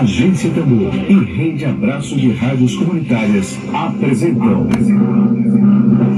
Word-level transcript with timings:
Agência 0.00 0.50
Tambor 0.54 0.94
e 0.94 1.24
Rede 1.24 1.66
Abraço 1.66 2.16
de 2.16 2.32
Rádios 2.32 2.74
Comunitárias 2.74 3.58
apresentam 3.70 4.66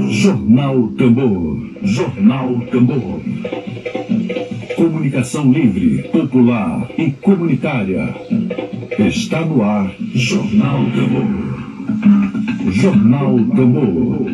Jornal 0.09 0.87
Tambor. 0.97 1.59
Jornal 1.83 2.61
Tambor. 2.71 3.19
Comunicação 4.77 5.51
livre, 5.51 6.03
popular 6.03 6.89
e 6.97 7.11
comunitária. 7.11 8.15
Está 8.99 9.41
no 9.41 9.61
ar 9.61 9.93
Jornal 10.15 10.85
Tambor. 10.95 12.71
Jornal 12.71 13.37
Tambor. 13.53 14.31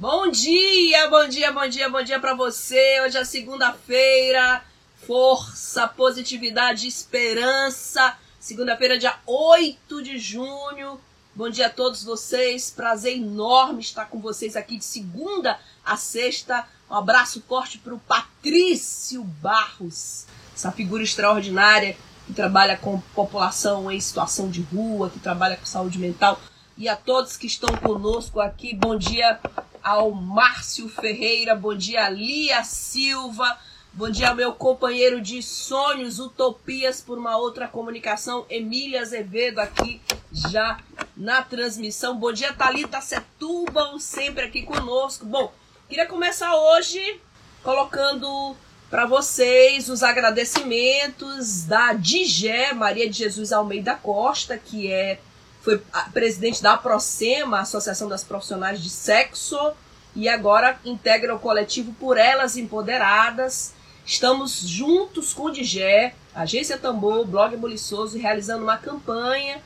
Bom 0.00 0.30
dia, 0.32 1.08
bom 1.08 1.28
dia, 1.28 1.52
bom 1.52 1.68
dia, 1.68 1.88
bom 1.88 2.02
dia 2.02 2.18
para 2.18 2.34
você. 2.34 3.00
Hoje 3.04 3.16
é 3.16 3.24
segunda-feira 3.24 4.60
força, 5.06 5.86
positividade, 5.86 6.88
esperança. 6.88 8.16
Segunda-feira, 8.40 8.98
dia 8.98 9.14
8 9.24 10.02
de 10.02 10.18
junho. 10.18 11.00
Bom 11.32 11.48
dia 11.48 11.68
a 11.68 11.70
todos 11.70 12.02
vocês. 12.02 12.72
Prazer 12.72 13.16
enorme 13.16 13.80
estar 13.80 14.06
com 14.06 14.18
vocês 14.18 14.56
aqui 14.56 14.76
de 14.76 14.84
segunda 14.84 15.60
a 15.84 15.96
sexta. 15.96 16.66
Um 16.90 16.94
abraço 16.94 17.40
forte 17.42 17.78
para 17.78 17.94
o 17.94 18.00
Patrício 18.00 19.22
Barros, 19.22 20.26
essa 20.54 20.72
figura 20.72 21.02
extraordinária 21.02 21.96
que 22.26 22.32
trabalha 22.32 22.76
com 22.76 23.00
população 23.14 23.90
em 23.90 24.00
situação 24.00 24.50
de 24.50 24.62
rua, 24.62 25.10
que 25.10 25.20
trabalha 25.20 25.56
com 25.56 25.66
saúde 25.66 25.98
mental. 25.98 26.40
E 26.76 26.88
a 26.88 26.96
todos 26.96 27.36
que 27.36 27.46
estão 27.46 27.74
conosco 27.76 28.40
aqui, 28.40 28.74
bom 28.74 28.96
dia 28.96 29.38
ao 29.82 30.10
Márcio 30.10 30.88
Ferreira, 30.88 31.54
bom 31.54 31.76
dia 31.76 32.06
a 32.06 32.10
Lia 32.10 32.64
Silva, 32.64 33.56
Bom 33.96 34.10
dia, 34.10 34.34
meu 34.34 34.52
companheiro 34.52 35.22
de 35.22 35.42
sonhos, 35.42 36.18
utopias 36.18 37.00
por 37.00 37.16
uma 37.16 37.38
outra 37.38 37.66
comunicação, 37.66 38.44
Emília 38.50 39.00
Azevedo 39.00 39.58
aqui 39.58 40.02
já 40.30 40.78
na 41.16 41.40
transmissão. 41.40 42.14
Bom 42.14 42.30
dia, 42.30 42.52
Thalita 42.52 43.00
Setúbal, 43.00 43.98
sempre 43.98 44.44
aqui 44.44 44.64
conosco. 44.64 45.24
Bom, 45.24 45.50
queria 45.88 46.04
começar 46.04 46.54
hoje 46.54 47.22
colocando 47.62 48.54
para 48.90 49.06
vocês 49.06 49.88
os 49.88 50.02
agradecimentos 50.02 51.62
da 51.62 51.94
DIGé, 51.94 52.74
Maria 52.74 53.08
de 53.08 53.16
Jesus 53.16 53.50
Almeida 53.50 53.94
Costa, 53.94 54.58
que 54.58 54.92
é 54.92 55.18
foi 55.62 55.82
presidente 56.12 56.62
da 56.62 56.76
Procema, 56.76 57.60
Associação 57.60 58.10
das 58.10 58.22
Profissionais 58.22 58.82
de 58.82 58.90
Sexo, 58.90 59.72
e 60.14 60.28
agora 60.28 60.78
integra 60.84 61.34
o 61.34 61.38
coletivo 61.38 61.94
Por 61.94 62.18
Elas 62.18 62.58
Empoderadas 62.58 63.74
Estamos 64.06 64.60
juntos 64.60 65.34
com 65.34 65.46
o 65.46 65.50
Digé, 65.50 66.14
Agência 66.32 66.78
Tambor, 66.78 67.26
Blog 67.26 67.56
Buliçoso, 67.56 68.16
realizando 68.16 68.62
uma 68.62 68.78
campanha 68.78 69.60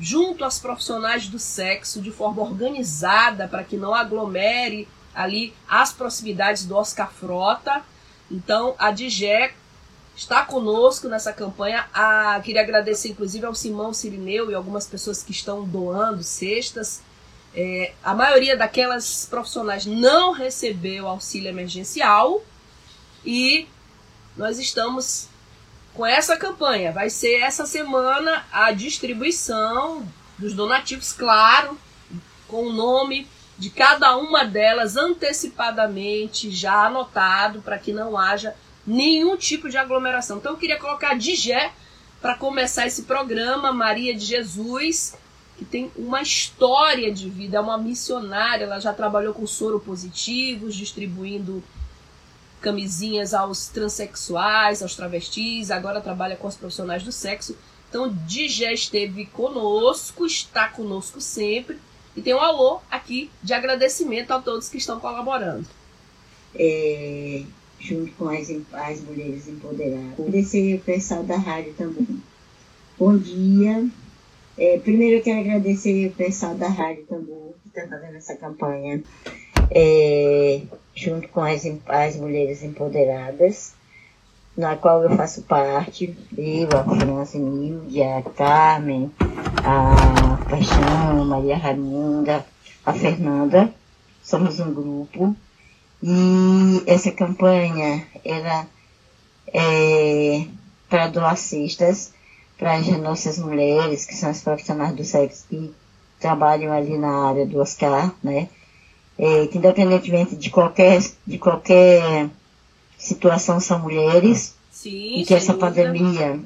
junto 0.00 0.42
às 0.42 0.58
profissionais 0.58 1.28
do 1.28 1.38
sexo 1.38 2.00
de 2.00 2.10
forma 2.10 2.40
organizada 2.40 3.46
para 3.46 3.62
que 3.62 3.76
não 3.76 3.94
aglomere 3.94 4.88
ali 5.14 5.52
as 5.68 5.92
proximidades 5.92 6.64
do 6.64 6.76
Oscar 6.76 7.12
Frota. 7.12 7.82
Então, 8.30 8.74
a 8.78 8.90
Digé 8.90 9.52
está 10.16 10.46
conosco 10.46 11.06
nessa 11.06 11.32
campanha. 11.34 11.86
Ah, 11.92 12.40
queria 12.42 12.62
agradecer, 12.62 13.10
inclusive, 13.10 13.44
ao 13.44 13.54
Simão 13.54 13.92
Sirineu 13.92 14.50
e 14.50 14.54
algumas 14.54 14.86
pessoas 14.86 15.22
que 15.22 15.32
estão 15.32 15.62
doando 15.64 16.22
cestas. 16.22 17.02
É, 17.54 17.92
a 18.02 18.14
maioria 18.14 18.56
daquelas 18.56 19.26
profissionais 19.26 19.84
não 19.84 20.32
recebeu 20.32 21.06
auxílio 21.06 21.50
emergencial, 21.50 22.42
e 23.24 23.66
nós 24.36 24.58
estamos 24.58 25.28
com 25.94 26.06
essa 26.06 26.36
campanha. 26.36 26.92
Vai 26.92 27.10
ser 27.10 27.40
essa 27.40 27.66
semana 27.66 28.46
a 28.52 28.70
distribuição 28.70 30.06
dos 30.38 30.54
donativos, 30.54 31.12
claro, 31.12 31.76
com 32.46 32.66
o 32.66 32.72
nome 32.72 33.26
de 33.58 33.70
cada 33.70 34.16
uma 34.16 34.44
delas 34.44 34.96
antecipadamente 34.96 36.50
já 36.50 36.86
anotado 36.86 37.60
para 37.60 37.78
que 37.78 37.92
não 37.92 38.16
haja 38.16 38.54
nenhum 38.86 39.36
tipo 39.36 39.68
de 39.68 39.76
aglomeração. 39.76 40.38
Então 40.38 40.52
eu 40.52 40.58
queria 40.58 40.78
colocar 40.78 41.10
a 41.10 41.14
Digé 41.14 41.72
para 42.20 42.36
começar 42.36 42.86
esse 42.86 43.02
programa, 43.02 43.72
Maria 43.72 44.14
de 44.14 44.24
Jesus, 44.24 45.16
que 45.56 45.64
tem 45.64 45.90
uma 45.96 46.22
história 46.22 47.12
de 47.12 47.28
vida, 47.28 47.58
é 47.58 47.60
uma 47.60 47.76
missionária, 47.76 48.64
ela 48.64 48.78
já 48.78 48.92
trabalhou 48.92 49.34
com 49.34 49.46
soro 49.46 49.80
positivos, 49.80 50.74
distribuindo 50.76 51.62
camisinhas 52.60 53.34
aos 53.34 53.68
transexuais, 53.68 54.82
aos 54.82 54.94
travestis, 54.94 55.70
agora 55.70 56.00
trabalha 56.00 56.36
com 56.36 56.48
os 56.48 56.56
profissionais 56.56 57.02
do 57.02 57.12
sexo. 57.12 57.56
Então, 57.88 58.12
Digé 58.26 58.72
esteve 58.72 59.26
conosco, 59.26 60.26
está 60.26 60.68
conosco 60.68 61.20
sempre. 61.20 61.78
E 62.16 62.20
tem 62.20 62.34
um 62.34 62.40
alô 62.40 62.80
aqui 62.90 63.30
de 63.42 63.54
agradecimento 63.54 64.32
a 64.32 64.40
todos 64.40 64.68
que 64.68 64.76
estão 64.76 65.00
colaborando. 65.00 65.66
É, 66.54 67.44
junto 67.78 68.12
com 68.12 68.28
as, 68.28 68.50
as 68.72 69.00
mulheres 69.00 69.48
empoderadas. 69.48 70.18
Agradecer 70.18 70.76
o 70.76 70.80
pessoal 70.80 71.22
da 71.22 71.36
rádio 71.36 71.74
também. 71.74 72.22
Bom 72.98 73.16
dia. 73.16 73.88
É, 74.58 74.78
primeiro 74.80 75.18
eu 75.18 75.22
quero 75.22 75.40
agradecer 75.40 76.08
o 76.08 76.12
pessoal 76.12 76.54
da 76.56 76.68
rádio 76.68 77.04
também 77.04 77.54
que 77.62 77.68
está 77.68 77.88
fazendo 77.88 78.16
essa 78.16 78.34
campanha. 78.36 79.02
É, 79.70 80.62
junto 80.98 81.28
com 81.28 81.40
as, 81.40 81.62
as 81.86 82.16
mulheres 82.16 82.62
empoderadas, 82.64 83.72
na 84.56 84.74
qual 84.74 85.04
eu 85.04 85.10
faço 85.16 85.42
parte, 85.42 86.16
eu, 86.36 86.68
a 86.76 86.82
França 86.82 87.38
Nilde, 87.38 88.02
a 88.02 88.20
Carmen, 88.22 89.10
a 89.64 90.36
Paixão, 90.50 91.24
Maria 91.24 91.56
Raminda, 91.56 92.44
a 92.84 92.92
Fernanda, 92.92 93.72
somos 94.24 94.58
um 94.58 94.74
grupo, 94.74 95.36
e 96.02 96.82
essa 96.86 97.12
campanha 97.12 98.04
era 98.24 98.66
é, 99.54 100.46
para 100.88 101.06
doar 101.06 101.36
cestas 101.36 102.12
para 102.58 102.74
as 102.74 102.88
nossas 102.98 103.38
mulheres, 103.38 104.04
que 104.04 104.16
são 104.16 104.30
as 104.30 104.42
profissionais 104.42 104.96
do 104.96 105.04
sexo 105.04 105.46
que 105.48 105.72
trabalham 106.18 106.72
ali 106.72 106.98
na 106.98 107.28
área 107.28 107.46
do 107.46 107.60
Oscar, 107.60 108.12
né? 108.20 108.48
É, 109.18 109.46
que 109.48 109.58
independentemente 109.58 110.36
de 110.36 110.48
qualquer, 110.48 111.02
de 111.26 111.38
qualquer 111.38 112.28
situação 112.96 113.58
são 113.58 113.80
mulheres, 113.80 114.54
Sim, 114.70 115.18
e 115.18 115.24
que 115.24 115.34
essa 115.34 115.54
pandemia 115.54 116.38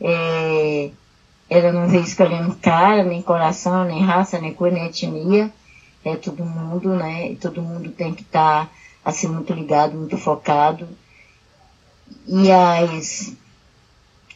é, 0.00 0.90
ela 1.50 1.72
não 1.72 1.88
veio 1.88 2.04
escolhendo 2.04 2.54
cara, 2.56 3.02
nem 3.02 3.20
coração, 3.22 3.84
nem 3.84 4.00
raça, 4.02 4.38
nem 4.38 4.54
cor, 4.54 4.70
nem 4.70 4.86
etnia, 4.86 5.52
é 6.04 6.14
todo 6.14 6.44
mundo, 6.44 6.94
né? 6.94 7.32
E 7.32 7.36
todo 7.36 7.60
mundo 7.60 7.90
tem 7.90 8.14
que 8.14 8.22
estar 8.22 8.66
tá, 8.66 8.70
assim 9.04 9.26
muito 9.26 9.52
ligado, 9.52 9.96
muito 9.96 10.16
focado. 10.16 10.88
E 12.26 12.50
as 12.52 13.34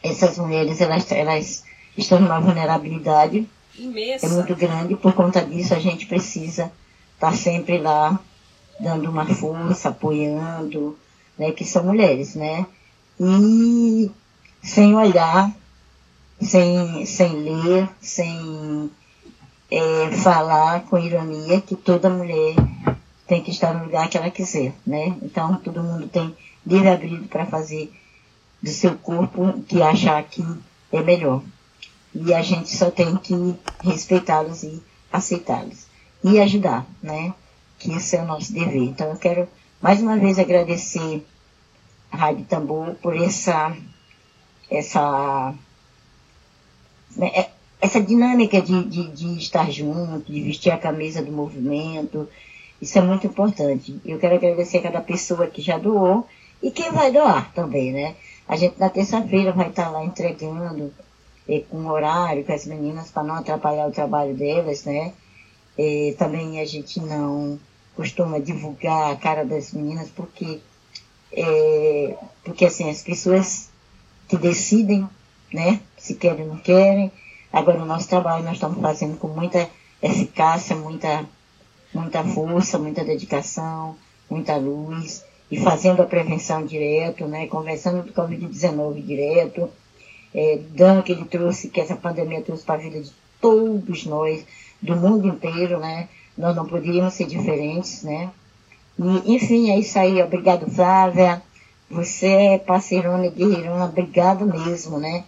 essas 0.03 0.37
mulheres 0.37 0.81
elas, 0.81 1.09
elas 1.11 1.63
estão 1.95 2.19
numa 2.19 2.39
vulnerabilidade 2.39 3.47
Imensa. 3.77 4.25
é 4.25 4.29
muito 4.29 4.55
grande, 4.55 4.95
por 4.95 5.13
conta 5.13 5.41
disso 5.45 5.73
a 5.73 5.79
gente 5.79 6.07
precisa 6.07 6.71
tá 7.21 7.31
sempre 7.31 7.77
lá 7.77 8.19
dando 8.79 9.07
uma 9.07 9.27
força, 9.27 9.89
apoiando, 9.89 10.97
né, 11.37 11.51
que 11.51 11.63
são 11.63 11.83
mulheres, 11.83 12.33
né? 12.33 12.65
E 13.19 14.09
sem 14.63 14.95
olhar, 14.95 15.51
sem, 16.41 17.05
sem 17.05 17.31
ler, 17.31 17.87
sem 18.01 18.89
é, 19.69 20.11
falar 20.23 20.81
com 20.85 20.97
ironia 20.97 21.61
que 21.61 21.75
toda 21.75 22.09
mulher 22.09 22.55
tem 23.27 23.43
que 23.43 23.51
estar 23.51 23.71
no 23.75 23.85
lugar 23.85 24.09
que 24.09 24.17
ela 24.17 24.31
quiser, 24.31 24.73
né? 24.85 25.15
Então 25.21 25.57
todo 25.57 25.83
mundo 25.83 26.07
tem 26.07 26.35
livre 26.65 26.89
abrigo 26.89 27.27
para 27.27 27.45
fazer 27.45 27.93
do 28.63 28.69
seu 28.71 28.95
corpo 28.95 29.43
o 29.43 29.61
que 29.61 29.79
achar 29.83 30.23
que 30.23 30.43
é 30.91 31.03
melhor. 31.03 31.43
E 32.15 32.33
a 32.33 32.41
gente 32.41 32.75
só 32.75 32.89
tem 32.89 33.15
que 33.17 33.55
respeitá-los 33.83 34.63
e 34.63 34.81
aceitá-los 35.13 35.90
e 36.23 36.39
ajudar, 36.39 36.85
né? 37.01 37.33
Que 37.79 37.93
esse 37.93 38.15
é 38.15 38.21
o 38.21 38.25
nosso 38.25 38.53
dever. 38.53 38.83
Então 38.83 39.09
eu 39.09 39.17
quero 39.17 39.47
mais 39.81 40.01
uma 40.01 40.17
vez 40.17 40.37
agradecer 40.37 41.25
a 42.11 42.17
Rádio 42.17 42.45
Tambor 42.45 42.95
por 42.95 43.15
essa 43.15 43.75
essa 44.69 45.53
né, 47.15 47.31
é, 47.33 47.49
essa 47.81 47.99
dinâmica 47.99 48.61
de, 48.61 48.83
de, 48.85 49.07
de 49.11 49.37
estar 49.37 49.69
junto, 49.71 50.31
de 50.31 50.41
vestir 50.41 50.71
a 50.71 50.77
camisa 50.77 51.21
do 51.21 51.31
movimento. 51.31 52.29
Isso 52.79 52.97
é 52.97 53.01
muito 53.01 53.25
importante. 53.25 53.99
Eu 54.05 54.19
quero 54.19 54.35
agradecer 54.35 54.77
a 54.77 54.83
cada 54.83 55.01
pessoa 55.01 55.47
que 55.47 55.61
já 55.61 55.77
doou 55.77 56.27
e 56.61 56.69
quem 56.69 56.91
vai 56.91 57.11
doar 57.11 57.51
também, 57.53 57.91
né? 57.91 58.15
A 58.47 58.55
gente 58.55 58.79
na 58.79 58.89
terça-feira 58.89 59.51
vai 59.51 59.69
estar 59.69 59.89
lá 59.89 60.03
entregando 60.03 60.93
eh, 61.47 61.63
com 61.69 61.87
horário 61.87 62.43
com 62.45 62.53
as 62.53 62.65
meninas 62.65 63.09
para 63.09 63.23
não 63.23 63.35
atrapalhar 63.35 63.87
o 63.87 63.91
trabalho 63.91 64.35
delas, 64.35 64.83
né? 64.83 65.13
É, 65.83 66.13
também 66.15 66.59
a 66.61 66.65
gente 66.65 66.99
não 66.99 67.59
costuma 67.95 68.39
divulgar 68.39 69.11
a 69.11 69.15
cara 69.15 69.43
das 69.43 69.73
meninas 69.73 70.09
porque, 70.09 70.59
é, 71.31 72.15
porque 72.43 72.65
assim, 72.65 72.87
as 72.87 73.01
pessoas 73.01 73.71
que 74.27 74.37
decidem, 74.37 75.09
né, 75.51 75.79
se 75.97 76.13
querem 76.13 76.43
ou 76.43 76.49
não 76.49 76.57
querem. 76.57 77.11
Agora, 77.51 77.81
o 77.81 77.85
nosso 77.85 78.07
trabalho 78.07 78.43
nós 78.43 78.53
estamos 78.53 78.79
fazendo 78.79 79.17
com 79.17 79.29
muita 79.29 79.67
eficácia, 80.03 80.75
muita, 80.75 81.25
muita 81.91 82.23
força, 82.25 82.77
muita 82.77 83.03
dedicação, 83.03 83.97
muita 84.29 84.57
luz, 84.57 85.25
e 85.49 85.59
fazendo 85.59 86.03
a 86.03 86.05
prevenção 86.05 86.63
direto, 86.63 87.25
né, 87.25 87.47
conversando 87.47 88.03
do 88.03 88.13
Covid-19 88.13 89.03
direto, 89.03 89.67
é, 90.31 90.59
dando 90.75 91.01
que 91.01 91.11
ele 91.11 91.25
trouxe, 91.25 91.69
que 91.69 91.81
essa 91.81 91.95
pandemia 91.95 92.41
trouxe 92.41 92.63
para 92.63 92.75
a 92.75 92.83
vida 92.83 93.01
de 93.01 93.11
todos 93.41 94.05
nós, 94.05 94.45
do 94.81 94.95
mundo 94.95 95.27
inteiro, 95.27 95.79
né, 95.79 96.07
nós 96.37 96.55
não 96.55 96.65
poderíamos 96.65 97.13
ser 97.13 97.25
diferentes, 97.25 98.03
né, 98.03 98.29
e, 98.99 99.35
enfim, 99.35 99.71
é 99.71 99.79
isso 99.79 99.97
aí, 99.99 100.21
obrigado 100.21 100.69
Flávia, 100.69 101.41
você 101.89 102.27
é 102.27 102.57
parceirona 102.57 103.27
e 103.27 103.31
guerreirona, 103.31 103.85
obrigado 103.85 104.45
mesmo, 104.45 104.97
né, 104.99 105.23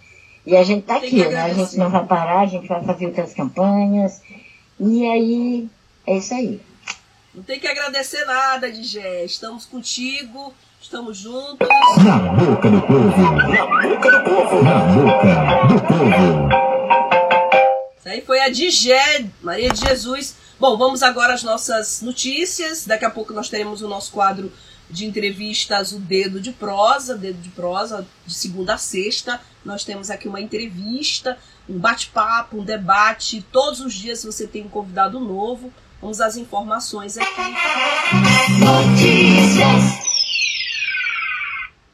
e 0.46 0.58
a 0.58 0.64
gente 0.64 0.84
tá 0.84 0.98
aqui, 0.98 1.26
né? 1.26 1.42
A 1.42 1.54
gente 1.54 1.78
não 1.78 1.90
vai 1.90 2.06
parar, 2.06 2.42
a 2.42 2.46
gente 2.46 2.68
vai 2.68 2.84
fazer 2.84 3.06
outras 3.06 3.34
campanhas. 3.34 4.22
E 4.80 5.06
aí, 5.06 5.70
é 6.06 6.18
isso 6.18 6.34
aí. 6.34 6.62
Não 7.34 7.44
tem 7.44 7.60
que 7.60 7.68
agradecer 7.68 8.26
nada, 8.26 8.72
Digé. 8.72 9.24
Estamos 9.24 9.66
contigo, 9.66 10.54
estamos 10.82 11.18
juntos. 11.18 11.68
Na 12.04 12.18
boca 12.18 12.70
do 12.70 12.82
povo. 12.82 13.22
Na 13.48 13.66
boca 13.66 14.12
do 14.12 14.24
povo. 14.24 14.64
Na 14.64 14.80
boca 14.80 15.74
do 15.74 15.82
povo. 15.82 16.63
Foi 18.26 18.40
a 18.40 18.50
Digé, 18.50 19.26
Maria 19.42 19.70
de 19.70 19.82
Jesus. 19.82 20.36
Bom, 20.60 20.78
vamos 20.78 21.04
agora 21.04 21.34
às 21.34 21.44
nossas 21.44 22.02
notícias. 22.02 22.86
Daqui 22.86 23.06
a 23.06 23.10
pouco 23.10 23.34
nós 23.34 23.50
teremos 23.50 23.82
o 23.82 23.88
nosso 23.88 24.12
quadro 24.12 24.52
de 24.90 25.06
entrevistas, 25.06 25.92
o 25.92 26.00
Dedo 26.00 26.40
de 26.40 26.52
Prosa, 26.52 27.18
Dedo 27.18 27.42
de 27.42 27.50
Prosa, 27.50 28.08
de 28.26 28.34
segunda 28.34 28.76
a 28.76 28.78
sexta. 28.78 29.42
Nós 29.66 29.84
temos 29.84 30.10
aqui 30.10 30.28
uma 30.28 30.40
entrevista, 30.40 31.38
um 31.68 31.78
bate-papo, 31.78 32.58
um 32.58 32.64
debate. 32.64 33.46
Todos 33.52 33.80
os 33.80 33.94
dias 33.94 34.24
você 34.24 34.48
tem 34.48 34.64
um 34.64 34.70
convidado 34.70 35.20
novo. 35.20 35.74
Vamos 36.02 36.22
às 36.22 36.38
informações 36.38 37.18
aqui. 37.18 37.42
Notícias. 38.60 40.13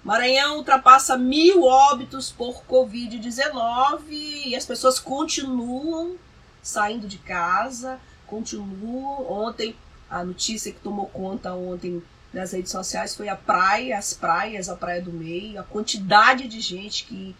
Maranhão 0.10 0.58
ultrapassa 0.58 1.16
mil 1.16 1.66
óbitos 1.66 2.32
por 2.32 2.64
Covid-19 2.64 4.10
e 4.10 4.56
as 4.56 4.66
pessoas 4.66 4.98
continuam 4.98 6.16
saindo 6.64 7.08
de 7.08 7.20
casa, 7.20 8.00
continuam. 8.26 9.32
Ontem, 9.32 9.76
a 10.10 10.24
notícia 10.24 10.72
que 10.72 10.80
tomou 10.80 11.06
conta 11.06 11.54
ontem 11.54 12.02
nas 12.34 12.54
redes 12.54 12.72
sociais 12.72 13.16
foi 13.16 13.30
a 13.30 13.36
praia, 13.36 14.00
as 14.00 14.12
praias, 14.12 14.68
a 14.68 14.76
Praia 14.76 15.00
do 15.00 15.14
Meio, 15.14 15.60
a 15.60 15.64
quantidade 15.64 16.48
de 16.48 16.60
gente 16.60 17.06
que 17.06 17.36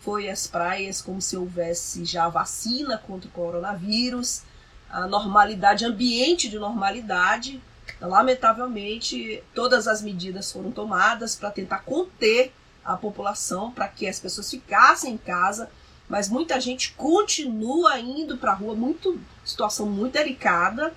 foi 0.00 0.30
às 0.30 0.46
praias 0.46 1.02
como 1.02 1.20
se 1.20 1.36
houvesse 1.36 2.06
já 2.06 2.30
vacina 2.30 2.96
contra 2.96 3.28
o 3.28 3.32
coronavírus, 3.32 4.40
a 4.88 5.06
normalidade, 5.06 5.84
ambiente 5.84 6.48
de 6.48 6.58
normalidade. 6.58 7.60
Lamentavelmente, 8.00 9.42
todas 9.54 9.86
as 9.86 10.00
medidas 10.02 10.50
foram 10.50 10.70
tomadas 10.70 11.34
para 11.34 11.50
tentar 11.50 11.80
conter 11.80 12.52
a 12.84 12.96
população, 12.96 13.70
para 13.70 13.88
que 13.88 14.06
as 14.06 14.18
pessoas 14.18 14.50
ficassem 14.50 15.14
em 15.14 15.18
casa, 15.18 15.70
mas 16.08 16.28
muita 16.28 16.60
gente 16.60 16.92
continua 16.92 17.98
indo 17.98 18.36
para 18.36 18.52
a 18.52 18.54
rua, 18.54 18.74
muito 18.74 19.20
situação 19.44 19.86
muito 19.86 20.14
delicada. 20.14 20.92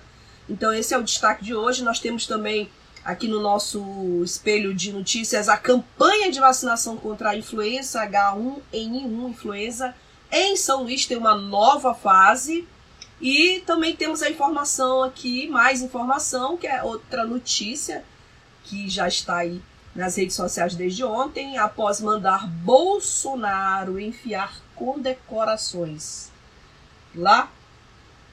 Então 0.48 0.72
esse 0.72 0.94
é 0.94 0.98
o 0.98 1.02
destaque 1.02 1.44
de 1.44 1.54
hoje. 1.54 1.84
Nós 1.84 2.00
temos 2.00 2.26
também 2.26 2.68
aqui 3.04 3.28
no 3.28 3.40
nosso 3.40 4.22
espelho 4.24 4.74
de 4.74 4.92
notícias 4.92 5.48
a 5.48 5.56
campanha 5.56 6.32
de 6.32 6.40
vacinação 6.40 6.96
contra 6.96 7.30
a 7.30 7.36
influenza 7.36 8.04
H1N1, 8.06 9.30
influenza 9.30 9.94
em 10.32 10.56
São 10.56 10.82
Luís 10.82 11.06
tem 11.06 11.16
uma 11.16 11.36
nova 11.36 11.94
fase. 11.94 12.66
E 13.24 13.60
também 13.60 13.96
temos 13.96 14.20
a 14.20 14.28
informação 14.28 15.02
aqui, 15.02 15.48
mais 15.48 15.80
informação, 15.80 16.58
que 16.58 16.66
é 16.66 16.82
outra 16.82 17.24
notícia 17.24 18.04
que 18.64 18.86
já 18.86 19.08
está 19.08 19.38
aí 19.38 19.62
nas 19.94 20.16
redes 20.16 20.36
sociais 20.36 20.74
desde 20.74 21.02
ontem, 21.02 21.56
após 21.56 22.02
mandar 22.02 22.46
Bolsonaro 22.46 23.98
enfiar 23.98 24.54
condecorações 24.74 26.30
lá 27.14 27.50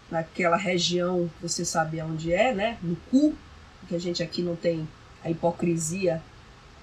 naquela 0.09 0.57
região, 0.57 1.31
você 1.41 1.63
sabe 1.63 2.01
onde 2.01 2.33
é, 2.33 2.53
né? 2.53 2.77
No 2.81 2.97
cu 3.09 3.33
que 3.87 3.95
a 3.95 3.99
gente 3.99 4.21
aqui 4.21 4.41
não 4.41 4.57
tem 4.57 4.85
a 5.23 5.29
hipocrisia. 5.29 6.21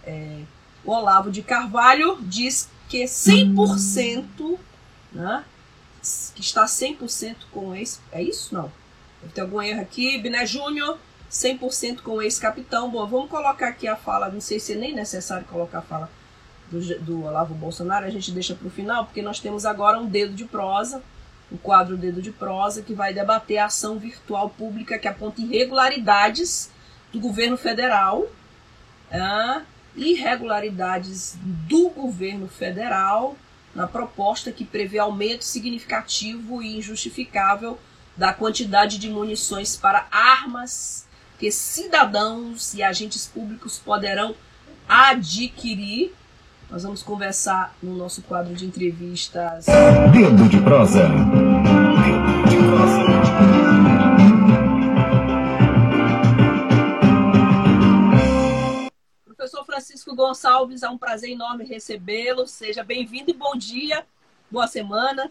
É, 0.03 0.45
o 0.83 0.93
Olavo 0.93 1.31
de 1.31 1.43
Carvalho 1.43 2.17
diz 2.23 2.71
que 2.89 3.05
100%, 3.05 4.59
né, 5.13 5.45
que 6.35 6.41
está 6.41 6.65
100% 6.65 7.37
com 7.53 7.75
ex... 7.75 8.01
É 8.13 8.23
isso? 8.23 8.55
Não. 8.55 8.71
Ter 9.35 9.41
algum 9.41 9.61
erro 9.61 9.81
aqui. 9.81 10.19
Biné 10.19 10.47
Júnior, 10.47 10.99
100% 11.31 12.01
com 12.01 12.23
ex-capitão. 12.23 12.91
Bom, 12.91 13.07
vamos 13.07 13.31
colocar 13.31 13.69
aqui 13.69 13.87
a 13.87 13.97
fala, 13.97 14.29
não 14.29 14.41
sei 14.41 14.61
se 14.61 14.73
é 14.73 14.77
nem 14.77 14.95
necessário 14.95 15.47
colocar 15.47 15.79
a 15.79 15.83
fala 15.83 16.11
do, 16.71 16.81
do 17.01 17.25
Olavo 17.25 17.55
Bolsonaro, 17.55 18.07
a 18.07 18.11
gente 18.11 18.31
deixa 18.31 18.55
para 18.55 18.67
o 18.67 18.71
final, 18.71 19.07
porque 19.07 19.23
nós 19.23 19.41
temos 19.41 19.65
agora 19.65 19.99
um 19.99 20.07
dedo 20.07 20.35
de 20.35 20.45
prosa, 20.45 21.03
o 21.51 21.57
quadro 21.57 21.97
Dedo 21.97 22.21
de 22.21 22.31
Prosa, 22.31 22.83
que 22.83 22.95
vai 22.95 23.15
debater 23.15 23.59
a 23.59 23.67
ação 23.67 23.99
virtual 23.99 24.51
pública 24.51 24.99
que 24.99 25.09
aponta 25.09 25.41
irregularidades 25.41 26.71
do 27.13 27.19
governo 27.19 27.57
federal, 27.57 28.27
irregularidades 29.97 31.39
do 31.43 31.89
governo 31.89 32.49
federal 32.49 33.35
na 33.79 33.87
proposta 33.87 34.51
que 34.51 34.65
prevê 34.65 34.99
aumento 34.99 35.45
significativo 35.45 36.61
e 36.61 36.79
injustificável 36.79 37.79
da 38.17 38.33
quantidade 38.33 38.99
de 38.99 39.09
munições 39.09 39.77
para 39.77 40.09
armas 40.11 41.07
que 41.39 41.49
cidadãos 41.53 42.75
e 42.75 42.83
agentes 42.83 43.25
públicos 43.33 43.79
poderão 43.79 44.35
adquirir. 44.89 46.13
Nós 46.69 46.83
vamos 46.83 47.05
conversar 47.05 47.73
no 47.81 47.97
nosso 47.97 48.21
quadro 48.23 48.53
de 48.53 48.67
entrevistas. 48.67 49.67
Dedo 50.13 50.49
de 50.49 50.61
prosa. 50.61 51.09
Dedo 51.09 52.51
de 52.51 52.57
prosa. 52.57 52.98
Francisco 59.79 60.13
Gonçalves, 60.13 60.83
é 60.83 60.89
um 60.89 60.99
prazer 60.99 61.31
enorme 61.31 61.65
recebê-lo. 61.65 62.49
Seja 62.49 62.83
bem-vindo 62.83 63.31
e 63.31 63.33
bom 63.33 63.55
dia, 63.57 64.05
boa 64.51 64.67
semana. 64.67 65.31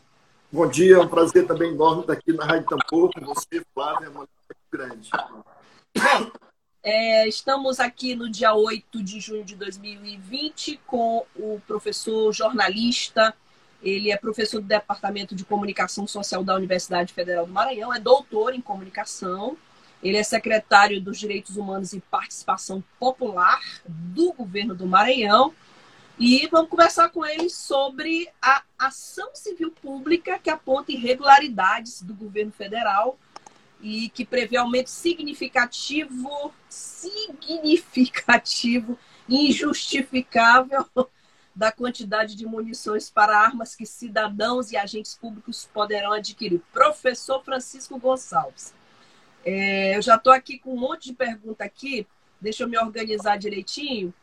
Bom 0.49 0.65
dia, 0.65 0.95
é 0.95 0.99
um 0.99 1.07
prazer 1.07 1.45
também 1.45 1.73
enorme 1.73 2.01
estar 2.01 2.13
aqui 2.13 2.31
na 2.31 2.45
Rádio 2.45 2.65
Tampou 2.69 3.11
com 3.11 3.25
você, 3.25 3.61
Flávia, 3.73 4.05
é 4.05 4.09
uma 4.09 4.19
muito 4.19 4.31
grande. 4.71 5.09
Bom, 5.97 6.31
é, 6.81 7.27
estamos 7.27 7.81
aqui 7.81 8.15
no 8.15 8.31
dia 8.31 8.53
8 8.53 9.03
de 9.03 9.19
junho 9.19 9.43
de 9.43 9.53
2020 9.57 10.79
com 10.87 11.25
o 11.35 11.61
professor 11.67 12.31
jornalista, 12.31 13.35
ele 13.83 14.13
é 14.13 14.17
professor 14.17 14.61
do 14.61 14.67
Departamento 14.67 15.35
de 15.35 15.43
Comunicação 15.43 16.07
Social 16.07 16.41
da 16.41 16.55
Universidade 16.55 17.11
Federal 17.11 17.45
do 17.45 17.51
Maranhão, 17.51 17.93
é 17.93 17.99
doutor 17.99 18.53
em 18.53 18.61
comunicação, 18.61 19.57
ele 20.01 20.17
é 20.17 20.23
secretário 20.23 21.01
dos 21.01 21.19
Direitos 21.19 21.57
Humanos 21.57 21.93
e 21.93 21.99
Participação 21.99 22.83
Popular 22.99 23.61
do 23.85 24.31
governo 24.33 24.75
do 24.75 24.85
Maranhão. 24.85 25.53
E 26.19 26.47
vamos 26.47 26.69
conversar 26.69 27.09
com 27.09 27.25
ele 27.25 27.49
sobre 27.49 28.29
a 28.41 28.63
ação 28.77 29.29
civil 29.33 29.71
pública 29.71 30.39
que 30.39 30.49
aponta 30.49 30.91
irregularidades 30.91 32.01
do 32.01 32.13
governo 32.13 32.51
federal 32.51 33.17
e 33.81 34.09
que 34.09 34.25
prevê 34.25 34.57
aumento 34.57 34.89
significativo, 34.89 36.53
significativo, 36.67 38.97
injustificável 39.29 40.85
da 41.55 41.71
quantidade 41.71 42.35
de 42.35 42.45
munições 42.45 43.09
para 43.09 43.37
armas 43.37 43.75
que 43.75 43.85
cidadãos 43.85 44.71
e 44.71 44.77
agentes 44.77 45.15
públicos 45.15 45.69
poderão 45.71 46.13
adquirir. 46.13 46.61
Professor 46.71 47.43
Francisco 47.43 47.99
Gonçalves. 47.99 48.76
É, 49.49 49.95
eu 49.95 50.01
já 50.01 50.15
estou 50.15 50.33
aqui 50.33 50.59
com 50.59 50.73
um 50.73 50.77
monte 50.77 51.05
de 51.05 51.13
pergunta 51.13 51.63
aqui, 51.63 52.05
deixa 52.41 52.63
eu 52.63 52.67
me 52.67 52.77
organizar 52.77 53.37
direitinho. 53.37 54.13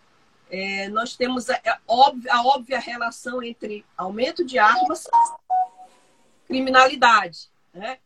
É, 0.50 0.86
nós 0.90 1.16
temos 1.16 1.48
a, 1.48 1.58
óbvia, 1.88 2.30
a 2.30 2.46
óbvia 2.46 2.78
relação 2.78 3.42
entre 3.42 3.86
aumento 3.96 4.44
de 4.44 4.58
armas 4.58 5.06
e 5.06 6.46
criminalidade. 6.46 7.48
Né? 7.72 7.96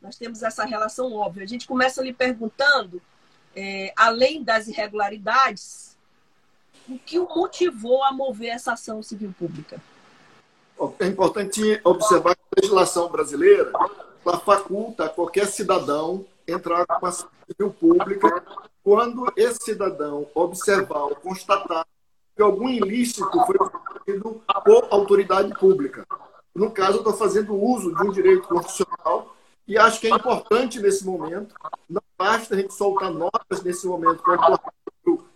Nós 0.00 0.16
temos 0.16 0.40
essa 0.44 0.64
relação 0.64 1.12
óbvia. 1.12 1.42
A 1.42 1.48
gente 1.48 1.66
começa 1.66 2.00
lhe 2.00 2.12
perguntando, 2.12 3.02
é, 3.56 3.92
além 3.96 4.44
das 4.44 4.68
irregularidades, 4.68 5.96
o 6.88 6.96
que 6.96 7.18
o 7.18 7.26
motivou 7.26 8.04
a 8.04 8.12
mover 8.12 8.50
essa 8.50 8.74
ação 8.74 9.02
civil 9.02 9.34
pública? 9.36 9.82
É 11.00 11.06
importante 11.06 11.80
observar 11.82 12.36
que 12.36 12.42
a 12.42 12.60
legislação 12.60 13.08
brasileira 13.08 13.72
ela 14.24 14.38
faculta 14.38 15.06
a 15.06 15.08
qualquer 15.08 15.48
cidadão 15.48 16.24
entrar 16.48 16.86
com 16.86 17.06
a 17.06 17.12
civil 17.12 17.70
pública 17.78 18.42
quando 18.82 19.30
esse 19.36 19.58
cidadão 19.62 20.26
observar 20.34 21.02
ou 21.02 21.16
constatar 21.16 21.86
que 22.34 22.42
algum 22.42 22.68
ilícito 22.68 23.30
foi 23.44 23.58
cometido 23.58 24.40
por 24.64 24.88
autoridade 24.90 25.52
pública. 25.54 26.06
No 26.54 26.70
caso, 26.70 26.94
eu 26.94 26.98
estou 26.98 27.12
fazendo 27.12 27.54
uso 27.54 27.94
de 27.94 28.02
um 28.02 28.10
direito 28.10 28.48
constitucional 28.48 29.36
e 29.66 29.76
acho 29.76 30.00
que 30.00 30.06
é 30.06 30.10
importante 30.10 30.80
nesse 30.80 31.04
momento. 31.04 31.54
Não 31.88 32.00
basta 32.16 32.54
a 32.54 32.58
gente 32.58 32.72
soltar 32.72 33.12
notas 33.12 33.62
nesse 33.62 33.86
momento 33.86 34.22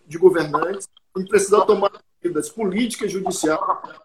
de 0.06 0.16
governantes. 0.16 0.88
A 1.14 1.18
gente 1.18 1.28
precisa 1.28 1.66
tomar 1.66 1.92
medidas 2.22 2.48
políticas 2.48 3.10
e 3.10 3.14
judiciais 3.14 3.60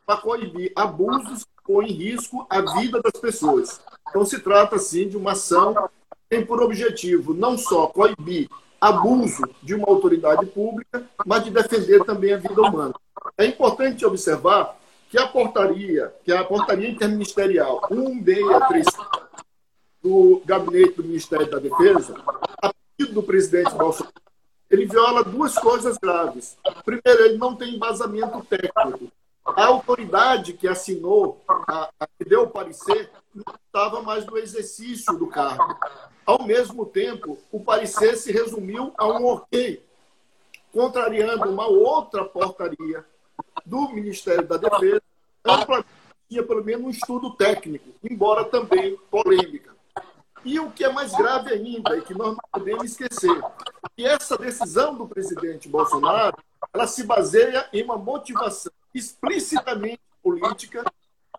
para 0.05 0.19
coibir 0.19 0.73
abusos 0.75 1.43
que 1.43 1.63
põem 1.63 1.91
em 1.91 1.93
risco 1.93 2.45
a 2.49 2.61
vida 2.79 3.01
das 3.01 3.21
pessoas. 3.21 3.79
Então, 4.09 4.25
se 4.25 4.39
trata, 4.39 4.77
sim, 4.77 5.07
de 5.07 5.15
uma 5.15 5.31
ação 5.31 5.89
tem 6.29 6.45
por 6.45 6.61
objetivo 6.61 7.33
não 7.33 7.57
só 7.57 7.87
coibir 7.87 8.49
abuso 8.79 9.43
de 9.61 9.73
uma 9.73 9.87
autoridade 9.87 10.45
pública, 10.47 11.03
mas 11.25 11.43
de 11.43 11.49
defender 11.49 12.03
também 12.03 12.33
a 12.33 12.37
vida 12.37 12.61
humana. 12.61 12.93
É 13.37 13.45
importante 13.45 14.05
observar 14.05 14.77
que 15.09 15.17
a 15.17 15.27
portaria, 15.27 16.13
que 16.23 16.31
a 16.31 16.43
portaria 16.43 16.89
interministerial 16.89 17.81
1635 17.89 19.27
do 20.03 20.41
gabinete 20.45 20.93
do 20.95 21.03
Ministério 21.03 21.49
da 21.49 21.59
Defesa, 21.59 22.15
a 22.61 22.71
pedido 22.95 23.15
do 23.15 23.23
presidente 23.23 23.73
Bolsonaro, 23.73 24.13
ele 24.69 24.85
viola 24.85 25.23
duas 25.23 25.55
coisas 25.55 25.97
graves. 25.97 26.57
Primeiro, 26.83 27.23
ele 27.23 27.37
não 27.37 27.55
tem 27.55 27.75
embasamento 27.75 28.45
técnico. 28.45 29.11
A 29.45 29.65
autoridade 29.65 30.53
que 30.53 30.67
assinou, 30.67 31.41
a, 31.47 31.89
a 31.99 32.07
que 32.17 32.27
deu 32.27 32.43
o 32.43 32.49
parecer, 32.49 33.09
não 33.45 33.55
estava 33.65 34.01
mais 34.01 34.25
no 34.25 34.37
exercício 34.37 35.17
do 35.17 35.27
cargo. 35.27 35.77
Ao 36.25 36.43
mesmo 36.45 36.85
tempo, 36.85 37.37
o 37.51 37.59
parecer 37.59 38.15
se 38.17 38.31
resumiu 38.31 38.93
a 38.97 39.07
um 39.07 39.25
ok, 39.25 39.83
contrariando 40.73 41.49
uma 41.49 41.67
outra 41.67 42.25
portaria 42.25 43.05
do 43.65 43.89
Ministério 43.89 44.45
da 44.45 44.57
Defesa, 44.57 45.01
amplamente 45.45 45.87
tinha 46.29 46.43
pelo 46.43 46.63
menos 46.63 46.85
um 46.85 46.89
estudo 46.89 47.31
técnico, 47.31 47.89
embora 48.03 48.43
também 48.43 48.97
polêmica. 49.09 49.75
E 50.43 50.59
o 50.59 50.71
que 50.71 50.83
é 50.83 50.91
mais 50.91 51.13
grave 51.13 51.53
ainda, 51.53 51.97
e 51.97 52.01
que 52.01 52.13
nós 52.13 52.35
não 52.35 52.43
podemos 52.51 52.83
esquecer, 52.83 53.41
que 53.95 54.05
essa 54.05 54.37
decisão 54.37 54.95
do 54.95 55.07
presidente 55.07 55.69
Bolsonaro, 55.69 56.37
ela 56.73 56.87
se 56.87 57.03
baseia 57.03 57.67
em 57.71 57.83
uma 57.83 57.97
motivação 57.97 58.71
explicitamente 58.93 60.01
política 60.21 60.83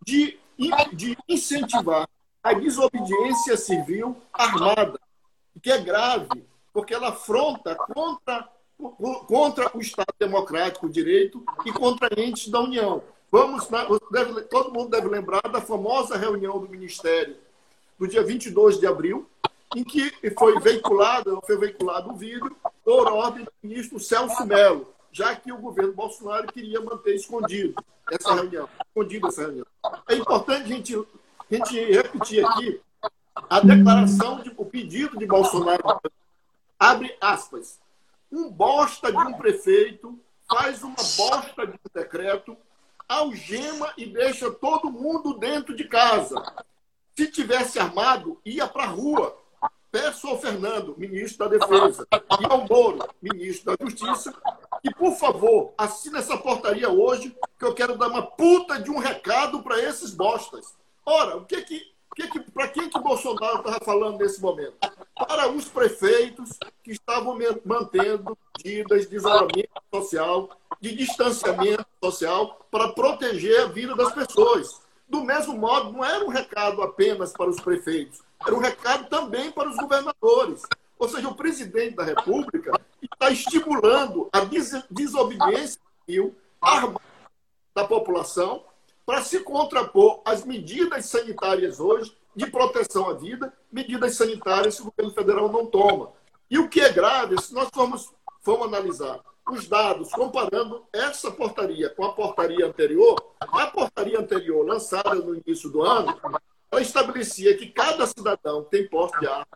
de, 0.02 0.38
de 0.92 1.16
incentivar 1.28 2.08
a 2.42 2.52
desobediência 2.52 3.56
civil 3.56 4.16
armada, 4.32 4.98
que 5.62 5.70
é 5.70 5.78
grave, 5.78 6.44
porque 6.72 6.94
ela 6.94 7.10
afronta 7.10 7.74
contra, 7.74 8.48
contra 9.26 9.76
o 9.76 9.80
Estado 9.80 10.14
Democrático, 10.18 10.88
direito, 10.88 11.42
e 11.64 11.72
contra 11.72 12.20
entes 12.20 12.48
da 12.48 12.60
União. 12.60 13.02
Vamos, 13.30 13.68
todo 14.50 14.72
mundo 14.72 14.90
deve 14.90 15.08
lembrar 15.08 15.42
da 15.42 15.60
famosa 15.60 16.16
reunião 16.16 16.58
do 16.58 16.68
Ministério 16.68 17.36
do 17.98 18.06
dia 18.06 18.22
22 18.22 18.78
de 18.78 18.86
abril, 18.86 19.28
em 19.76 19.84
que 19.84 20.12
foi 20.38 20.58
veiculado, 20.60 21.42
foi 21.44 21.58
veiculado 21.58 22.10
um 22.10 22.16
vídeo 22.16 22.56
por 22.84 23.06
ordem 23.08 23.44
do 23.44 23.52
ministro 23.62 24.00
Celso 24.00 24.46
Melo, 24.46 24.94
já 25.18 25.34
que 25.34 25.50
o 25.50 25.58
governo 25.58 25.92
Bolsonaro 25.92 26.46
queria 26.46 26.80
manter 26.80 27.16
escondido 27.16 27.74
essa 28.08 28.34
reunião, 28.34 28.68
escondido 28.86 29.26
essa 29.26 29.42
reunião. 29.42 29.66
É 30.08 30.14
importante 30.14 30.62
a 30.62 30.76
gente, 30.76 30.94
a 30.96 31.54
gente 31.54 31.90
repetir 31.90 32.46
aqui 32.46 32.80
a 33.50 33.58
declaração, 33.58 34.40
de, 34.40 34.52
o 34.56 34.64
pedido 34.64 35.18
de 35.18 35.26
Bolsonaro, 35.26 36.00
abre 36.78 37.16
aspas, 37.20 37.80
um 38.30 38.48
bosta 38.48 39.10
de 39.10 39.18
um 39.18 39.32
prefeito 39.32 40.16
faz 40.48 40.84
uma 40.84 40.94
bosta 40.94 41.66
de 41.66 41.72
um 41.72 41.90
decreto, 41.92 42.56
algema 43.08 43.92
e 43.96 44.06
deixa 44.06 44.52
todo 44.52 44.90
mundo 44.90 45.34
dentro 45.34 45.74
de 45.74 45.84
casa. 45.88 46.40
Se 47.16 47.26
tivesse 47.26 47.80
armado, 47.80 48.40
ia 48.44 48.68
para 48.68 48.84
a 48.84 48.86
rua. 48.86 49.36
Peço 49.90 50.28
ao 50.28 50.38
Fernando, 50.38 50.94
ministro 50.98 51.48
da 51.48 51.56
Defesa, 51.56 52.06
e 52.12 52.44
ao 52.46 52.66
Moro, 52.68 53.08
ministro 53.22 53.74
da 53.74 53.84
Justiça, 53.86 54.34
que, 54.82 54.94
por 54.94 55.16
favor, 55.16 55.72
assine 55.78 56.18
essa 56.18 56.36
portaria 56.36 56.90
hoje, 56.90 57.34
que 57.58 57.64
eu 57.64 57.74
quero 57.74 57.96
dar 57.96 58.08
uma 58.08 58.22
puta 58.22 58.78
de 58.80 58.90
um 58.90 58.98
recado 58.98 59.62
para 59.62 59.78
esses 59.82 60.12
bostas. 60.12 60.74
Ora, 61.06 61.38
o 61.38 61.46
que 61.46 61.62
que, 61.62 61.80
que, 62.14 62.28
que 62.28 62.40
para 62.50 62.68
quem 62.68 62.90
que 62.90 63.00
Bolsonaro 63.00 63.58
estava 63.58 63.82
falando 63.82 64.18
nesse 64.18 64.42
momento? 64.42 64.76
Para 65.14 65.48
os 65.50 65.64
prefeitos 65.68 66.50
que 66.84 66.92
estavam 66.92 67.38
mantendo 67.64 68.36
medidas 68.58 69.08
de 69.08 69.16
isolamento 69.16 69.70
social, 69.92 70.50
de 70.80 70.94
distanciamento 70.94 71.86
social, 72.02 72.66
para 72.70 72.92
proteger 72.92 73.62
a 73.62 73.66
vida 73.66 73.96
das 73.96 74.12
pessoas. 74.12 74.82
Do 75.08 75.24
mesmo 75.24 75.56
modo, 75.56 75.92
não 75.92 76.04
era 76.04 76.22
um 76.24 76.28
recado 76.28 76.82
apenas 76.82 77.32
para 77.32 77.48
os 77.48 77.58
prefeitos, 77.58 78.20
era 78.44 78.54
um 78.54 78.60
recado 78.60 79.08
também 79.08 79.50
para 79.50 79.68
os 79.68 79.76
governadores. 79.76 80.62
Ou 80.98 81.08
seja, 81.08 81.28
o 81.28 81.34
presidente 81.34 81.96
da 81.96 82.04
República 82.04 82.72
está 83.00 83.30
estimulando 83.30 84.28
a 84.32 84.40
desobediência 84.90 85.80
civil 86.04 86.36
da 87.74 87.84
população 87.84 88.64
para 89.06 89.22
se 89.22 89.40
contrapor 89.40 90.20
às 90.24 90.44
medidas 90.44 91.06
sanitárias 91.06 91.80
hoje 91.80 92.16
de 92.34 92.46
proteção 92.46 93.08
à 93.08 93.14
vida, 93.14 93.52
medidas 93.72 94.16
sanitárias 94.16 94.76
que 94.76 94.82
o 94.82 94.92
governo 94.92 95.12
federal 95.12 95.50
não 95.50 95.66
toma. 95.66 96.12
E 96.50 96.58
o 96.58 96.68
que 96.68 96.80
é 96.80 96.92
grave, 96.92 97.40
se 97.40 97.52
nós 97.54 97.68
formos, 97.72 98.12
formos 98.42 98.68
analisar 98.68 99.20
os 99.50 99.66
dados, 99.66 100.10
comparando 100.10 100.84
essa 100.92 101.30
portaria 101.30 101.88
com 101.90 102.04
a 102.04 102.12
portaria 102.12 102.66
anterior, 102.66 103.16
a 103.40 103.66
portaria 103.68 104.18
anterior, 104.18 104.64
lançada 104.66 105.14
no 105.14 105.34
início 105.34 105.70
do 105.70 105.82
ano, 105.82 106.14
estabelecia 106.76 107.56
que 107.56 107.66
cada 107.66 108.06
cidadão 108.06 108.62
tem 108.64 108.86
porte 108.88 109.18
de 109.20 109.26
arma 109.26 109.46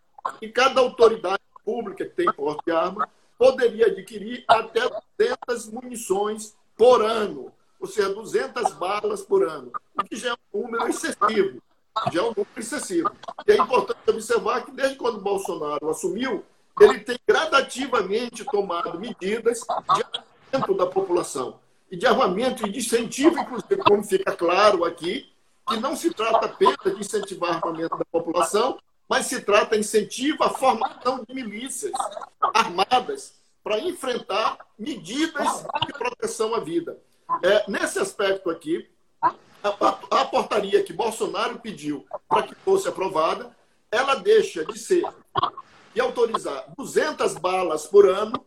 e 0.41 0.49
cada 0.49 0.81
autoridade 0.81 1.43
pública 1.65 2.05
que 2.05 2.15
tem 2.15 2.33
porte 2.33 2.65
de 2.65 2.73
arma 2.73 3.09
poderia 3.39 3.87
adquirir 3.87 4.45
até 4.47 4.81
200 5.19 5.69
munições 5.69 6.57
por 6.77 7.03
ano, 7.03 7.53
ou 7.81 7.87
seja, 7.87 8.15
200 8.15 8.73
balas 8.75 9.23
por 9.23 9.47
ano, 9.47 9.73
o 9.99 10.05
que 10.05 10.17
já 10.17 10.31
é 10.31 10.37
um 10.55 10.63
número 10.63 10.89
excessivo. 10.89 11.63
Já 12.13 12.21
é 12.21 12.23
um 12.23 12.29
número 12.29 12.49
excessivo. 12.57 13.11
E 13.47 13.53
é 13.53 13.57
importante 13.57 13.99
observar 14.07 14.65
que 14.65 14.71
desde 14.71 14.97
quando 14.97 15.21
Bolsonaro 15.21 15.91
assumiu, 15.91 16.45
ele 16.81 17.01
tem 17.01 17.19
gradativamente 17.27 18.45
tomado 18.45 18.99
medidas 18.99 19.61
de 19.61 20.05
armamento 20.53 20.75
da 20.75 20.87
população. 20.87 21.61
E 21.91 21.97
de 21.97 22.07
armamento 22.07 22.67
e 22.67 22.71
de 22.71 22.79
incentivo, 22.79 23.39
inclusive, 23.39 23.77
como 23.79 24.03
fica 24.03 24.35
claro 24.35 24.85
aqui, 24.85 25.32
que 25.69 25.77
não 25.77 25.97
se 25.97 26.13
trata 26.13 26.47
apenas 26.47 26.77
de 26.85 27.01
incentivar 27.01 27.57
armamento 27.57 27.97
da 27.97 28.05
população, 28.05 28.79
mas 29.09 29.27
se 29.27 29.41
trata 29.41 29.75
de 29.75 29.81
incentivo 29.81 30.43
à 30.43 30.51
formação 30.51 31.25
de 31.27 31.35
milícias 31.35 31.93
armadas 32.55 33.35
para 33.63 33.79
enfrentar 33.79 34.59
medidas 34.79 35.65
de 35.87 35.93
proteção 35.93 36.55
à 36.55 36.61
vida. 36.61 36.99
É, 37.43 37.71
nesse 37.71 37.99
aspecto 37.99 38.51
aqui, 38.51 38.89
a, 39.21 39.35
a, 39.69 40.23
a 40.23 40.25
portaria 40.25 40.83
que 40.83 40.93
Bolsonaro 40.93 41.59
pediu 41.61 42.05
para 42.29 42.43
que 42.43 42.55
fosse 42.57 42.89
aprovada, 42.89 43.55
ela 43.91 44.17
deixa 44.17 44.65
de 44.65 44.79
ser 44.79 45.05
e 45.95 46.01
autorizar 46.01 46.65
200 46.77 47.35
balas 47.35 47.87
por 47.87 48.09
ano 48.09 48.45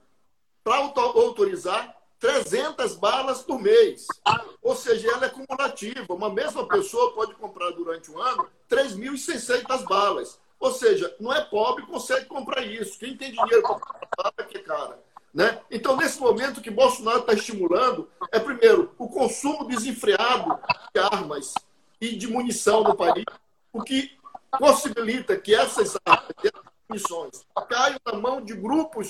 para 0.64 0.78
autorizar 0.78 1.96
300 2.26 2.96
balas 2.96 3.44
por 3.44 3.62
mês. 3.62 4.08
Ou 4.64 4.76
seja, 4.76 5.12
ela 5.12 5.28
é 5.28 5.30
cumulativa. 5.30 6.12
Uma 6.14 6.30
mesma 6.30 6.68
pessoa 6.68 7.14
pode 7.14 7.36
comprar 7.36 7.70
durante 7.72 8.10
um 8.10 8.20
ano 8.20 8.48
3.600 8.68 9.86
balas. 9.86 10.40
Ou 10.60 10.72
seja, 10.72 11.16
não 11.20 11.32
é 11.32 11.42
pobre 11.42 11.86
consegue 11.86 12.26
comprar 12.26 12.64
isso. 12.66 12.98
Quem 12.98 13.16
tem 13.16 13.32
dinheiro 13.32 13.62
para 13.62 13.74
comprar 13.74 14.10
bala 14.18 14.34
é 14.40 14.44
que 14.44 14.58
é 14.58 14.62
cara. 14.62 15.04
Né? 15.32 15.62
Então, 15.70 15.96
nesse 15.96 16.20
momento, 16.20 16.58
o 16.58 16.62
que 16.62 16.72
Bolsonaro 16.72 17.20
está 17.20 17.34
estimulando 17.34 18.10
é, 18.32 18.40
primeiro, 18.40 18.92
o 18.98 19.08
consumo 19.08 19.68
desenfreado 19.68 20.58
de 20.94 21.00
armas 21.00 21.54
e 22.02 22.16
de 22.16 22.28
munição 22.28 22.84
no 22.84 22.96
país, 22.96 23.26
o 23.72 23.84
que 23.84 24.18
possibilita 24.58 25.38
que 25.38 25.54
essas 25.54 25.96
armas, 26.06 26.34
missões 26.90 27.46
caiam 27.68 28.00
na 28.06 28.14
mão 28.14 28.42
de 28.42 28.54
grupos, 28.54 29.10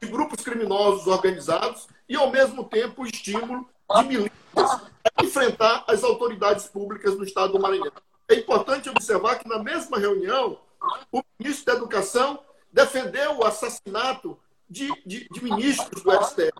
de 0.00 0.08
grupos 0.08 0.42
criminosos 0.42 1.06
organizados 1.06 1.86
e, 2.08 2.16
ao 2.16 2.30
mesmo 2.30 2.64
tempo, 2.64 3.02
o 3.02 3.06
estímulo 3.06 3.68
de 3.96 4.04
milícias 4.04 4.80
a 5.16 5.24
enfrentar 5.24 5.84
as 5.86 6.02
autoridades 6.02 6.66
públicas 6.66 7.16
no 7.16 7.24
estado 7.24 7.52
do 7.52 7.60
Maranhão. 7.60 7.92
É 8.28 8.34
importante 8.34 8.88
observar 8.88 9.38
que, 9.38 9.48
na 9.48 9.62
mesma 9.62 9.98
reunião, 9.98 10.58
o 11.12 11.22
ministro 11.38 11.66
da 11.66 11.74
Educação 11.74 12.40
defendeu 12.72 13.38
o 13.38 13.44
assassinato 13.44 14.38
de, 14.68 14.88
de, 15.04 15.28
de 15.28 15.44
ministros 15.44 16.02
do 16.02 16.12
STF. 16.24 16.52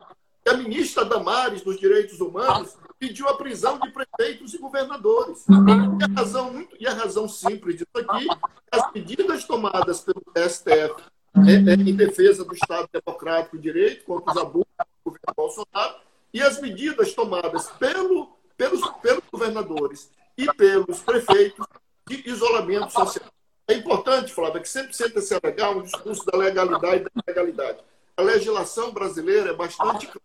E 0.44 0.50
a 0.50 0.54
ministra 0.54 1.04
Damares, 1.04 1.62
dos 1.62 1.78
Direitos 1.78 2.20
Humanos, 2.20 2.76
pediu 2.98 3.28
a 3.28 3.36
prisão 3.36 3.78
de 3.78 3.90
prefeitos 3.90 4.52
e 4.52 4.58
governadores. 4.58 5.44
E 5.48 6.04
a 6.04 6.20
razão, 6.20 6.52
muito, 6.52 6.76
e 6.78 6.86
a 6.86 6.92
razão 6.92 7.28
simples 7.28 7.76
disso 7.76 7.90
aqui 7.94 8.26
as 8.70 8.92
medidas 8.92 9.44
tomadas 9.44 10.00
pelo 10.00 10.22
STF 10.48 11.02
é, 11.36 11.52
é, 11.52 11.74
em 11.74 11.94
defesa 11.94 12.44
do 12.44 12.54
Estado 12.54 12.88
Democrático 12.92 13.56
e 13.56 13.60
Direito 13.60 14.04
contra 14.04 14.32
os 14.32 14.36
abusos 14.36 14.66
do 14.78 15.10
governo 15.10 15.34
Bolsonaro 15.36 15.94
e 16.32 16.42
as 16.42 16.60
medidas 16.60 17.12
tomadas 17.12 17.70
pelo, 17.72 18.36
pelos, 18.56 18.80
pelos 19.02 19.22
governadores 19.32 20.10
e 20.36 20.52
pelos 20.54 21.00
prefeitos 21.00 21.66
de 22.08 22.28
isolamento 22.28 22.92
social. 22.92 23.30
É 23.68 23.74
importante, 23.74 24.32
Flávia, 24.32 24.60
que 24.60 24.68
sempre 24.68 24.92
senta 24.92 25.20
se 25.20 25.32
alegar 25.34 25.70
um 25.70 25.82
discurso 25.82 26.24
da 26.26 26.36
legalidade 26.36 27.02
e 27.02 27.04
da 27.04 27.22
legalidade. 27.26 27.78
A 28.16 28.22
legislação 28.22 28.92
brasileira 28.92 29.50
é 29.50 29.54
bastante 29.54 30.06
clara. 30.06 30.20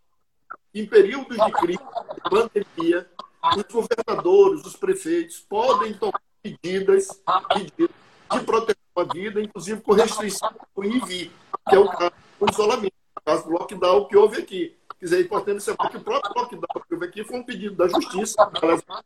Em 0.74 0.84
períodos 0.84 1.36
de 1.36 1.52
crise, 1.52 1.78
de 1.78 2.30
pandemia, 2.30 3.08
os 3.56 3.62
governadores, 3.72 4.66
os 4.66 4.76
prefeitos 4.76 5.38
podem 5.38 5.94
tomar 5.94 6.20
medidas, 6.44 7.08
medidas 7.54 7.90
de 8.32 8.40
proteção 8.40 8.85
à 9.00 9.04
vida, 9.04 9.40
inclusive 9.40 9.80
com 9.80 9.92
restrição 9.92 10.52
do 10.74 10.84
envio, 10.84 11.30
que 11.68 11.74
é 11.74 11.78
o 11.78 11.88
caso 11.88 12.12
do 12.40 12.50
isolamento, 12.50 12.94
o 13.16 13.20
caso 13.24 13.44
do 13.44 13.50
lockdown 13.50 14.06
que 14.06 14.16
houve 14.16 14.40
aqui. 14.40 14.76
Quer 14.98 15.04
dizer, 15.04 15.18
é 15.18 15.20
importante 15.22 15.62
saber 15.62 15.88
que 15.90 15.96
o 15.96 16.00
próprio 16.00 16.32
lockdown 16.36 16.82
que 16.86 16.94
houve 16.94 17.06
aqui 17.06 17.24
foi 17.24 17.38
um 17.38 17.42
pedido 17.42 17.74
da 17.74 17.88
Justiça, 17.88 18.50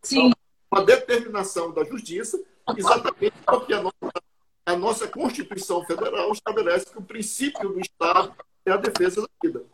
Sim. 0.02 0.32
uma 0.70 0.84
determinação 0.84 1.72
da 1.72 1.84
Justiça, 1.84 2.40
exatamente 2.76 3.34
porque 3.46 3.72
a 3.72 3.82
nossa, 3.82 4.22
a 4.66 4.76
nossa 4.76 5.08
Constituição 5.08 5.84
Federal 5.84 6.30
estabelece 6.32 6.86
que 6.86 6.98
o 6.98 7.02
princípio 7.02 7.68
do 7.70 7.80
Estado 7.80 8.34
é 8.64 8.72
a 8.72 8.76
defesa 8.76 9.22
da 9.22 9.28
vida. 9.42 9.64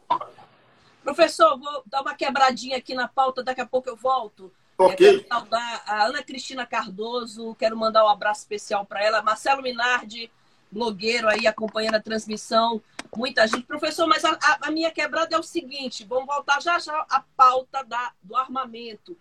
Professor, 1.02 1.58
vou 1.58 1.82
dar 1.86 2.02
uma 2.02 2.14
quebradinha 2.14 2.78
aqui 2.78 2.94
na 2.94 3.06
pauta, 3.06 3.42
daqui 3.42 3.60
a 3.60 3.66
pouco 3.66 3.88
eu 3.88 3.96
volto. 3.96 4.52
Ok. 4.78 4.96
Quero 4.96 5.28
saudar 5.28 5.82
a 5.86 6.04
Ana 6.04 6.22
Cristina 6.22 6.66
Cardoso, 6.66 7.54
quero 7.54 7.76
mandar 7.76 8.04
um 8.04 8.08
abraço 8.08 8.40
especial 8.40 8.84
para 8.84 9.02
ela. 9.02 9.22
Marcelo 9.22 9.62
Minardi, 9.62 10.30
blogueiro 10.70 11.28
aí 11.28 11.46
acompanhando 11.46 11.94
a 11.94 12.00
transmissão. 12.00 12.82
Muita 13.16 13.46
gente. 13.46 13.62
Professor, 13.62 14.06
mas 14.06 14.24
a, 14.24 14.38
a- 14.60 14.70
minha 14.70 14.90
quebrada 14.90 15.34
é 15.34 15.38
o 15.38 15.42
seguinte: 15.42 16.04
vamos 16.04 16.26
voltar 16.26 16.60
já 16.60 16.78
já 16.78 17.06
à 17.08 17.22
pauta 17.36 17.82
da, 17.84 18.12
do 18.22 18.36
armamento. 18.36 19.16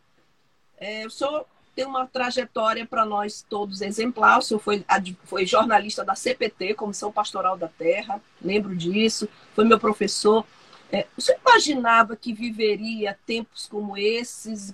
É, 0.78 1.06
o 1.06 1.10
senhor 1.10 1.46
tem 1.74 1.86
uma 1.86 2.06
trajetória 2.06 2.86
para 2.86 3.06
nós 3.06 3.46
todos 3.50 3.82
exemplar. 3.82 4.40
O 4.40 4.42
senhor 4.42 4.60
foi, 4.60 4.84
foi 5.24 5.46
jornalista 5.46 6.04
da 6.04 6.16
CPT, 6.16 6.74
Comissão 6.74 7.12
Pastoral 7.14 7.58
da 7.58 7.70
Terra, 7.70 8.22
lembro 8.42 8.76
disso, 8.76 9.30
foi 9.54 9.64
meu 9.64 9.80
professor. 9.80 10.46
É, 10.92 11.08
o 11.18 11.22
senhor 11.22 11.40
imaginava 11.46 12.16
que 12.16 12.34
viveria 12.34 13.18
tempos 13.26 13.66
como 13.66 13.98
esses, 13.98 14.74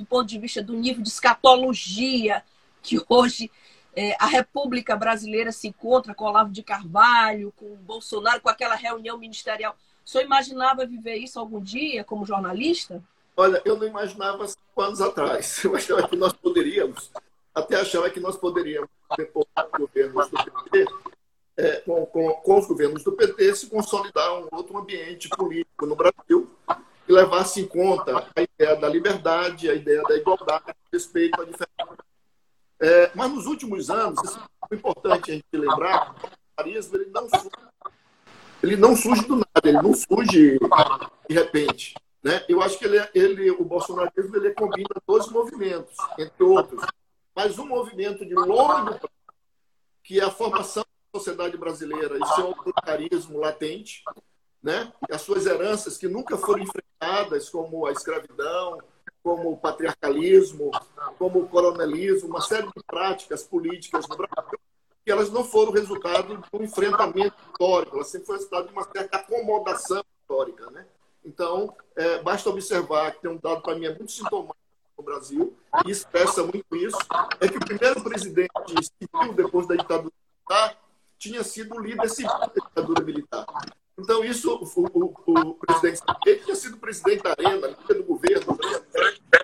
do 0.00 0.06
ponto 0.06 0.26
de 0.26 0.38
vista 0.38 0.62
do 0.62 0.72
nível 0.72 1.02
de 1.02 1.10
escatologia 1.10 2.42
que 2.82 2.98
hoje 3.08 3.50
eh, 3.94 4.16
a 4.18 4.26
República 4.26 4.96
Brasileira 4.96 5.52
se 5.52 5.68
encontra 5.68 6.14
com 6.14 6.24
Olavo 6.24 6.50
de 6.50 6.62
Carvalho, 6.62 7.52
com 7.56 7.76
Bolsonaro, 7.76 8.40
com 8.40 8.48
aquela 8.48 8.74
reunião 8.74 9.18
ministerial? 9.18 9.76
O 10.04 10.08
senhor 10.08 10.24
imaginava 10.24 10.86
viver 10.86 11.16
isso 11.16 11.38
algum 11.38 11.60
dia 11.60 12.02
como 12.02 12.24
jornalista? 12.24 13.02
Olha, 13.36 13.60
eu 13.64 13.76
não 13.76 13.86
imaginava 13.86 14.48
cinco 14.48 14.80
anos 14.80 15.00
atrás. 15.02 15.60
Eu 15.62 15.76
achava 15.76 16.08
que 16.08 16.16
nós 16.16 16.32
poderíamos, 16.32 17.10
até 17.54 17.76
achava 17.76 18.08
que 18.08 18.20
nós 18.20 18.36
poderíamos, 18.36 18.88
depois 19.16 19.46
dos 19.54 19.80
governos 19.80 20.30
do 20.30 20.36
PT, 20.44 20.86
é, 21.58 21.76
com, 21.80 22.06
com, 22.06 22.32
com 22.32 22.58
os 22.58 22.66
governos 22.66 23.04
do 23.04 23.12
PT, 23.12 23.54
se 23.54 23.66
consolidar 23.66 24.32
um 24.38 24.48
outro 24.50 24.78
ambiente 24.78 25.28
político 25.28 25.84
no 25.84 25.94
Brasil 25.94 26.50
que 27.10 27.14
levasse 27.14 27.60
em 27.60 27.66
conta 27.66 28.24
a 28.36 28.40
ideia 28.40 28.76
da 28.76 28.88
liberdade, 28.88 29.68
a 29.68 29.74
ideia 29.74 30.00
da 30.04 30.16
igualdade, 30.16 30.72
respeito 30.92 31.42
à 31.42 31.44
diferença. 31.44 32.04
É, 32.78 33.10
mas 33.16 33.32
nos 33.32 33.46
últimos 33.46 33.90
anos, 33.90 34.22
isso 34.22 34.40
é 34.70 34.74
importante 34.76 35.32
a 35.32 35.34
gente 35.34 35.44
lembrar, 35.52 36.14
o 36.14 36.62
bolsonarismo 36.62 36.96
ele 36.96 37.10
não 37.10 37.28
surge, 37.28 37.50
ele 38.62 38.76
não 38.76 38.96
surge 38.96 39.26
do 39.26 39.36
nada, 39.36 39.68
ele 39.68 39.82
não 39.82 39.92
surge 39.92 40.58
de 41.28 41.34
repente. 41.34 41.94
Né? 42.22 42.44
Eu 42.48 42.62
acho 42.62 42.78
que 42.78 42.84
ele, 42.84 42.98
é- 42.98 43.10
ele, 43.12 43.50
o 43.50 43.64
bolsonarismo 43.64 44.36
ele 44.36 44.54
combina 44.54 44.88
dois 45.04 45.28
movimentos, 45.30 45.96
entre 46.16 46.44
outros. 46.44 46.80
Mas 47.34 47.58
um 47.58 47.66
movimento 47.66 48.24
de 48.24 48.34
longo 48.34 48.84
prazo, 48.84 49.00
que 50.04 50.20
é 50.20 50.24
a 50.24 50.30
formação 50.30 50.84
da 50.84 51.18
sociedade 51.18 51.56
brasileira 51.56 52.16
e 52.16 52.26
seu 52.36 52.46
autoritarismo 52.46 53.40
latente, 53.40 54.04
né? 54.62 54.92
As 55.10 55.22
suas 55.22 55.46
heranças 55.46 55.96
que 55.96 56.08
nunca 56.08 56.36
foram 56.36 56.62
enfrentadas, 56.62 57.48
como 57.48 57.86
a 57.86 57.92
escravidão, 57.92 58.78
como 59.22 59.52
o 59.52 59.56
patriarcalismo, 59.56 60.70
como 61.18 61.40
o 61.40 61.48
coronelismo, 61.48 62.28
uma 62.28 62.40
série 62.40 62.66
de 62.66 62.82
práticas 62.86 63.42
políticas 63.42 64.06
no 64.08 64.16
Brasil, 64.16 64.60
que 65.04 65.10
elas 65.10 65.30
não 65.30 65.44
foram 65.44 65.72
resultado 65.72 66.36
de 66.36 66.44
um 66.52 66.62
enfrentamento 66.62 67.34
histórico, 67.50 67.96
elas 67.96 68.08
sempre 68.08 68.26
foram 68.26 68.38
resultado 68.38 68.66
de 68.68 68.72
uma 68.72 68.84
certa 68.84 69.16
acomodação 69.18 70.02
histórica. 70.20 70.70
Né? 70.70 70.86
Então, 71.24 71.74
é, 71.96 72.22
basta 72.22 72.48
observar 72.48 73.12
que 73.12 73.22
tem 73.22 73.30
um 73.30 73.38
dado 73.38 73.62
para 73.62 73.74
mim 73.74 73.86
é 73.86 73.94
muito 73.94 74.12
sintomático 74.12 74.56
no 74.96 75.04
Brasil, 75.04 75.56
e 75.86 75.90
expressa 75.90 76.42
muito 76.42 76.76
isso, 76.76 76.98
é 77.40 77.48
que 77.48 77.56
o 77.56 77.60
primeiro 77.60 78.02
presidente 78.02 78.50
civil, 78.66 79.32
depois 79.34 79.66
da 79.66 79.74
ditadura 79.74 80.12
militar, 80.14 80.78
tinha 81.18 81.42
sido 81.42 81.74
o 81.74 81.80
líder 81.80 82.08
civil 82.08 82.38
da 82.38 82.46
ditadura 82.46 83.02
militar. 83.02 83.46
Então, 84.00 84.24
isso, 84.24 84.52
o, 84.54 84.88
o, 84.98 85.14
o 85.26 85.54
presidente 85.54 85.98
Sarney 85.98 86.40
tinha 86.42 86.56
sido 86.56 86.78
presidente 86.78 87.22
da 87.22 87.30
Arena, 87.30 87.68
do 87.68 88.02
governo. 88.04 88.58
né? 88.60 89.40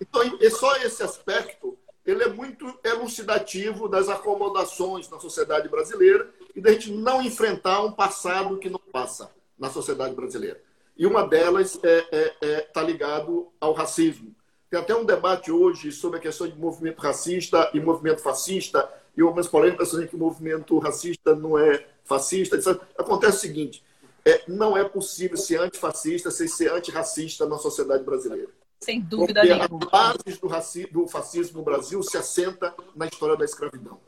Então, 0.00 0.22
é 0.40 0.50
só 0.50 0.76
esse 0.78 1.02
aspecto, 1.02 1.78
ele 2.04 2.24
é 2.24 2.28
muito 2.28 2.66
elucidativo 2.82 3.88
das 3.88 4.08
acomodações 4.08 5.08
na 5.08 5.20
sociedade 5.20 5.68
brasileira 5.68 6.28
e 6.54 6.60
da 6.60 6.72
gente 6.72 6.90
não 6.90 7.22
enfrentar 7.22 7.84
um 7.84 7.92
passado 7.92 8.58
que 8.58 8.68
não 8.68 8.80
passa 8.92 9.30
na 9.58 9.70
sociedade 9.70 10.14
brasileira. 10.14 10.60
E 10.96 11.06
uma 11.06 11.26
delas 11.26 11.74
está 11.74 11.88
é, 11.88 12.34
é, 12.40 12.60
tá 12.62 12.82
ligado 12.82 13.48
ao 13.60 13.72
racismo. 13.72 14.34
Tem 14.68 14.78
até 14.78 14.94
um 14.94 15.04
debate 15.04 15.52
hoje 15.52 15.92
sobre 15.92 16.18
a 16.18 16.22
questão 16.22 16.48
de 16.48 16.58
movimento 16.58 17.00
racista 17.00 17.70
e 17.72 17.80
movimento 17.80 18.20
fascista, 18.20 18.88
e 19.16 19.22
algumas 19.22 19.48
polêmicas 19.48 19.90
dizem 19.90 20.06
que 20.06 20.16
o 20.16 20.18
movimento 20.18 20.78
racista 20.78 21.34
não 21.34 21.58
é 21.58 21.84
fascista. 22.04 22.56
Acontece 22.96 23.38
o 23.38 23.40
seguinte: 23.40 23.84
é, 24.24 24.42
não 24.48 24.76
é 24.76 24.84
possível 24.84 25.36
ser 25.36 25.60
antifascista 25.60 26.30
sem 26.30 26.46
ser 26.48 26.72
antirracista 26.72 27.46
na 27.46 27.58
sociedade 27.58 28.04
brasileira. 28.04 28.48
Sem 28.80 29.00
dúvida 29.00 29.40
Porque 29.42 29.54
nenhuma. 29.54 29.78
as 29.82 29.90
bases 29.90 30.38
do, 30.38 30.46
raci- 30.48 30.86
do 30.86 31.06
fascismo 31.06 31.58
no 31.58 31.64
Brasil 31.64 32.02
se 32.02 32.16
assenta 32.16 32.74
na 32.96 33.06
história 33.06 33.36
da 33.36 33.44
escravidão, 33.44 34.00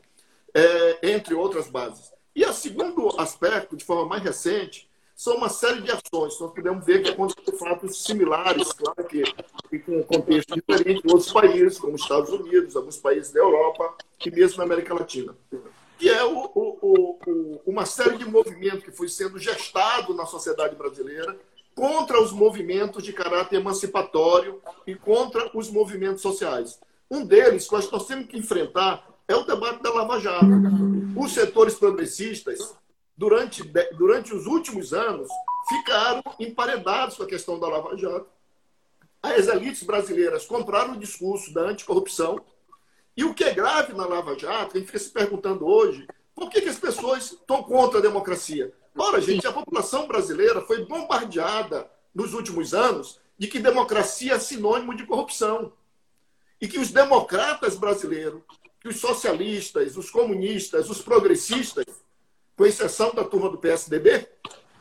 é, 0.53 1.11
entre 1.13 1.33
outras 1.35 1.67
bases. 1.69 2.11
E 2.35 2.43
o 2.43 2.53
segundo 2.53 3.19
aspecto, 3.19 3.77
de 3.77 3.85
forma 3.85 4.07
mais 4.07 4.23
recente, 4.23 4.89
são 5.15 5.37
uma 5.37 5.47
série 5.49 5.81
de 5.81 5.91
ações. 5.91 6.39
Nós 6.39 6.51
podemos 6.51 6.83
ver 6.83 7.03
que 7.03 7.11
acontecem 7.11 7.55
fatos 7.59 8.03
similares, 8.03 8.71
claro 8.73 9.07
que, 9.07 9.21
que 9.69 9.77
com 9.77 9.99
um 9.99 10.03
contexto 10.03 10.55
diferente 10.55 11.01
em 11.05 11.11
outros 11.11 11.31
países, 11.31 11.77
como 11.77 11.93
os 11.93 12.01
Estados 12.01 12.31
Unidos, 12.31 12.75
alguns 12.75 12.97
países 12.97 13.31
da 13.31 13.39
Europa 13.39 13.95
e 14.25 14.31
mesmo 14.31 14.57
na 14.57 14.63
América 14.63 14.95
Latina. 14.95 15.35
Que 16.03 16.09
é 16.09 16.21
o, 16.25 16.51
o- 16.53 17.17
o- 17.25 17.61
uma 17.65 17.85
série 17.85 18.17
de 18.17 18.25
movimentos 18.25 18.83
que 18.83 18.91
foi 18.91 19.07
sendo 19.07 19.39
gestado 19.39 20.13
na 20.13 20.25
sociedade 20.25 20.75
brasileira 20.75 21.33
contra 21.73 22.21
os 22.21 22.33
movimentos 22.33 23.01
de 23.05 23.13
caráter 23.13 23.55
emancipatório 23.55 24.61
e 24.85 24.95
contra 24.95 25.49
os 25.57 25.69
movimentos 25.71 26.21
sociais. 26.21 26.77
Um 27.09 27.25
deles, 27.25 27.69
que 27.69 27.73
nós 27.73 28.05
temos 28.05 28.27
que 28.27 28.37
enfrentar, 28.37 29.07
é 29.29 29.33
o 29.35 29.43
debate 29.45 29.81
da 29.81 29.93
Lava 29.93 30.19
Jato. 30.19 30.45
Os 31.17 31.31
setores 31.31 31.75
progressistas, 31.75 32.75
durante, 33.15 33.63
durante 33.97 34.33
os 34.35 34.45
últimos 34.45 34.93
anos, 34.93 35.29
ficaram 35.69 36.21
emparedados 36.37 37.15
com 37.15 37.23
a 37.23 37.27
questão 37.27 37.57
da 37.57 37.69
Lava 37.69 37.95
Jato. 37.95 38.27
As 39.21 39.47
elites 39.47 39.83
brasileiras 39.83 40.45
compraram 40.45 40.95
o 40.95 40.99
discurso 40.99 41.53
da 41.53 41.61
anticorrupção. 41.61 42.41
E 43.15 43.23
o 43.23 43.33
que 43.33 43.43
é 43.43 43.53
grave 43.53 43.93
na 43.93 44.05
Lava 44.05 44.37
Jato, 44.37 44.75
a 44.75 44.79
gente 44.79 44.87
fica 44.87 44.99
se 44.99 45.09
perguntando 45.09 45.65
hoje, 45.65 46.07
por 46.33 46.49
que, 46.49 46.61
que 46.61 46.69
as 46.69 46.79
pessoas 46.79 47.31
estão 47.31 47.61
contra 47.63 47.99
a 47.99 48.01
democracia? 48.01 48.73
Ora, 48.95 49.21
gente, 49.21 49.45
a 49.45 49.53
população 49.53 50.07
brasileira 50.07 50.61
foi 50.61 50.85
bombardeada 50.85 51.89
nos 52.13 52.33
últimos 52.33 52.73
anos 52.73 53.19
de 53.37 53.47
que 53.47 53.59
democracia 53.59 54.33
é 54.33 54.39
sinônimo 54.39 54.95
de 54.95 55.05
corrupção. 55.05 55.73
E 56.59 56.67
que 56.67 56.79
os 56.79 56.91
democratas 56.91 57.75
brasileiros, 57.75 58.41
que 58.79 58.87
os 58.87 58.99
socialistas, 58.99 59.97
os 59.97 60.09
comunistas, 60.09 60.89
os 60.89 61.01
progressistas, 61.01 61.85
com 62.55 62.65
exceção 62.65 63.13
da 63.13 63.23
turma 63.23 63.49
do 63.49 63.57
PSDB, 63.57 64.27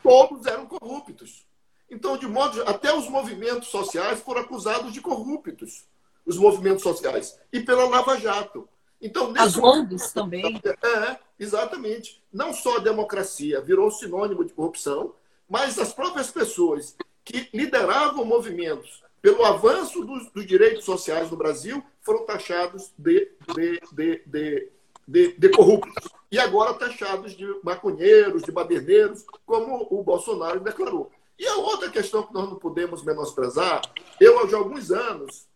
todos 0.03 0.47
eram 0.47 0.67
corruptos. 0.67 1.47
Então, 1.91 2.17
de 2.17 2.27
modo 2.27 2.63
até 2.63 2.95
os 2.95 3.09
movimentos 3.09 3.69
sociais 3.69 4.21
foram 4.21 4.43
acusados 4.43 4.93
de 4.93 5.01
corruptos, 5.01 5.85
os 6.25 6.37
movimentos 6.37 6.83
sociais, 6.83 7.39
e 7.53 7.61
pela 7.61 7.89
Lava 7.89 8.17
Jato. 8.17 8.69
Então, 9.01 9.33
As 9.37 9.57
ONGs 9.57 10.13
também. 10.13 10.61
é, 10.65 11.19
exatamente. 11.39 12.23
Não 12.33 12.53
só 12.53 12.77
a 12.77 12.81
democracia 12.81 13.61
virou 13.61 13.91
sinônimo 13.91 14.45
de 14.45 14.53
corrupção, 14.53 15.15
mas 15.49 15.79
as 15.79 15.93
próprias 15.93 16.31
pessoas 16.31 16.97
que 17.25 17.49
lideravam 17.53 18.25
movimentos 18.25 19.03
pelo 19.21 19.45
avanço 19.45 20.05
dos, 20.05 20.31
dos 20.31 20.47
direitos 20.47 20.85
sociais 20.85 21.31
no 21.31 21.37
Brasil 21.37 21.83
foram 22.01 22.25
taxados 22.25 22.93
de, 22.99 23.31
de, 23.55 23.81
de, 23.93 24.23
de, 24.27 24.69
de, 25.07 25.33
de 25.39 25.49
corruptos. 25.51 26.09
E 26.31 26.39
agora 26.39 26.75
taxados 26.75 27.37
de 27.37 27.47
maconheiros, 27.63 28.43
de 28.43 28.51
baderneiros, 28.51 29.25
como 29.45 29.87
o 29.91 30.03
Bolsonaro 30.03 30.61
declarou. 30.61 31.11
E 31.39 31.47
a 31.47 31.57
outra 31.57 31.91
questão 31.91 32.23
que 32.23 32.33
nós 32.33 32.49
não 32.49 32.57
podemos 32.57 33.05
menosprezar, 33.05 33.83
eu, 34.21 34.39
há 34.39 34.57
alguns 34.57 34.91
anos, 34.91 35.47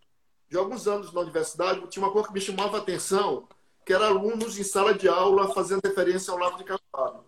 de 0.48 0.56
alguns 0.56 0.86
anos 0.86 1.12
na 1.12 1.20
universidade, 1.20 1.86
tinha 1.88 2.04
uma 2.04 2.12
coisa 2.12 2.28
que 2.28 2.34
me 2.34 2.40
chamava 2.40 2.76
a 2.76 2.80
atenção, 2.80 3.48
que 3.84 3.92
era 3.92 4.06
alunos 4.06 4.58
em 4.58 4.62
sala 4.62 4.94
de 4.94 5.08
aula 5.08 5.52
fazendo 5.52 5.80
referência 5.84 6.32
ao 6.32 6.38
Lavo 6.38 6.58
de 6.58 6.64
Carvalho. 6.64 7.24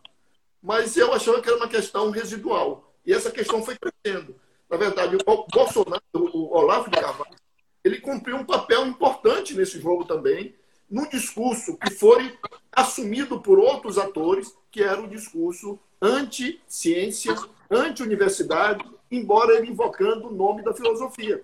Mas 0.63 0.97
eu 0.97 1.13
achava 1.13 1.41
que 1.41 1.49
era 1.49 1.57
uma 1.57 1.69
questão 1.69 2.11
residual. 2.11 2.93
E 3.05 3.13
essa 3.13 3.31
questão 3.31 3.63
foi 3.63 3.77
crescendo. 3.77 4.35
Na 4.69 4.77
verdade, 4.77 5.17
o 5.17 5.47
Bolsonaro, 5.53 6.03
o 6.15 6.55
Olavo 6.55 6.91
de 6.91 7.01
Carvalho, 7.01 7.37
ele 7.83 8.01
cumpriu 8.01 8.37
um 8.37 8.45
papel 8.45 8.87
importante 8.87 9.55
nesse 9.55 9.81
jogo 9.81 10.05
também, 10.05 10.55
num 10.91 11.09
discurso 11.09 11.77
que 11.77 11.91
foi 11.91 12.37
assumido 12.73 13.41
por 13.41 13.59
outros 13.59 13.99
atores, 13.99 14.55
que 14.71 14.83
era 14.83 15.01
o 15.01 15.09
discurso 15.09 15.79
anti-ciência, 16.01 17.35
anti-universidade, 17.71 18.85
embora 19.11 19.55
ele 19.55 19.71
invocando 19.71 20.29
o 20.29 20.35
nome 20.35 20.63
da 20.63 20.75
filosofia. 20.75 21.43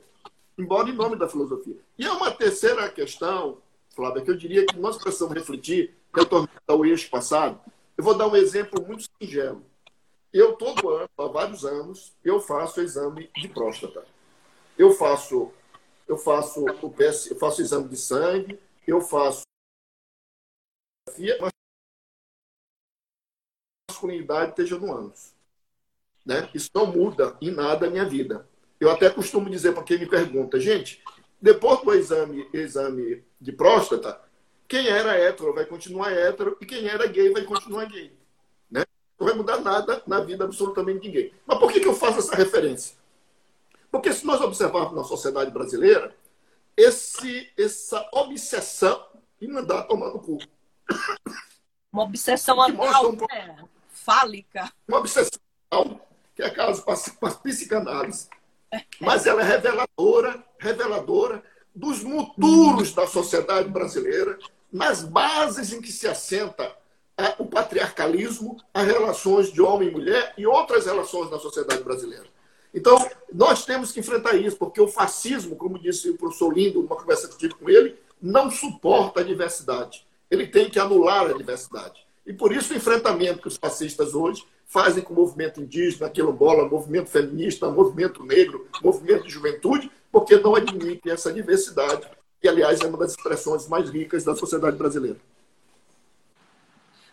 Embora 0.57 0.89
em 0.89 0.95
nome 0.95 1.17
da 1.17 1.29
filosofia. 1.29 1.77
E 1.99 2.07
há 2.07 2.13
uma 2.13 2.31
terceira 2.31 2.89
questão, 2.91 3.59
Flávia, 3.91 4.23
que 4.23 4.31
eu 4.31 4.37
diria 4.37 4.67
que 4.67 4.77
nós 4.79 4.97
precisamos 4.97 5.35
refletir, 5.35 5.97
retornando 6.15 6.51
ao 6.67 6.85
eixo 6.85 7.11
passado. 7.11 7.61
Eu 7.97 8.05
vou 8.05 8.15
dar 8.15 8.29
um 8.29 8.37
exemplo 8.37 8.85
muito 8.87 9.05
singelo. 9.21 9.65
Eu, 10.33 10.55
todo 10.55 10.91
ano, 10.91 11.09
há 11.17 11.27
vários 11.27 11.65
anos, 11.65 12.13
eu 12.25 12.41
faço 12.41 12.81
exame 12.81 13.31
de 13.37 13.49
próstata. 13.49 14.05
Eu 14.77 14.93
faço, 14.93 15.53
eu 16.09 16.19
faço 16.19 16.65
o 16.83 16.91
PS, 16.91 17.31
eu 17.31 17.37
faço 17.37 17.63
exame 17.63 17.89
de 17.89 17.97
sangue, 17.97 18.59
eu 18.87 19.01
faço 19.01 19.43
masculinidade 24.05 24.51
esteja 24.51 24.79
no 24.79 24.93
ânus. 24.93 25.33
Né? 26.25 26.51
Isso 26.55 26.71
não 26.75 26.87
muda 26.87 27.37
em 27.41 27.51
nada 27.51 27.87
a 27.87 27.91
minha 27.91 28.05
vida. 28.05 28.49
Eu 28.85 28.91
até 28.91 29.09
costumo 29.09 29.49
dizer 29.49 29.73
para 29.73 29.83
quem 29.83 29.99
me 29.99 30.05
pergunta, 30.05 30.61
gente, 30.61 31.03
depois 31.41 31.81
do 31.81 31.95
exame, 31.95 32.47
exame 32.53 33.25
de 33.41 33.51
próstata, 33.51 34.21
quem 34.69 34.89
era 34.89 35.17
hétero 35.17 35.55
vai 35.55 35.65
continuar 35.65 36.13
hétero 36.13 36.59
e 36.61 36.67
quem 36.67 36.87
era 36.87 37.07
gay 37.07 37.31
vai 37.31 37.45
continuar 37.45 37.87
gay. 37.87 38.15
Né? 38.71 38.85
Não 39.19 39.27
vai 39.27 39.35
mudar 39.35 39.63
nada 39.63 40.03
na 40.07 40.21
vida 40.21 40.45
absolutamente 40.45 41.01
de 41.01 41.09
ninguém. 41.09 41.33
Mas 41.47 41.59
por 41.59 41.73
que, 41.73 41.81
que 41.81 41.89
eu 41.89 41.95
faço 41.95 42.19
essa 42.19 42.37
referência? 42.37 42.95
Porque 43.91 44.13
se 44.13 44.27
nós 44.27 44.43
observarmos 44.43 44.95
na 44.95 45.05
sociedade 45.05 45.51
brasileira, 45.51 46.15
esse, 46.77 47.51
essa 47.57 48.07
obsessão 48.13 49.03
em 49.41 49.49
mandar 49.49 49.85
tomar 49.85 50.11
no 50.11 50.21
cu. 50.21 50.37
Uma 51.91 52.03
obsessão 52.03 52.61
anal, 52.61 53.13
um... 53.13 53.17
né? 53.17 53.65
fálica. 53.89 54.71
Uma 54.87 54.99
obsessão 54.99 55.41
que 56.35 56.43
é 56.43 56.51
caso 56.51 56.85
para 56.85 57.31
psicanálise. 57.37 58.29
Mas 59.01 59.27
ela 59.27 59.43
é 59.43 59.45
reveladora, 59.45 60.45
reveladora 60.59 61.43
dos 61.75 62.03
muturos 62.03 62.93
da 62.93 63.07
sociedade 63.07 63.69
brasileira, 63.69 64.39
nas 64.73 65.03
bases 65.03 65.73
em 65.73 65.81
que 65.81 65.91
se 65.91 66.07
assenta 66.07 66.75
é, 67.17 67.35
o 67.39 67.47
patriarcalismo, 67.47 68.57
as 68.73 68.87
relações 68.87 69.53
de 69.53 69.63
homem 69.63 69.89
e 69.89 69.93
mulher 69.93 70.35
e 70.37 70.47
outras 70.47 70.87
relações 70.87 71.31
na 71.31 71.39
sociedade 71.39 71.83
brasileira. 71.83 72.27
Então, 72.73 72.99
nós 73.33 73.65
temos 73.65 73.93
que 73.93 74.01
enfrentar 74.01 74.35
isso, 74.35 74.57
porque 74.57 74.81
o 74.81 74.89
fascismo, 74.89 75.55
como 75.55 75.79
disse 75.79 76.11
o 76.11 76.17
professor 76.17 76.53
Lindo, 76.53 76.83
numa 76.83 76.97
conversa 76.97 77.29
que 77.29 77.39
tive 77.39 77.55
com 77.55 77.71
ele, 77.71 77.97
não 78.21 78.51
suporta 78.51 79.21
a 79.21 79.23
diversidade. 79.23 80.05
Ele 80.29 80.47
tem 80.47 80.69
que 80.69 80.81
anular 80.81 81.31
a 81.31 81.35
diversidade. 81.35 82.05
E 82.27 82.33
por 82.33 82.53
isso 82.53 82.73
o 82.73 82.77
enfrentamento 82.77 83.43
que 83.43 83.49
os 83.49 83.57
fascistas 83.57 84.15
hoje 84.15 84.45
fazem 84.75 85.05
com 85.05 85.13
o 85.13 85.17
movimento 85.17 85.63
indígena, 85.63 86.11
quilombola, 86.11 86.69
movimento 86.69 87.09
feminista, 87.09 87.71
movimento 87.71 88.25
negro, 88.25 88.69
movimento 88.83 89.23
de 89.23 89.31
juventude, 89.31 89.89
porque 90.11 90.37
não 90.37 90.57
admitem 90.57 91.13
essa 91.13 91.33
diversidade, 91.33 92.11
que, 92.41 92.49
aliás, 92.49 92.81
é 92.81 92.87
uma 92.89 92.99
das 92.99 93.13
expressões 93.13 93.69
mais 93.69 93.89
ricas 93.89 94.25
da 94.25 94.35
sociedade 94.35 94.77
brasileira. 94.77 95.17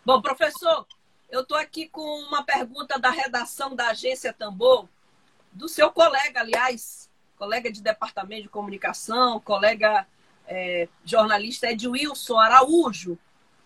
Bom, 0.04 0.20
professor, 0.20 0.84
eu 1.30 1.42
estou 1.42 1.56
aqui 1.56 1.88
com 1.88 2.02
uma 2.22 2.42
pergunta 2.42 2.98
da 2.98 3.10
redação 3.10 3.76
da 3.76 3.90
Agência 3.90 4.32
Tambor, 4.32 4.88
do 5.52 5.68
seu 5.68 5.92
colega, 5.92 6.40
aliás, 6.40 7.08
colega 7.38 7.70
de 7.70 7.80
departamento 7.80 8.42
de 8.42 8.48
comunicação, 8.48 9.38
colega 9.38 10.04
é, 10.48 10.88
jornalista 11.04 11.70
Edwilson 11.70 12.40
Araújo. 12.40 13.16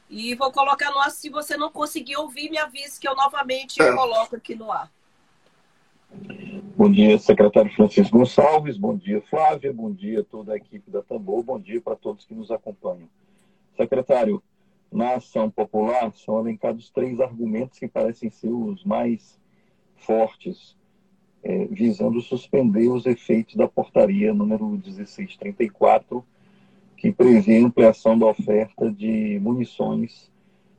E 0.09 0.35
vou 0.35 0.53
colocar 0.53 0.91
no 0.91 0.99
ar. 0.99 1.11
Se 1.11 1.29
você 1.29 1.57
não 1.57 1.71
conseguir 1.71 2.17
ouvir, 2.17 2.51
me 2.51 2.59
avise 2.59 3.01
que 3.01 3.09
eu 3.09 3.15
novamente 3.15 3.81
é. 3.83 3.93
coloco 3.93 4.37
aqui 4.37 4.55
no 4.55 4.71
ar. 4.71 4.91
Bom 6.77 6.91
dia, 6.91 7.19
secretário 7.19 7.75
Francisco 7.75 8.19
Gonçalves. 8.19 8.77
Bom 8.77 8.97
dia, 8.97 9.21
Flávia. 9.23 9.73
Bom 9.73 9.93
dia 9.93 10.21
a 10.21 10.25
toda 10.25 10.53
a 10.53 10.57
equipe 10.57 10.91
da 10.91 11.03
Tambor. 11.03 11.43
Bom 11.43 11.59
dia 11.59 11.81
para 11.81 11.97
todos 11.97 12.25
que 12.25 12.35
nos 12.35 12.51
acompanham. 12.51 13.09
Secretário, 13.77 14.43
na 14.93 15.15
ação 15.15 15.51
popular 15.51 16.13
são 16.15 16.39
elencados 16.39 16.91
três 16.91 17.21
argumentos 17.21 17.79
que 17.79 17.89
parecem 17.89 18.31
ser 18.31 18.51
os 18.51 18.85
mais 18.85 19.39
fortes, 19.97 20.77
é, 21.43 21.67
visando 21.67 22.21
suspender 22.21 22.89
os 22.89 23.07
efeitos 23.07 23.57
da 23.57 23.67
portaria 23.67 24.33
número 24.33 24.67
1634 24.69 26.25
que 26.97 27.13
prevê 27.13 27.59
ampliação 27.59 28.19
da 28.19 28.27
oferta 28.27 28.91
de 28.91 29.39
munições 29.41 30.31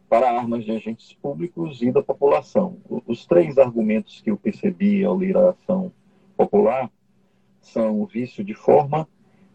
para 0.10 0.32
armas 0.32 0.64
de 0.64 0.72
agentes 0.72 1.14
públicos 1.14 1.82
e 1.82 1.92
da 1.92 2.02
população. 2.02 2.78
Os 3.06 3.26
três 3.26 3.58
argumentos 3.58 4.22
que 4.22 4.32
eu 4.32 4.38
percebi 4.38 5.04
ao 5.04 5.16
ler 5.16 5.36
a 5.38 5.50
ação 5.50 5.92
popular 6.36 6.90
são 7.62 8.02
o 8.02 8.06
vício 8.06 8.44
de 8.44 8.54
forma, 8.54 9.08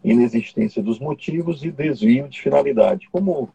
inexistência 0.05 0.83
dos 0.83 0.98
motivos 0.98 1.64
e 1.64 1.70
desvio 1.70 2.29
de 2.29 2.40
finalidade. 2.40 3.09
Como 3.11 3.48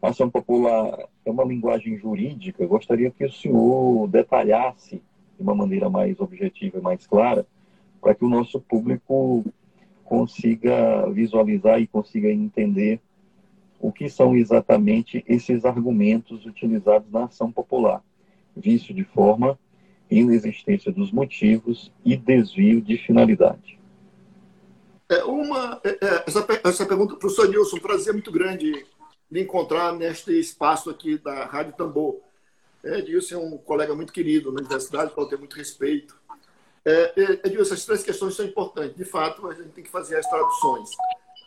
a 0.00 0.08
ação 0.08 0.30
popular 0.30 1.08
é 1.24 1.30
uma 1.30 1.44
linguagem 1.44 1.98
jurídica, 1.98 2.66
gostaria 2.66 3.10
que 3.10 3.24
o 3.24 3.32
senhor 3.32 4.06
detalhasse 4.08 5.02
de 5.36 5.42
uma 5.42 5.54
maneira 5.54 5.90
mais 5.90 6.20
objetiva 6.20 6.78
e 6.78 6.82
mais 6.82 7.06
clara, 7.06 7.44
para 8.00 8.14
que 8.14 8.24
o 8.24 8.28
nosso 8.28 8.60
público 8.60 9.44
consiga 10.06 11.08
visualizar 11.10 11.80
e 11.80 11.86
consiga 11.86 12.30
entender 12.30 13.00
o 13.80 13.92
que 13.92 14.08
são 14.08 14.34
exatamente 14.34 15.24
esses 15.28 15.64
argumentos 15.64 16.46
utilizados 16.46 17.10
na 17.10 17.24
ação 17.24 17.52
popular: 17.52 18.02
vício 18.56 18.94
de 18.94 19.04
forma, 19.04 19.58
inexistência 20.10 20.90
dos 20.90 21.12
motivos 21.12 21.92
e 22.04 22.16
desvio 22.16 22.80
de 22.80 22.96
finalidade. 22.96 23.78
É 25.08 25.22
uma, 25.24 25.80
é, 25.84 25.90
é 25.90 26.24
essa, 26.26 26.46
essa 26.64 26.86
pergunta, 26.86 27.16
professor 27.16 27.48
Nilson, 27.48 27.78
prazer 27.78 28.12
muito 28.12 28.32
grande 28.32 28.84
me 29.30 29.42
encontrar 29.42 29.92
neste 29.92 30.32
espaço 30.38 30.90
aqui 30.90 31.18
da 31.18 31.44
Rádio 31.44 31.74
Tambor. 31.74 32.16
É, 32.82 33.02
Nilson 33.02 33.34
é 33.34 33.38
um 33.38 33.58
colega 33.58 33.94
muito 33.94 34.12
querido 34.12 34.52
na 34.52 34.60
universidade, 34.60 35.12
eu 35.16 35.26
tenho 35.26 35.40
muito 35.40 35.56
respeito. 35.56 36.16
É, 36.88 37.40
Edil, 37.44 37.62
essas 37.62 37.84
três 37.84 38.04
questões 38.04 38.36
são 38.36 38.46
importantes. 38.46 38.96
De 38.96 39.04
fato, 39.04 39.48
a 39.48 39.54
gente 39.54 39.70
tem 39.70 39.82
que 39.82 39.90
fazer 39.90 40.16
as 40.16 40.28
traduções. 40.28 40.88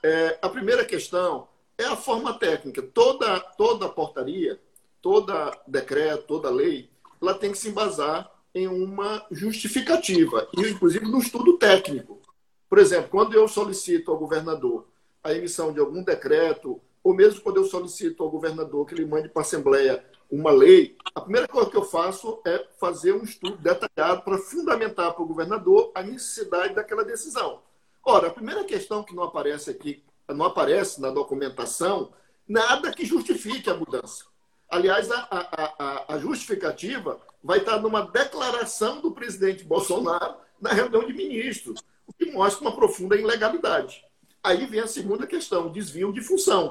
É, 0.03 0.37
a 0.41 0.49
primeira 0.49 0.83
questão 0.83 1.47
é 1.77 1.85
a 1.85 1.95
forma 1.95 2.37
técnica. 2.37 2.81
Toda, 2.81 3.39
toda 3.39 3.87
portaria, 3.87 4.59
toda 5.01 5.57
decreto, 5.65 6.25
toda 6.27 6.49
lei, 6.49 6.89
ela 7.21 7.33
tem 7.33 7.53
que 7.53 7.57
se 7.57 7.69
embasar 7.69 8.29
em 8.53 8.67
uma 8.67 9.25
justificativa, 9.31 10.47
e 10.57 10.69
inclusive 10.69 11.05
no 11.05 11.19
estudo 11.19 11.57
técnico. 11.57 12.19
Por 12.67 12.77
exemplo, 12.77 13.09
quando 13.09 13.33
eu 13.33 13.47
solicito 13.47 14.11
ao 14.11 14.17
governador 14.17 14.87
a 15.23 15.33
emissão 15.33 15.71
de 15.71 15.79
algum 15.79 16.03
decreto, 16.03 16.81
ou 17.03 17.13
mesmo 17.13 17.41
quando 17.41 17.57
eu 17.57 17.65
solicito 17.65 18.23
ao 18.23 18.29
governador 18.29 18.85
que 18.85 18.93
ele 18.93 19.05
mande 19.05 19.29
para 19.29 19.41
a 19.41 19.45
Assembleia 19.45 20.03
uma 20.29 20.51
lei, 20.51 20.95
a 21.15 21.21
primeira 21.21 21.47
coisa 21.47 21.69
que 21.69 21.77
eu 21.77 21.83
faço 21.83 22.39
é 22.45 22.65
fazer 22.79 23.13
um 23.13 23.23
estudo 23.23 23.57
detalhado 23.57 24.21
para 24.21 24.37
fundamentar 24.37 25.13
para 25.13 25.23
o 25.23 25.27
governador 25.27 25.91
a 25.95 26.03
necessidade 26.03 26.75
daquela 26.75 27.03
decisão. 27.03 27.61
Ora, 28.03 28.27
a 28.27 28.31
primeira 28.31 28.63
questão 28.63 29.03
que 29.03 29.15
não 29.15 29.23
aparece 29.23 29.69
aqui, 29.69 30.03
não 30.27 30.45
aparece 30.45 31.01
na 31.01 31.09
documentação, 31.09 32.11
nada 32.47 32.91
que 32.91 33.05
justifique 33.05 33.69
a 33.69 33.73
mudança. 33.73 34.25
Aliás, 34.69 35.09
a, 35.09 35.27
a, 35.31 35.73
a, 35.79 36.15
a 36.15 36.17
justificativa 36.19 37.19
vai 37.43 37.59
estar 37.59 37.79
numa 37.79 38.01
declaração 38.01 39.01
do 39.01 39.11
presidente 39.11 39.63
Bolsonaro 39.63 40.35
na 40.61 40.71
reunião 40.71 41.05
de 41.05 41.13
ministros, 41.13 41.81
o 42.05 42.13
que 42.13 42.31
mostra 42.31 42.61
uma 42.61 42.75
profunda 42.75 43.15
ilegalidade. 43.15 44.05
Aí 44.43 44.65
vem 44.67 44.79
a 44.79 44.87
segunda 44.87 45.25
questão, 45.25 45.71
desvio 45.71 46.13
de 46.13 46.21
função. 46.21 46.69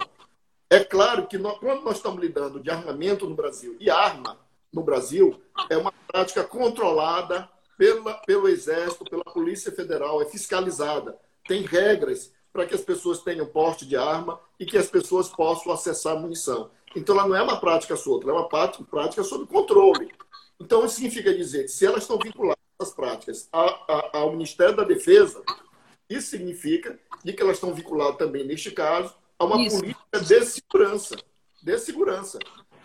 É 0.70 0.84
claro 0.84 1.26
que 1.26 1.38
nós, 1.38 1.58
quando 1.58 1.82
nós 1.82 1.96
estamos 1.96 2.20
lidando 2.20 2.60
de 2.60 2.70
armamento 2.70 3.26
no 3.26 3.34
Brasil 3.34 3.76
e 3.80 3.88
arma 3.88 4.38
no 4.72 4.82
Brasil, 4.82 5.40
é 5.70 5.76
uma 5.76 5.92
prática 6.06 6.44
controlada 6.44 7.48
pela, 7.78 8.14
pelo 8.14 8.48
Exército, 8.48 9.04
pela 9.04 9.24
Polícia 9.24 9.72
Federal, 9.72 10.20
é 10.20 10.26
fiscalizada. 10.26 11.18
Tem 11.46 11.62
regras 11.62 12.32
para 12.52 12.66
que 12.66 12.74
as 12.74 12.82
pessoas 12.82 13.22
tenham 13.22 13.46
porte 13.46 13.86
de 13.86 13.96
arma 13.96 14.38
e 14.60 14.66
que 14.66 14.76
as 14.76 14.88
pessoas 14.88 15.28
possam 15.28 15.72
acessar 15.72 16.18
munição. 16.18 16.70
Então, 16.94 17.16
ela 17.16 17.28
não 17.28 17.36
é 17.36 17.42
uma 17.42 17.60
prática 17.60 17.96
solta, 17.96 18.26
ela 18.26 18.38
é 18.38 18.40
uma 18.40 18.48
prática, 18.48 19.22
sob 19.22 19.46
controle. 19.46 20.10
Então, 20.60 20.84
isso 20.84 20.96
significa 20.96 21.32
dizer 21.32 21.62
que 21.62 21.68
se 21.68 21.86
elas 21.86 22.02
estão 22.02 22.18
vinculadas, 22.18 22.58
as 22.80 22.92
práticas, 22.92 23.48
ao 24.12 24.32
Ministério 24.32 24.76
da 24.76 24.84
Defesa, 24.84 25.42
isso 26.08 26.28
significa 26.28 26.98
que 27.24 27.42
elas 27.42 27.56
estão 27.56 27.74
vinculadas 27.74 28.16
também, 28.16 28.44
neste 28.44 28.70
caso, 28.70 29.14
a 29.38 29.44
uma 29.44 29.60
Isso. 29.62 29.78
política 29.78 30.20
de 30.20 30.44
segurança. 30.44 31.16
De 31.62 31.78
segurança. 31.78 32.38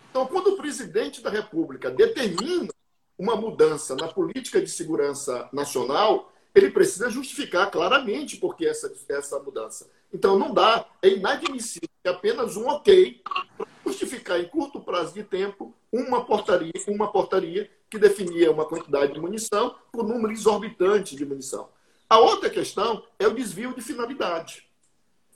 Então, 0.09 0.27
quando 0.27 0.53
o 0.53 0.57
presidente 0.57 1.21
da 1.21 1.29
República 1.29 1.89
determina 1.89 2.69
uma 3.17 3.35
mudança 3.35 3.95
na 3.95 4.07
política 4.07 4.61
de 4.61 4.69
segurança 4.69 5.49
nacional, 5.51 6.31
ele 6.53 6.69
precisa 6.69 7.09
justificar 7.09 7.71
claramente 7.71 8.37
por 8.37 8.55
que 8.55 8.67
essa, 8.67 8.93
essa 9.09 9.39
mudança. 9.39 9.89
Então, 10.13 10.37
não 10.37 10.53
dá, 10.53 10.85
é 11.01 11.09
inadmissível 11.09 11.89
que 12.03 12.09
apenas 12.09 12.55
um 12.55 12.67
ok 12.67 13.21
para 13.23 13.67
justificar 13.85 14.39
em 14.39 14.47
curto 14.47 14.79
prazo 14.79 15.13
de 15.13 15.23
tempo 15.23 15.73
uma 15.91 16.25
portaria, 16.25 16.71
uma 16.87 17.11
portaria 17.11 17.69
que 17.89 17.97
definia 17.97 18.51
uma 18.51 18.65
quantidade 18.65 19.13
de 19.13 19.19
munição 19.19 19.75
por 19.91 20.03
número 20.03 20.31
exorbitante 20.31 21.15
de 21.15 21.25
munição. 21.25 21.69
A 22.09 22.19
outra 22.19 22.49
questão 22.49 23.03
é 23.17 23.27
o 23.27 23.33
desvio 23.33 23.73
de 23.73 23.81
finalidade. 23.81 24.67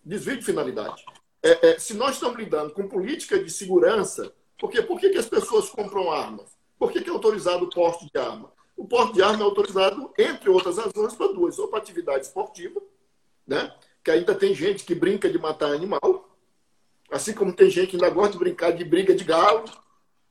Desvio 0.07 0.37
de 0.37 0.45
finalidade. 0.45 1.03
É, 1.43 1.71
é, 1.71 1.79
se 1.79 1.93
nós 1.93 2.13
estamos 2.13 2.37
lidando 2.37 2.71
com 2.71 2.87
política 2.87 3.37
de 3.43 3.51
segurança, 3.51 4.33
porque 4.57 4.81
por 4.81 4.97
que, 5.01 5.09
que 5.09 5.17
as 5.17 5.27
pessoas 5.27 5.69
compram 5.69 6.09
armas? 6.09 6.57
Por 6.79 6.93
que, 6.93 7.01
que 7.01 7.09
é 7.09 7.13
autorizado 7.13 7.65
o 7.65 7.69
porte 7.69 8.09
de 8.09 8.17
arma? 8.17 8.49
O 8.77 8.87
porte 8.87 9.15
de 9.15 9.21
arma 9.21 9.41
é 9.41 9.43
autorizado, 9.43 10.09
entre 10.17 10.49
outras 10.49 10.77
razões, 10.77 11.13
para 11.13 11.33
duas: 11.33 11.59
ou 11.59 11.67
para 11.67 11.79
atividade 11.79 12.25
esportiva, 12.25 12.81
né? 13.45 13.75
que 14.01 14.09
ainda 14.09 14.33
tem 14.33 14.55
gente 14.55 14.85
que 14.85 14.95
brinca 14.95 15.29
de 15.29 15.37
matar 15.37 15.73
animal, 15.73 16.33
assim 17.11 17.33
como 17.33 17.51
tem 17.51 17.69
gente 17.69 17.89
que 17.89 17.95
ainda 17.97 18.09
gosta 18.09 18.31
de 18.31 18.39
brincar 18.39 18.71
de 18.71 18.85
briga 18.85 19.13
de 19.13 19.25
galo, 19.25 19.65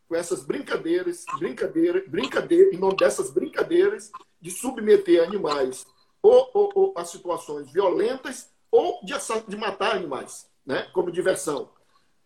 com 0.09 0.17
essas 0.17 0.43
brincadeiras, 0.43 1.27
brincadeira, 1.39 2.03
brincadeira, 2.07 2.75
em 2.75 2.79
nome 2.79 2.97
dessas 2.97 3.31
brincadeiras 3.31 4.11
de 4.41 4.51
submeter 4.51 5.23
animais 5.23 5.85
ou, 6.23 6.51
ou, 6.55 6.73
ou 6.75 6.95
a 6.97 7.05
situações 7.05 7.71
violentas 7.71 8.56
ou 8.71 9.01
de, 9.05 9.13
de 9.49 9.57
matar 9.57 9.97
animais, 9.97 10.49
né? 10.65 10.89
como 10.93 11.11
diversão. 11.11 11.71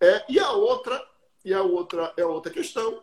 É, 0.00 0.24
e 0.28 0.38
a 0.38 0.52
outra 0.52 1.08
e 1.44 1.54
a 1.54 1.62
outra 1.62 2.12
é 2.16 2.24
outra 2.24 2.52
questão 2.52 3.02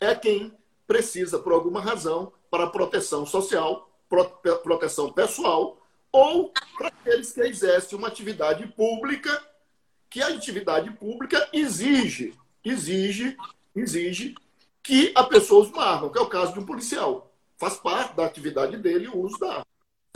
é 0.00 0.14
quem 0.14 0.56
precisa 0.86 1.38
por 1.38 1.52
alguma 1.52 1.80
razão 1.80 2.32
para 2.50 2.66
proteção 2.68 3.26
social, 3.26 3.90
proteção 4.62 5.12
pessoal, 5.12 5.76
ou 6.10 6.52
para 6.76 6.88
aqueles 6.88 7.32
que 7.32 7.40
exercem 7.42 7.98
uma 7.98 8.08
atividade 8.08 8.66
pública, 8.68 9.42
que 10.08 10.22
a 10.22 10.28
atividade 10.28 10.90
pública 10.92 11.46
exige, 11.52 12.34
exige, 12.64 13.36
exige 13.76 14.34
que 14.82 15.12
a 15.14 15.24
pessoa 15.24 15.62
use 15.62 15.72
uma 15.72 15.84
arma, 15.84 16.10
que 16.10 16.18
é 16.18 16.22
o 16.22 16.28
caso 16.28 16.54
de 16.54 16.60
um 16.60 16.64
policial. 16.64 17.30
Faz 17.58 17.76
parte 17.76 18.16
da 18.16 18.24
atividade 18.24 18.78
dele 18.78 19.08
o 19.08 19.18
uso 19.18 19.38
da 19.38 19.50
arma. 19.50 19.66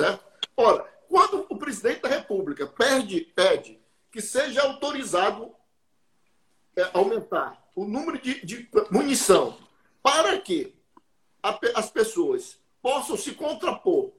Certo? 0.01 0.25
Ora, 0.57 0.91
quando 1.13 1.45
o 1.51 1.59
presidente 1.59 2.01
da 2.01 2.09
República 2.09 2.67
pede, 2.67 3.21
pede 3.37 3.79
que 4.11 4.23
seja 4.23 4.63
autorizado 4.63 5.55
é, 6.75 6.89
aumentar 6.95 7.63
o 7.77 7.85
número 7.85 8.19
de, 8.19 8.43
de 8.43 8.67
munição 8.91 9.59
para 10.03 10.39
que 10.39 10.75
as 11.75 11.91
pessoas 11.91 12.59
possam 12.81 13.19
se 13.19 13.33
contrapor 13.33 14.13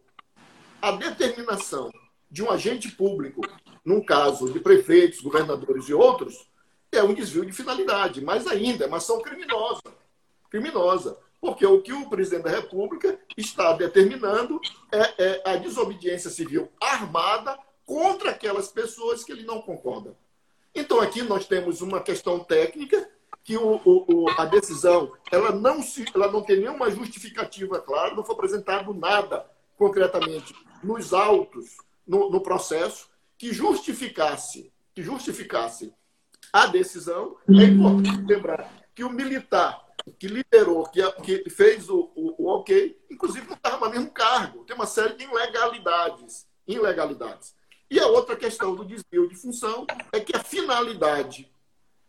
à 0.80 0.92
determinação 0.92 1.92
de 2.30 2.44
um 2.44 2.52
agente 2.52 2.92
público, 2.92 3.42
num 3.84 4.00
caso 4.00 4.54
de 4.54 4.60
prefeitos, 4.60 5.20
governadores 5.20 5.90
e 5.90 5.96
outros, 5.96 6.48
é 6.92 7.02
um 7.02 7.16
desvio 7.16 7.44
de 7.44 7.52
finalidade. 7.52 8.22
Mais 8.22 8.46
ainda, 8.46 8.86
é 8.86 8.88
uma 8.88 8.98
ação 8.98 9.20
criminosa. 9.20 9.82
Criminosa. 10.48 11.18
Porque 11.44 11.66
o 11.66 11.82
que 11.82 11.92
o 11.92 12.08
presidente 12.08 12.44
da 12.44 12.52
República 12.52 13.20
está 13.36 13.74
determinando 13.74 14.62
é, 14.90 15.26
é 15.26 15.42
a 15.46 15.58
desobediência 15.58 16.30
civil 16.30 16.72
armada 16.80 17.60
contra 17.86 18.32
aquelas 18.32 18.70
pessoas 18.70 19.26
que 19.26 19.34
ele 19.34 19.44
não 19.44 19.62
concorda. 19.62 20.16
Então, 20.74 21.02
aqui 21.02 21.22
nós 21.22 21.46
temos 21.46 21.82
uma 21.82 22.00
questão 22.00 22.40
técnica 22.40 23.10
que 23.44 23.58
o, 23.58 23.82
o, 23.84 24.30
a 24.38 24.46
decisão 24.46 25.12
ela 25.30 25.52
não, 25.52 25.82
se, 25.82 26.06
ela 26.16 26.32
não 26.32 26.42
tem 26.42 26.62
nenhuma 26.62 26.90
justificativa 26.90 27.78
clara, 27.82 28.16
não 28.16 28.24
foi 28.24 28.36
apresentado 28.36 28.94
nada 28.94 29.46
concretamente 29.78 30.56
nos 30.82 31.14
autos, 31.14 31.76
no, 32.08 32.30
no 32.30 32.40
processo, 32.40 33.10
que 33.38 33.52
justificasse, 33.52 34.72
que 34.96 35.04
justificasse 35.04 35.94
a 36.54 36.68
decisão. 36.68 37.36
É 37.50 37.66
importante 37.66 38.26
lembrar 38.26 38.72
que 38.96 39.04
o 39.04 39.10
militar 39.10 39.83
que 40.20 40.28
liderou, 40.28 40.84
que, 40.86 41.02
que 41.22 41.50
fez 41.50 41.90
o, 41.90 42.12
o, 42.16 42.44
o 42.44 42.48
ok, 42.48 42.98
inclusive 43.10 43.48
não 43.48 43.56
estava 43.56 43.86
no 43.86 43.92
mesmo 43.92 44.12
cargo. 44.12 44.64
Tem 44.66 44.76
uma 44.76 44.86
série 44.86 45.16
de 45.16 45.24
ilegalidades. 45.24 46.48
ilegalidades. 46.68 47.56
E 47.90 48.00
a 48.00 48.08
outra 48.08 48.36
questão 48.36 48.76
do 48.76 48.86
desvio 48.86 49.28
de 49.30 49.36
função 49.36 49.86
é 50.12 50.20
que 50.20 50.36
a 50.36 50.44
finalidade 50.44 51.52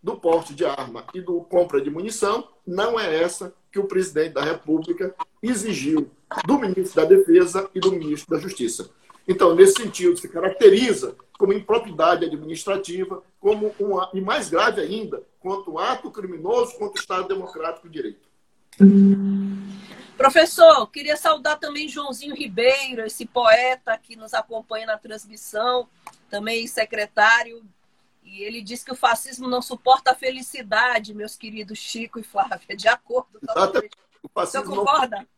do 0.03 0.17
porte 0.17 0.55
de 0.55 0.65
arma 0.65 1.05
e 1.15 1.21
do 1.21 1.43
compra 1.43 1.81
de 1.81 1.91
munição 1.91 2.49
não 2.67 2.99
é 2.99 3.23
essa 3.23 3.55
que 3.73 3.79
o 3.79 3.89
presidente 3.89 4.35
da 4.35 4.43
República 4.43 5.15
exigiu 5.43 6.11
do 6.47 6.59
ministro 6.59 7.03
da 7.03 7.09
Defesa 7.09 7.71
e 7.75 7.81
do 7.81 7.93
ministro 7.93 8.35
da 8.35 8.41
Justiça. 8.41 8.91
Então, 9.27 9.55
nesse 9.55 9.83
sentido, 9.83 10.17
se 10.17 10.29
caracteriza 10.29 11.17
como 11.39 11.53
impropriedade 11.53 12.25
administrativa, 12.25 13.23
como 13.41 13.75
um, 13.81 14.17
e 14.17 14.21
mais 14.21 14.49
grave 14.49 14.81
ainda, 14.81 15.23
quanto 15.45 15.79
ato 15.79 16.11
criminoso 16.11 16.73
contra 16.79 16.99
o 16.99 16.99
Estado 16.99 17.29
Democrático 17.29 17.87
de 17.87 17.93
Direito. 17.93 18.27
Professor, 20.17 20.87
queria 20.87 21.19
saudar 21.19 21.59
também 21.59 21.87
Joãozinho 21.87 22.35
Ribeiro, 22.35 23.05
esse 23.05 23.27
poeta 23.27 23.99
que 23.99 24.17
nos 24.17 24.33
acompanha 24.33 24.87
na 24.87 24.97
transmissão, 24.97 25.87
também 26.31 26.67
secretário 26.67 27.63
e 28.23 28.43
ele 28.43 28.63
diz 28.63 28.83
que 28.83 28.91
o 28.91 28.97
fascismo 28.97 29.47
não 29.47 29.61
suporta 29.61 30.13
a 30.13 30.15
felicidade, 30.15 31.13
meus 31.13 31.37
queridos 31.37 31.79
Chico 31.79 32.19
e 32.19 32.23
Flávia. 32.23 32.75
De 32.75 32.89
acordo. 32.89 33.39
Exatamente. 33.43 33.99
O 34.23 34.29
fascismo 34.33 34.65
Você 34.65 34.77
concorda? 34.77 35.29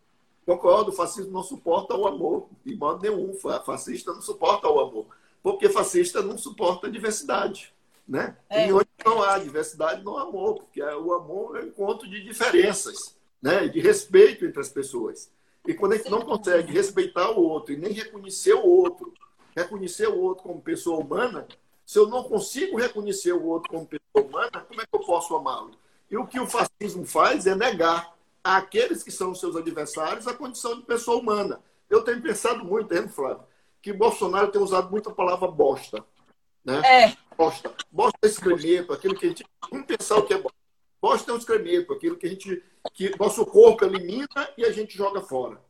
Concordo, 0.47 0.91
o 0.93 0.95
fascismo 0.95 1.33
não 1.33 1.43
suporta 1.43 1.97
o 1.97 2.07
amor, 2.07 2.49
de 2.65 2.77
modo 2.77 3.03
nenhum. 3.03 3.35
Fascista 3.65 4.13
não 4.13 4.23
suporta 4.23 4.69
o 4.69 4.79
amor. 4.79 5.07
Porque 5.43 5.69
fascista 5.69 6.23
não 6.23 6.39
suporta 6.39 6.87
a 6.87 6.91
diversidade. 6.91 7.75
Né? 8.09 8.37
É. 8.49 8.69
E 8.69 8.73
onde 8.73 8.89
não 9.05 9.23
há 9.23 9.39
diversidade, 9.39 10.05
não 10.05 10.17
há 10.17 10.23
amor, 10.23 10.59
porque 10.59 10.81
o 10.83 11.13
amor 11.13 11.57
é 11.57 11.63
um 11.63 11.67
encontro 11.67 12.09
de 12.09 12.23
diferenças, 12.23 13.17
né? 13.43 13.67
de 13.67 13.81
respeito 13.81 14.45
entre 14.45 14.61
as 14.61 14.69
pessoas. 14.69 15.31
E 15.67 15.75
quando 15.75 15.95
a 15.95 15.97
gente 15.97 16.11
não 16.11 16.23
consegue 16.23 16.73
respeitar 16.73 17.31
o 17.31 17.41
outro 17.41 17.73
e 17.75 17.77
nem 17.77 17.93
reconhecer 17.93 18.55
o 18.55 18.65
outro, 18.65 19.13
reconhecer 19.57 20.09
o 20.09 20.19
outro 20.19 20.45
como 20.45 20.61
pessoa 20.61 21.01
humana, 21.01 21.49
se 21.85 21.99
eu 21.99 22.09
não 22.09 22.23
consigo 22.23 22.77
reconhecer 22.77 23.33
o 23.33 23.45
outro 23.45 23.71
como 23.71 23.87
pessoa 23.87 24.25
humana, 24.29 24.61
como 24.69 24.81
é 24.81 24.85
que 24.85 24.95
eu 24.95 25.01
posso 25.01 25.35
amá-lo? 25.35 25.73
E 26.11 26.17
o 26.17 26.27
que 26.27 26.39
o 26.39 26.47
fascismo 26.47 27.05
faz 27.05 27.47
é 27.47 27.55
negar 27.55 28.13
àqueles 28.43 29.03
que 29.03 29.11
são 29.11 29.35
seus 29.35 29.57
adversários 29.57 30.29
a 30.29 30.35
condição 30.35 30.77
de 30.77 30.83
pessoa 30.83 31.19
humana. 31.19 31.61
Eu 31.91 32.03
tenho 32.03 32.23
pensado 32.23 32.65
muito, 32.65 32.93
hein, 32.95 33.09
Flávio, 33.09 33.45
que 33.83 33.93
Bolsonaro 33.93 34.49
tem 34.49 34.61
usado 34.61 34.91
muito 34.91 35.11
a 35.11 35.15
palavra 35.15 35.49
bosta. 35.49 36.05
Né? 36.65 36.81
É. 36.85 37.17
Bosta. 37.37 37.75
Bosta 37.91 38.19
é 38.23 38.27
excremento, 38.27 38.93
aquilo 38.93 39.15
que 39.15 39.27
a 39.27 39.29
gente. 39.29 39.45
Vamos 39.71 39.87
pensar 39.87 40.17
o 40.17 40.23
que 40.23 40.35
é 40.35 40.39
bosta. 40.39 40.59
Bosta 41.01 41.31
é 41.31 41.35
um 41.35 41.39
excremento, 41.39 41.93
aquilo 41.93 42.17
que 42.17 42.27
a 42.27 42.31
gente. 42.31 42.63
que 42.95 43.19
nosso 43.19 43.45
corpo 43.47 43.85
elimina 43.85 44.49
e 44.57 44.65
a 44.65 44.73
gente 44.73 44.97
joga 44.97 45.21
fora. 45.21 45.61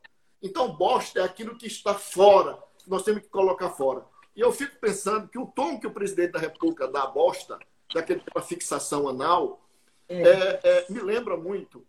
Então, 0.42 0.76
bosta 0.76 1.20
é 1.20 1.22
aquilo 1.22 1.56
que 1.56 1.66
está 1.66 1.94
fora, 1.94 2.58
que 2.78 2.88
nós 2.88 3.02
temos 3.02 3.22
que 3.22 3.28
colocar 3.28 3.70
fora. 3.70 4.04
E 4.34 4.40
eu 4.40 4.52
fico 4.52 4.76
pensando 4.78 5.28
que 5.28 5.38
o 5.38 5.46
tom 5.46 5.80
que 5.80 5.86
o 5.86 5.92
presidente 5.92 6.32
da 6.32 6.38
República 6.38 6.86
dá 6.86 7.02
à 7.02 7.06
bosta, 7.06 7.58
daquela 7.92 8.42
fixação 8.42 9.08
anal, 9.08 9.66
é. 10.08 10.22
É, 10.22 10.60
é, 10.62 10.86
me 10.88 11.00
lembra 11.00 11.36
muito 11.36 11.84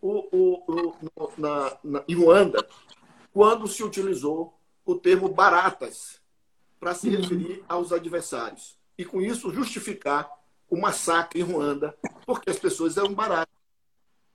o, 0.00 0.26
o, 0.32 0.94
o 1.14 1.32
na, 1.36 1.78
na, 1.84 2.04
em 2.08 2.14
Ruanda, 2.14 2.66
quando 3.32 3.68
se 3.68 3.82
utilizou 3.84 4.58
o 4.84 4.94
termo 4.94 5.28
baratas 5.28 6.20
para 6.80 6.94
se 6.94 7.08
uhum. 7.08 7.20
referir 7.20 7.64
aos 7.68 7.92
adversários. 7.92 8.79
E 9.00 9.04
com 9.06 9.18
isso 9.18 9.50
justificar 9.50 10.30
o 10.68 10.78
massacre 10.78 11.40
em 11.40 11.42
Ruanda, 11.42 11.96
porque 12.26 12.50
as 12.50 12.58
pessoas 12.58 12.98
eram 12.98 13.14
baratas. 13.14 13.54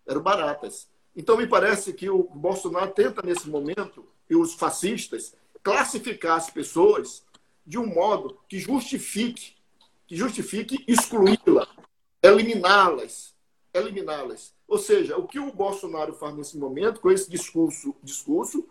Eram 0.07 0.23
baratas. 0.23 0.89
Então, 1.15 1.37
me 1.37 1.45
parece 1.45 1.93
que 1.93 2.09
o 2.09 2.23
Bolsonaro 2.23 2.89
tenta, 2.89 3.21
nesse 3.21 3.47
momento, 3.47 4.07
e 4.27 4.35
os 4.35 4.55
fascistas, 4.55 5.35
classificar 5.61 6.37
as 6.37 6.49
pessoas 6.49 7.23
de 7.63 7.77
um 7.77 7.85
modo 7.85 8.39
que 8.49 8.57
justifique, 8.57 9.53
que 10.07 10.15
justifique 10.15 10.83
excluí-la, 10.87 11.67
eliminá-las, 12.23 13.35
eliminá-las. 13.71 14.51
Ou 14.67 14.79
seja, 14.79 15.15
o 15.15 15.27
que 15.27 15.37
o 15.37 15.53
Bolsonaro 15.53 16.15
faz 16.15 16.35
nesse 16.35 16.57
momento 16.57 16.99
com 16.99 17.11
esse 17.11 17.29
discurso, 17.29 17.95
discurso 18.01 18.67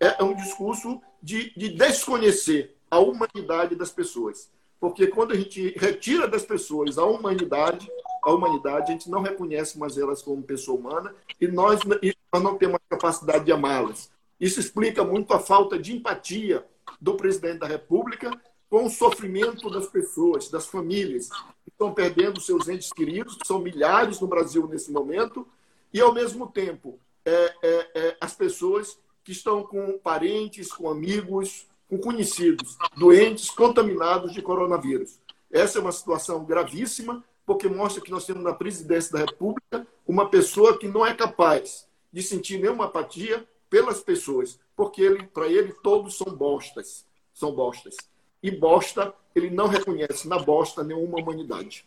é 0.00 0.24
um 0.24 0.34
discurso 0.34 1.02
de, 1.22 1.52
de 1.54 1.68
desconhecer 1.68 2.78
a 2.90 2.98
humanidade 2.98 3.76
das 3.76 3.90
pessoas. 3.90 4.53
Porque 4.80 5.06
quando 5.06 5.32
a 5.32 5.36
gente 5.36 5.74
retira 5.78 6.28
das 6.28 6.44
pessoas 6.44 6.98
a 6.98 7.04
humanidade, 7.04 7.88
a 8.22 8.32
humanidade, 8.32 8.90
a 8.90 8.92
gente 8.92 9.10
não 9.10 9.22
reconhece 9.22 9.78
mais 9.78 9.96
elas 9.98 10.22
como 10.22 10.42
pessoa 10.42 10.78
humana 10.78 11.14
e 11.40 11.46
nós, 11.46 11.80
e 12.02 12.14
nós 12.32 12.42
não 12.42 12.56
temos 12.56 12.76
a 12.76 12.96
capacidade 12.96 13.44
de 13.44 13.52
amá-las. 13.52 14.10
Isso 14.40 14.60
explica 14.60 15.04
muito 15.04 15.32
a 15.32 15.38
falta 15.38 15.78
de 15.78 15.94
empatia 15.94 16.64
do 17.00 17.14
presidente 17.14 17.58
da 17.58 17.66
República 17.66 18.30
com 18.68 18.86
o 18.86 18.90
sofrimento 18.90 19.70
das 19.70 19.86
pessoas, 19.86 20.48
das 20.48 20.66
famílias, 20.66 21.28
que 21.28 21.70
estão 21.70 21.94
perdendo 21.94 22.40
seus 22.40 22.68
entes 22.68 22.92
queridos, 22.92 23.36
que 23.36 23.46
são 23.46 23.60
milhares 23.60 24.20
no 24.20 24.26
Brasil 24.26 24.66
nesse 24.66 24.90
momento, 24.90 25.46
e, 25.92 26.00
ao 26.00 26.12
mesmo 26.12 26.48
tempo, 26.48 26.98
é, 27.24 27.54
é, 27.62 27.90
é, 27.94 28.16
as 28.20 28.34
pessoas 28.34 28.98
que 29.22 29.30
estão 29.32 29.62
com 29.62 29.96
parentes, 29.98 30.72
com 30.72 30.90
amigos, 30.90 31.68
com 31.88 31.98
conhecidos 31.98 32.76
doentes, 32.96 33.50
contaminados 33.50 34.32
de 34.32 34.42
coronavírus. 34.42 35.18
Essa 35.50 35.78
é 35.78 35.82
uma 35.82 35.92
situação 35.92 36.44
gravíssima, 36.44 37.22
porque 37.46 37.68
mostra 37.68 38.02
que 38.02 38.10
nós 38.10 38.24
temos 38.24 38.42
na 38.42 38.52
presidência 38.52 39.12
da 39.12 39.20
República 39.20 39.86
uma 40.06 40.28
pessoa 40.28 40.78
que 40.78 40.88
não 40.88 41.04
é 41.04 41.14
capaz 41.14 41.86
de 42.12 42.22
sentir 42.22 42.58
nenhuma 42.58 42.86
apatia 42.86 43.46
pelas 43.68 44.00
pessoas, 44.00 44.58
porque 44.76 45.02
ele, 45.02 45.26
para 45.26 45.48
ele 45.48 45.72
todos 45.82 46.16
são 46.16 46.34
bostas, 46.34 47.06
são 47.32 47.52
bostas. 47.52 47.96
E 48.42 48.50
bosta, 48.50 49.14
ele 49.34 49.50
não 49.50 49.66
reconhece 49.66 50.28
na 50.28 50.38
bosta 50.38 50.82
nenhuma 50.84 51.18
humanidade. 51.18 51.84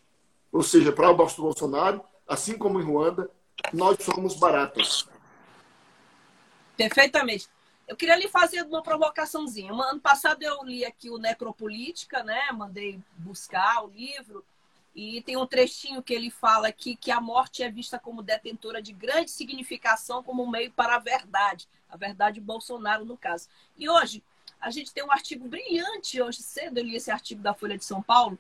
Ou 0.52 0.64
seja, 0.64 0.92
para 0.92 1.10
o 1.10 1.16
Bolsonaro, 1.16 2.02
assim 2.28 2.58
como 2.58 2.80
em 2.80 2.84
Ruanda, 2.84 3.30
nós 3.74 3.98
somos 4.02 4.36
baratas. 4.36 5.08
Perfeitamente. 6.76 7.48
Eu 7.88 7.96
queria 7.96 8.18
lhe 8.18 8.28
fazer 8.28 8.64
uma 8.64 8.84
provocaçãozinha. 8.84 9.72
Ano 9.72 10.00
passado 10.00 10.44
eu 10.44 10.62
li 10.64 10.84
aqui 10.84 11.10
o 11.10 11.18
Necropolítica, 11.18 12.22
né? 12.22 12.52
Mandei 12.52 13.00
buscar 13.18 13.84
o 13.84 13.88
livro. 13.88 14.44
E 14.94 15.22
tem 15.22 15.38
um 15.38 15.46
trechinho 15.46 16.02
que 16.02 16.14
ele 16.14 16.30
fala 16.30 16.68
aqui 16.68 16.96
que 16.96 17.12
a 17.12 17.22
morte 17.22 17.64
é 17.64 17.70
vista 17.70 18.00
como 18.00 18.24
detentora 18.24 18.82
de 18.82 18.92
grande 18.92 19.32
significação, 19.32 20.24
como 20.24 20.44
um 20.44 20.50
meio 20.50 20.72
para 20.72 20.96
a 20.96 21.00
verdade. 21.00 21.68
A 21.88 21.96
verdade 21.96 22.42
Bolsonaro, 22.42 23.06
no 23.06 23.16
caso. 23.16 23.48
E 23.78 23.88
hoje, 23.88 24.24
a 24.60 24.72
gente 24.72 24.92
tem 24.92 25.04
um 25.04 25.12
artigo 25.12 25.48
brilhante, 25.48 26.22
hoje 26.22 26.42
cedo 26.42 26.80
eu 26.80 26.84
li 26.84 26.96
esse 26.96 27.12
artigo 27.12 27.42
da 27.42 27.54
Folha 27.54 27.78
de 27.78 27.86
São 27.86 28.02
Paulo, 28.02 28.38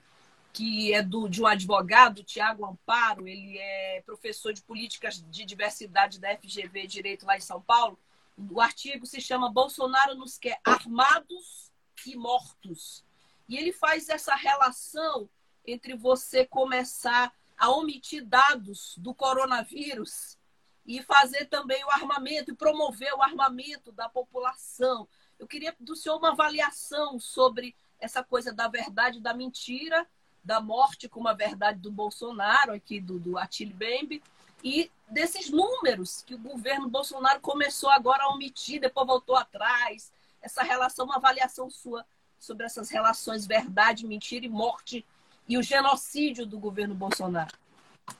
que 0.51 0.91
é 0.93 1.03
do, 1.03 1.29
de 1.29 1.41
um 1.41 1.45
advogado, 1.45 2.23
Tiago 2.23 2.65
Amparo, 2.65 3.27
ele 3.27 3.57
é 3.59 4.01
professor 4.03 4.51
de 4.51 4.61
políticas 4.61 5.23
de 5.29 5.45
diversidade 5.45 6.19
da 6.19 6.35
FGV 6.35 6.87
Direito 6.87 7.25
lá 7.25 7.37
em 7.37 7.41
São 7.41 7.61
Paulo. 7.61 7.97
O 8.37 8.61
artigo 8.61 9.05
se 9.05 9.19
chama 9.19 9.51
Bolsonaro 9.51 10.13
nos 10.13 10.37
quer 10.37 10.59
armados 10.63 11.71
e 12.05 12.15
mortos. 12.15 13.03
E 13.49 13.57
ele 13.57 13.73
faz 13.73 14.09
essa 14.09 14.35
relação 14.35 15.27
entre 15.65 15.95
você 15.95 16.45
começar 16.45 17.33
a 17.57 17.71
omitir 17.71 18.23
dados 18.23 18.95
do 18.97 19.13
coronavírus 19.13 20.37
e 20.85 21.01
fazer 21.01 21.45
também 21.45 21.83
o 21.83 21.89
armamento 21.89 22.51
e 22.51 22.55
promover 22.55 23.11
o 23.13 23.21
armamento 23.23 23.91
da 23.91 24.07
população. 24.07 25.07
Eu 25.39 25.47
queria 25.47 25.75
do 25.79 25.95
senhor 25.95 26.17
uma 26.17 26.31
avaliação 26.31 27.19
sobre 27.19 27.75
essa 27.99 28.23
coisa 28.23 28.53
da 28.53 28.67
verdade 28.67 29.19
da 29.19 29.33
mentira, 29.33 30.07
da 30.43 30.61
morte 30.61 31.09
como 31.09 31.27
a 31.27 31.33
verdade 31.33 31.79
do 31.79 31.91
Bolsonaro, 31.91 32.71
aqui 32.71 33.01
do, 33.01 33.19
do 33.19 33.33
Bembe, 33.73 34.23
e 34.63 34.91
desses 35.09 35.49
números 35.49 36.23
que 36.25 36.35
o 36.35 36.39
governo 36.39 36.89
Bolsonaro 36.89 37.39
começou 37.39 37.89
agora 37.89 38.23
a 38.23 38.29
omitir, 38.29 38.81
depois 38.81 39.07
voltou 39.07 39.35
atrás. 39.35 40.11
Essa 40.41 40.63
relação, 40.63 41.05
uma 41.05 41.17
avaliação 41.17 41.69
sua 41.69 42.05
sobre 42.39 42.65
essas 42.65 42.89
relações 42.89 43.47
verdade, 43.47 44.05
mentira 44.05 44.45
e 44.45 44.49
morte 44.49 45.05
e 45.47 45.57
o 45.57 45.63
genocídio 45.63 46.45
do 46.45 46.59
governo 46.59 46.93
Bolsonaro. 46.93 47.55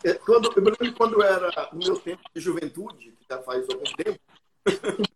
É, 0.04 0.14
quando, 0.16 0.52
eu 0.56 0.64
lembro 0.64 0.94
quando 0.96 1.22
era 1.22 1.50
no 1.72 1.80
meu 1.80 2.00
tempo 2.00 2.22
de 2.34 2.42
juventude, 2.42 3.12
que 3.12 3.26
já 3.30 3.42
faz 3.42 3.68
algum 3.70 3.84
tempo, 3.84 4.20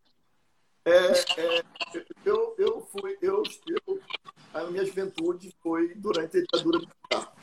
é, 0.86 0.92
é, 0.92 1.64
eu, 2.26 2.56
eu 2.58 2.88
fui, 2.92 3.18
eu, 3.22 3.44
eu, 3.68 4.02
a 4.54 4.64
minha 4.66 4.86
juventude 4.86 5.54
foi 5.62 5.94
durante 5.96 6.38
a 6.38 6.42
ditadura 6.42 6.80
militar. 6.80 7.34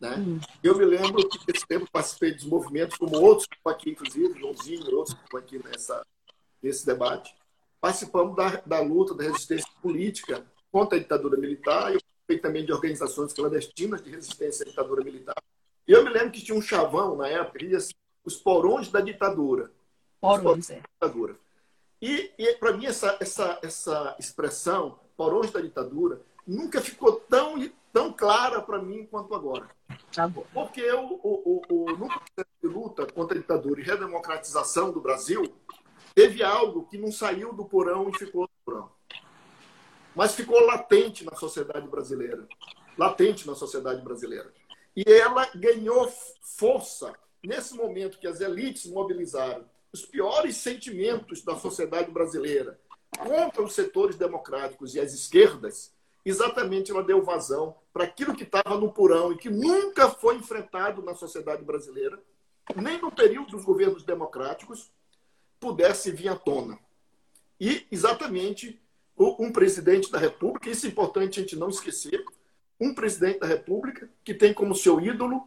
Né? 0.00 0.16
Hum. 0.16 0.40
Eu 0.62 0.76
me 0.78 0.84
lembro 0.84 1.28
que 1.28 1.38
nesse 1.46 1.66
tempo 1.66 1.86
participei 1.92 2.32
dos 2.32 2.44
movimentos, 2.44 2.96
como 2.96 3.20
outros 3.20 3.46
aqui, 3.66 3.90
inclusive, 3.90 4.40
Joãozinho 4.40 4.90
e 4.90 4.94
outros 4.94 5.14
que 5.14 5.22
estão 5.24 5.38
aqui 5.38 5.62
nessa, 5.62 6.06
nesse 6.62 6.86
debate. 6.86 7.34
Participamos 7.80 8.34
da, 8.34 8.62
da 8.64 8.80
luta, 8.80 9.14
da 9.14 9.24
resistência 9.24 9.68
política 9.82 10.44
contra 10.72 10.96
a 10.96 11.00
ditadura 11.00 11.36
militar. 11.36 11.92
Eu 11.92 12.00
participei 12.00 12.38
também 12.38 12.64
de 12.64 12.72
organizações 12.72 13.32
clandestinas 13.34 14.02
de 14.02 14.10
resistência 14.10 14.64
à 14.64 14.68
ditadura 14.68 15.04
militar. 15.04 15.36
E 15.86 15.92
eu 15.92 16.02
me 16.02 16.10
lembro 16.10 16.30
que 16.30 16.42
tinha 16.42 16.56
um 16.56 16.62
chavão 16.62 17.16
na 17.16 17.28
época, 17.28 17.58
que 17.58 17.74
assim, 17.74 17.92
os 18.24 18.36
porões 18.36 18.88
da 18.88 19.00
ditadura. 19.00 19.70
Porões, 20.20 20.70
é. 20.70 20.80
ditadura. 20.94 21.36
E, 22.00 22.30
e 22.38 22.54
para 22.54 22.72
mim, 22.72 22.86
essa, 22.86 23.18
essa, 23.20 23.58
essa 23.62 24.16
expressão, 24.18 24.98
porões 25.16 25.50
da 25.50 25.60
ditadura, 25.60 26.22
nunca 26.46 26.80
ficou 26.80 27.12
tão 27.12 27.58
tão 27.92 28.12
clara 28.12 28.62
para 28.62 28.78
mim 28.78 29.06
quanto 29.06 29.34
agora. 29.34 29.68
Tá 30.14 30.28
Porque 30.52 30.90
o, 30.92 31.20
o, 31.22 31.62
o, 31.68 31.84
no 31.96 32.08
processo 32.08 32.50
de 32.62 32.68
luta 32.68 33.06
contra 33.06 33.36
a 33.36 33.40
ditadura 33.40 33.80
e 33.80 33.84
redemocratização 33.84 34.90
do 34.90 35.00
Brasil, 35.00 35.42
teve 36.14 36.42
algo 36.42 36.86
que 36.86 36.98
não 36.98 37.12
saiu 37.12 37.52
do 37.52 37.64
porão 37.64 38.08
e 38.08 38.18
ficou 38.18 38.42
no 38.42 38.64
porão. 38.64 38.90
Mas 40.14 40.34
ficou 40.34 40.60
latente 40.66 41.24
na 41.24 41.36
sociedade 41.36 41.86
brasileira. 41.86 42.46
Latente 42.98 43.46
na 43.46 43.54
sociedade 43.54 44.02
brasileira. 44.02 44.52
E 44.96 45.04
ela 45.06 45.48
ganhou 45.54 46.12
força 46.42 47.14
nesse 47.42 47.74
momento 47.74 48.18
que 48.18 48.26
as 48.26 48.40
elites 48.40 48.86
mobilizaram 48.86 49.64
os 49.92 50.04
piores 50.04 50.56
sentimentos 50.56 51.42
da 51.42 51.56
sociedade 51.56 52.10
brasileira 52.10 52.78
contra 53.16 53.62
os 53.62 53.74
setores 53.74 54.16
democráticos 54.16 54.94
e 54.94 55.00
as 55.00 55.12
esquerdas 55.12 55.92
exatamente 56.24 56.90
ela 56.90 57.02
deu 57.02 57.22
vazão 57.22 57.74
para 57.92 58.04
aquilo 58.04 58.34
que 58.34 58.44
estava 58.44 58.78
no 58.78 58.92
porão 58.92 59.32
e 59.32 59.36
que 59.36 59.48
nunca 59.48 60.10
foi 60.10 60.36
enfrentado 60.36 61.02
na 61.02 61.14
sociedade 61.14 61.64
brasileira, 61.64 62.20
nem 62.76 63.00
no 63.00 63.10
período 63.10 63.52
dos 63.52 63.64
governos 63.64 64.02
democráticos, 64.02 64.90
pudesse 65.58 66.10
vir 66.10 66.28
à 66.28 66.36
tona. 66.36 66.78
E 67.58 67.86
exatamente 67.90 68.80
um 69.18 69.52
presidente 69.52 70.10
da 70.10 70.18
República, 70.18 70.70
isso 70.70 70.86
é 70.86 70.88
importante 70.88 71.38
a 71.38 71.42
gente 71.42 71.56
não 71.56 71.68
esquecer, 71.68 72.24
um 72.80 72.94
presidente 72.94 73.40
da 73.40 73.46
República 73.46 74.08
que 74.24 74.32
tem 74.32 74.54
como 74.54 74.74
seu 74.74 75.00
ídolo 75.00 75.46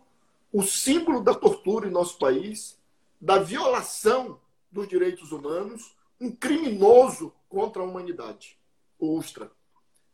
o 0.54 0.62
símbolo 0.62 1.24
da 1.24 1.34
tortura 1.34 1.88
em 1.88 1.92
nosso 1.92 2.20
país, 2.20 2.78
da 3.20 3.40
violação 3.40 4.40
dos 4.72 4.88
direitos 4.88 5.32
humanos, 5.32 5.96
um 6.22 6.32
criminoso 6.32 7.34
contra 7.50 7.82
a 7.82 7.86
humanidade, 7.86 8.56
o 9.00 9.18
Ustra. 9.18 9.52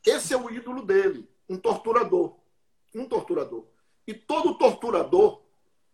Esse 0.06 0.34
é 0.34 0.38
o 0.38 0.50
ídolo 0.50 0.84
dele, 0.84 1.30
um 1.48 1.58
torturador. 1.58 2.36
Um 2.94 3.06
torturador. 3.06 3.66
E 4.08 4.14
todo 4.14 4.58
torturador, 4.58 5.42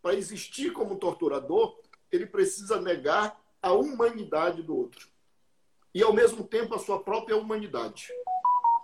para 0.01 0.15
existir 0.15 0.71
como 0.71 0.95
torturador, 0.97 1.77
ele 2.11 2.25
precisa 2.25 2.79
negar 2.79 3.39
a 3.61 3.73
humanidade 3.73 4.61
do 4.61 4.75
outro. 4.75 5.07
E, 5.93 6.03
ao 6.03 6.13
mesmo 6.13 6.43
tempo, 6.43 6.75
a 6.75 6.79
sua 6.79 7.01
própria 7.01 7.35
humanidade. 7.35 8.07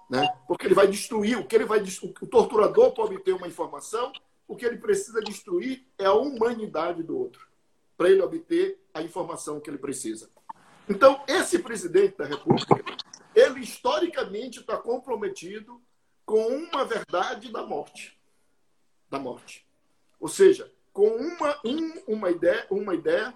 Né? 0.09 0.27
Porque 0.47 0.65
ele 0.65 0.73
vai 0.73 0.87
destruir, 0.87 1.37
o 1.37 1.45
que 1.45 1.55
ele 1.55 1.65
vai 1.65 1.81
o 1.81 2.27
torturador 2.27 2.91
pode 2.93 3.17
ter 3.19 3.33
uma 3.33 3.47
informação, 3.47 4.11
o 4.47 4.55
que 4.55 4.65
ele 4.65 4.77
precisa 4.77 5.21
destruir 5.21 5.85
é 5.97 6.05
a 6.05 6.13
humanidade 6.13 7.03
do 7.03 7.17
outro, 7.17 7.47
para 7.95 8.09
ele 8.09 8.21
obter 8.21 8.77
a 8.93 9.01
informação 9.01 9.61
que 9.61 9.69
ele 9.69 9.77
precisa. 9.77 10.29
Então, 10.89 11.23
esse 11.27 11.59
presidente 11.59 12.17
da 12.17 12.25
República, 12.25 12.75
ele 13.35 13.61
historicamente 13.61 14.59
está 14.59 14.77
comprometido 14.77 15.81
com 16.25 16.47
uma 16.47 16.85
verdade 16.85 17.51
da 17.51 17.63
morte. 17.63 18.19
Da 19.09 19.19
morte. 19.19 19.67
Ou 20.19 20.27
seja, 20.27 20.71
com 20.93 21.07
uma, 21.07 21.59
um, 21.65 22.03
uma, 22.07 22.31
ideia, 22.31 22.65
uma 22.69 22.95
ideia 22.95 23.33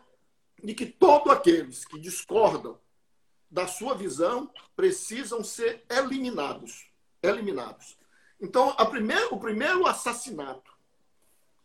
de 0.64 0.74
que 0.74 0.86
todos 0.86 1.32
aqueles 1.32 1.86
que 1.86 2.00
discordam 2.00 2.80
da 3.50 3.68
sua 3.68 3.96
visão 3.96 4.52
precisam 4.76 5.44
ser 5.44 5.84
eliminados. 5.90 6.88
Eliminados. 7.22 7.98
Então, 8.40 8.76
primeira, 8.90 9.34
o 9.34 9.40
primeiro 9.40 9.88
assassinato 9.88 10.74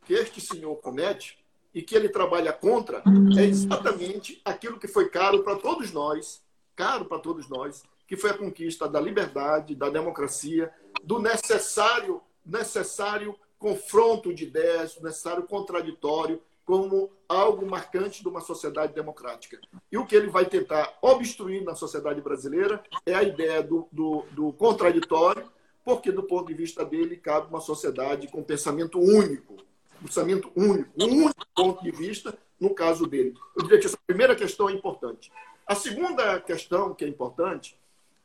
que 0.05 0.15
este 0.15 0.41
senhor 0.41 0.77
comete 0.77 1.39
e 1.75 1.83
que 1.83 1.95
ele 1.95 2.09
trabalha 2.09 2.53
contra 2.53 3.03
é 3.39 3.45
exatamente 3.45 4.41
aquilo 4.45 4.79
que 4.79 4.89
foi 4.89 5.09
caro 5.09 5.43
para 5.43 5.57
todos 5.57 5.93
nós, 5.93 6.43
caro 6.75 7.05
para 7.05 7.19
todos 7.19 7.49
nós, 7.49 7.83
que 8.11 8.17
foi 8.17 8.31
a 8.31 8.37
conquista 8.37 8.89
da 8.89 9.01
liberdade, 9.01 9.77
da 9.77 9.89
democracia, 9.89 10.69
do 11.01 11.21
necessário, 11.21 12.21
necessário 12.45 13.39
confronto 13.57 14.35
de 14.35 14.47
ideias, 14.47 14.97
do 14.97 15.05
necessário 15.05 15.45
contraditório, 15.45 16.43
como 16.65 17.09
algo 17.29 17.65
marcante 17.65 18.21
de 18.21 18.29
uma 18.29 18.41
sociedade 18.41 18.93
democrática. 18.95 19.61
E 19.93 19.97
o 19.97 20.05
que 20.05 20.17
ele 20.17 20.27
vai 20.27 20.45
tentar 20.45 20.99
obstruir 21.01 21.63
na 21.63 21.77
sociedade 21.77 22.21
brasileira 22.21 22.83
é 23.07 23.15
a 23.15 23.23
ideia 23.23 23.63
do, 23.63 23.87
do, 23.93 24.25
do 24.33 24.53
contraditório, 24.55 25.49
porque, 25.85 26.11
do 26.11 26.25
ponto 26.25 26.49
de 26.49 26.55
vista 26.55 26.85
dele, 26.85 27.17
cabe 27.17 27.47
uma 27.47 27.61
sociedade 27.61 28.27
com 28.27 28.43
pensamento 28.43 28.99
único, 28.99 29.57
pensamento 30.03 30.51
único, 30.57 30.91
um 30.99 31.07
único 31.07 31.47
ponto 31.55 31.81
de 31.81 31.93
vista, 31.93 32.37
no 32.59 32.75
caso 32.75 33.07
dele. 33.07 33.35
Eu 33.57 33.63
diria 33.63 33.79
que 33.79 33.87
essa 33.87 33.99
primeira 34.05 34.35
questão 34.35 34.69
é 34.69 34.73
importante. 34.73 35.31
A 35.65 35.77
segunda 35.77 36.41
questão 36.41 36.93
que 36.93 37.05
é 37.05 37.09
importante 37.09 37.79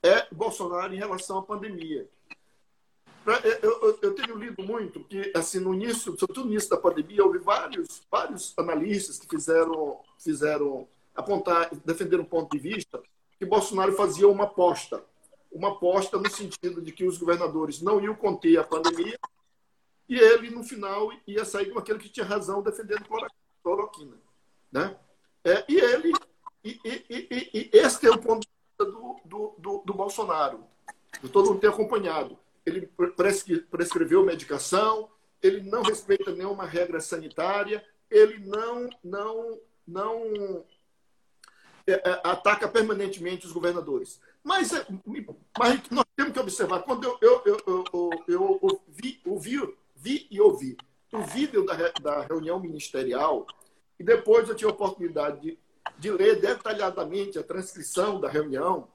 é 0.05 0.27
Bolsonaro 0.31 0.93
em 0.93 0.97
relação 0.97 1.39
à 1.39 1.41
pandemia. 1.41 2.07
eu, 3.61 3.81
eu, 3.81 3.99
eu, 4.03 4.13
tenho 4.13 4.37
lido 4.37 4.61
muito 4.63 5.03
que, 5.05 5.31
assim, 5.35 5.59
no 5.59 5.73
início, 5.73 6.17
sobretudo 6.17 6.45
no 6.45 6.51
início 6.51 6.69
da 6.69 6.77
pandemia, 6.77 7.25
houve 7.25 7.39
vários, 7.39 8.03
vários 8.09 8.53
analistas 8.57 9.17
que 9.17 9.27
fizeram, 9.27 9.99
fizeram 10.19 10.87
apontar, 11.15 11.73
defender 11.83 12.19
um 12.19 12.25
ponto 12.25 12.51
de 12.51 12.59
vista 12.59 13.01
que 13.39 13.45
Bolsonaro 13.45 13.93
fazia 13.93 14.27
uma 14.27 14.43
aposta. 14.43 15.03
Uma 15.51 15.69
aposta 15.69 16.17
no 16.17 16.29
sentido 16.29 16.81
de 16.81 16.91
que 16.91 17.05
os 17.05 17.17
governadores 17.17 17.81
não 17.81 18.01
iam 18.01 18.13
conter 18.13 18.57
a 18.57 18.63
pandemia 18.63 19.17
e 20.07 20.19
ele, 20.19 20.51
no 20.51 20.63
final, 20.63 21.11
ia 21.25 21.43
sair 21.43 21.71
com 21.71 21.79
aquele 21.79 21.97
que 21.97 22.09
tinha 22.09 22.25
razão 22.25 22.61
defendendo 22.61 23.05
cloroquina. 23.63 24.17
Né? 24.71 24.95
É, 25.43 25.65
e 25.67 25.79
ele, 25.79 26.11
e, 26.63 26.79
e, 26.83 27.05
e, 27.09 27.49
e, 27.53 27.69
esse 27.73 28.05
é 28.05 28.11
o 28.11 28.17
ponto 28.17 28.45
do, 28.77 29.15
do, 29.25 29.55
do, 29.57 29.83
do 29.85 29.93
Bolsonaro, 29.93 30.63
que 31.19 31.29
todo 31.29 31.49
mundo 31.49 31.59
tem 31.59 31.69
acompanhado. 31.69 32.37
Ele 32.65 32.89
prescreveu 33.71 34.25
medicação, 34.25 35.09
ele 35.41 35.61
não 35.61 35.83
respeita 35.83 36.31
nenhuma 36.31 36.65
regra 36.65 36.99
sanitária, 36.99 37.85
ele 38.09 38.39
não, 38.39 38.89
não, 39.03 39.59
não 39.87 40.65
é, 41.87 41.93
é, 41.93 42.21
ataca 42.23 42.67
permanentemente 42.67 43.45
os 43.45 43.51
governadores. 43.51 44.19
Mas, 44.43 44.73
é, 44.73 44.85
mas 45.57 45.81
nós 45.89 46.05
temos 46.15 46.33
que 46.33 46.39
observar, 46.39 46.81
quando 46.83 47.03
eu, 47.03 47.17
eu, 47.21 47.41
eu, 47.45 47.83
eu, 47.93 48.09
eu 48.27 48.59
ouvi, 48.61 49.21
ouvi, 49.25 49.75
vi 49.95 50.27
e 50.29 50.41
ouvi 50.41 50.77
o 51.11 51.21
vídeo 51.21 51.65
da, 51.65 51.91
da 52.01 52.21
reunião 52.21 52.59
ministerial, 52.59 53.45
e 53.99 54.03
depois 54.03 54.49
eu 54.49 54.55
tive 54.55 54.69
a 54.69 54.73
oportunidade 54.73 55.39
de, 55.41 55.59
de 55.97 56.11
ler 56.11 56.39
detalhadamente 56.39 57.39
a 57.39 57.43
transcrição 57.43 58.19
da 58.19 58.29
reunião. 58.29 58.87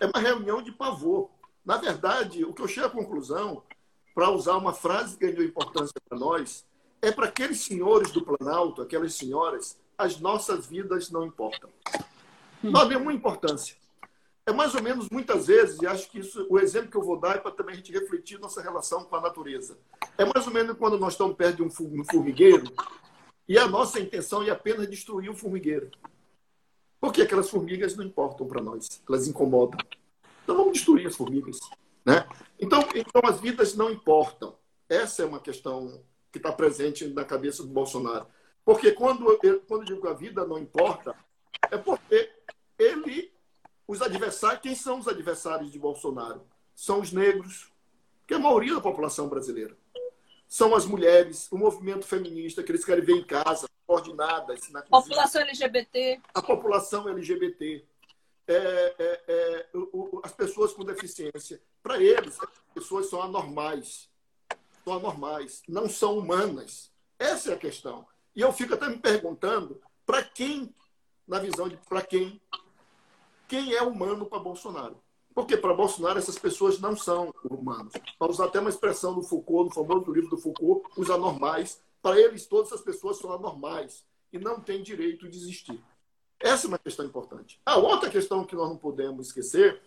É 0.00 0.06
uma 0.06 0.20
reunião 0.20 0.62
de 0.62 0.72
pavor. 0.72 1.30
Na 1.64 1.76
verdade, 1.76 2.44
o 2.44 2.52
que 2.52 2.62
eu 2.62 2.68
chego 2.68 2.86
à 2.86 2.90
conclusão, 2.90 3.62
para 4.14 4.30
usar 4.30 4.56
uma 4.56 4.72
frase 4.72 5.16
que 5.16 5.26
ganhou 5.26 5.42
importância 5.42 5.94
para 6.08 6.18
nós, 6.18 6.64
é 7.02 7.10
para 7.10 7.26
aqueles 7.26 7.60
senhores 7.60 8.10
do 8.12 8.24
Planalto, 8.24 8.82
aquelas 8.82 9.14
senhoras, 9.14 9.78
as 9.96 10.18
nossas 10.20 10.66
vidas 10.66 11.10
não 11.10 11.26
importam. 11.26 11.70
Não 12.62 12.88
nenhuma 12.88 13.12
importância. 13.12 13.76
É 14.46 14.52
mais 14.52 14.74
ou 14.74 14.82
menos 14.82 15.08
muitas 15.08 15.46
vezes, 15.46 15.80
e 15.80 15.86
acho 15.86 16.10
que 16.10 16.18
isso, 16.18 16.46
o 16.50 16.58
exemplo 16.58 16.90
que 16.90 16.96
eu 16.96 17.02
vou 17.02 17.18
dar 17.18 17.36
é 17.36 17.38
para 17.38 17.50
também 17.50 17.74
a 17.74 17.76
gente 17.76 17.92
refletir 17.92 18.38
nossa 18.38 18.60
relação 18.60 19.04
com 19.04 19.16
a 19.16 19.20
natureza. 19.20 19.78
É 20.18 20.24
mais 20.24 20.46
ou 20.46 20.52
menos 20.52 20.76
quando 20.76 20.98
nós 20.98 21.14
estamos 21.14 21.34
perto 21.34 21.56
de 21.56 21.62
um 21.62 21.70
formigueiro 21.70 22.70
e 23.48 23.58
a 23.58 23.66
nossa 23.66 24.00
intenção 24.00 24.42
é 24.42 24.50
apenas 24.50 24.88
destruir 24.88 25.30
o 25.30 25.34
formigueiro. 25.34 25.90
Porque 27.04 27.20
aquelas 27.20 27.50
formigas 27.50 27.94
não 27.94 28.02
importam 28.02 28.46
para 28.46 28.62
nós, 28.62 29.02
elas 29.06 29.28
incomodam. 29.28 29.78
Então 30.42 30.56
vamos 30.56 30.72
destruir 30.72 31.06
as 31.06 31.14
formigas. 31.14 31.58
Né? 32.02 32.26
Então, 32.58 32.80
então 32.94 33.20
as 33.26 33.38
vidas 33.38 33.74
não 33.74 33.90
importam. 33.90 34.56
Essa 34.88 35.20
é 35.20 35.26
uma 35.26 35.38
questão 35.38 36.02
que 36.32 36.38
está 36.38 36.50
presente 36.50 37.06
na 37.08 37.22
cabeça 37.22 37.62
do 37.62 37.68
Bolsonaro. 37.68 38.26
Porque 38.64 38.90
quando 38.92 39.38
eu, 39.42 39.60
quando 39.68 39.82
eu 39.82 39.84
digo 39.84 40.00
que 40.00 40.08
a 40.08 40.14
vida 40.14 40.46
não 40.46 40.58
importa, 40.58 41.14
é 41.70 41.76
porque 41.76 42.30
ele, 42.78 43.30
os 43.86 44.00
adversários, 44.00 44.62
quem 44.62 44.74
são 44.74 44.98
os 44.98 45.06
adversários 45.06 45.70
de 45.70 45.78
Bolsonaro? 45.78 46.40
São 46.74 47.02
os 47.02 47.12
negros, 47.12 47.70
que 48.26 48.32
é 48.32 48.38
a 48.38 48.40
maioria 48.40 48.76
da 48.76 48.80
população 48.80 49.28
brasileira 49.28 49.76
são 50.54 50.74
as 50.74 50.86
mulheres, 50.86 51.50
o 51.50 51.58
movimento 51.58 52.06
feminista, 52.06 52.62
que 52.62 52.70
eles 52.70 52.84
querem 52.84 53.04
ver 53.04 53.16
em 53.16 53.24
casa, 53.24 53.68
coordenadas. 53.86 54.68
Na 54.70 54.82
população 54.82 55.42
LGBT. 55.42 56.20
A 56.34 56.42
população 56.42 57.08
LGBT. 57.08 57.84
É, 58.46 58.94
é, 58.98 59.22
é, 59.26 59.68
o, 59.74 60.20
as 60.22 60.32
pessoas 60.32 60.72
com 60.72 60.84
deficiência. 60.84 61.60
Para 61.82 61.98
eles, 61.98 62.38
as 62.40 62.50
pessoas 62.74 63.08
são 63.08 63.22
anormais. 63.22 64.08
São 64.84 64.94
anormais, 64.94 65.62
não 65.66 65.88
são 65.88 66.18
humanas. 66.18 66.92
Essa 67.18 67.52
é 67.52 67.54
a 67.54 67.58
questão. 67.58 68.06
E 68.36 68.40
eu 68.40 68.52
fico 68.52 68.74
até 68.74 68.88
me 68.88 68.98
perguntando 68.98 69.80
para 70.04 70.22
quem, 70.22 70.74
na 71.26 71.38
visão 71.38 71.68
de 71.68 71.76
para 71.76 72.02
quem, 72.02 72.40
quem 73.48 73.72
é 73.72 73.82
humano 73.82 74.26
para 74.26 74.38
Bolsonaro. 74.40 75.02
Porque 75.34 75.56
para 75.56 75.74
Bolsonaro 75.74 76.18
essas 76.18 76.38
pessoas 76.38 76.78
não 76.78 76.96
são 76.96 77.34
humanos. 77.50 77.92
Para 78.18 78.30
usar 78.30 78.44
até 78.46 78.60
uma 78.60 78.70
expressão 78.70 79.14
do 79.14 79.22
Foucault, 79.22 79.68
no 79.68 79.74
famoso 79.74 80.12
livro 80.12 80.30
do 80.30 80.38
Foucault, 80.38 80.88
os 80.96 81.10
anormais, 81.10 81.80
para 82.04 82.20
eles 82.20 82.44
todas 82.44 82.70
as 82.70 82.82
pessoas 82.82 83.16
são 83.16 83.32
anormais 83.32 84.04
e 84.30 84.38
não 84.38 84.60
têm 84.60 84.82
direito 84.82 85.26
de 85.26 85.38
existir. 85.38 85.82
Essa 86.38 86.66
é 86.66 86.68
uma 86.68 86.78
questão 86.78 87.06
importante. 87.06 87.58
A 87.64 87.78
outra 87.78 88.10
questão 88.10 88.44
que 88.44 88.54
nós 88.54 88.68
não 88.68 88.76
podemos 88.76 89.28
esquecer 89.28 89.80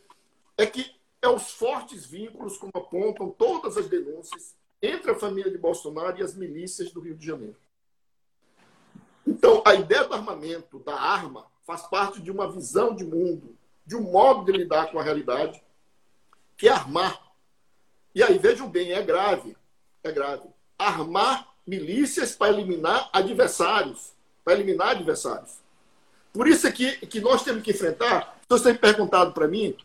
é 0.57 0.65
que 0.65 0.99
é 1.21 1.29
os 1.29 1.51
fortes 1.51 2.07
vínculos, 2.07 2.57
como 2.57 2.71
apontam 2.73 3.29
todas 3.29 3.77
as 3.77 3.87
denúncias, 3.87 4.55
entre 4.81 5.11
a 5.11 5.15
família 5.15 5.51
de 5.51 5.59
Bolsonaro 5.59 6.17
e 6.17 6.23
as 6.23 6.33
milícias 6.33 6.91
do 6.91 7.01
Rio 7.01 7.15
de 7.15 7.23
Janeiro. 7.23 7.55
Então, 9.27 9.61
a 9.63 9.75
ideia 9.75 10.03
do 10.05 10.15
armamento, 10.15 10.79
da 10.79 10.99
arma, 10.99 11.45
faz 11.67 11.83
parte 11.83 12.19
de 12.19 12.31
uma 12.31 12.51
visão 12.51 12.95
de 12.95 13.03
mundo 13.03 13.55
de 13.85 13.95
um 13.95 14.01
modo 14.01 14.43
de 14.43 14.57
lidar 14.57 14.91
com 14.91 14.97
a 14.97 15.03
realidade, 15.03 15.63
que 16.57 16.67
é 16.67 16.71
armar. 16.71 17.21
E 18.15 18.23
aí, 18.23 18.39
vejam 18.39 18.67
bem, 18.67 18.91
é 18.91 19.03
grave. 19.03 19.55
É 20.03 20.11
grave. 20.11 20.49
Armar 20.79 21.55
milícias 21.67 22.33
para 22.33 22.53
eliminar 22.53 23.09
adversários. 23.11 24.13
Para 24.43 24.53
eliminar 24.53 24.89
adversários. 24.89 25.51
Por 26.31 26.47
isso 26.47 26.65
é 26.65 26.71
que, 26.71 27.05
que 27.07 27.19
nós 27.19 27.43
temos 27.43 27.61
que 27.61 27.71
enfrentar. 27.71 28.39
Vocês 28.47 28.63
têm 28.63 28.75
perguntado 28.75 29.33
para 29.33 29.47
mim, 29.47 29.75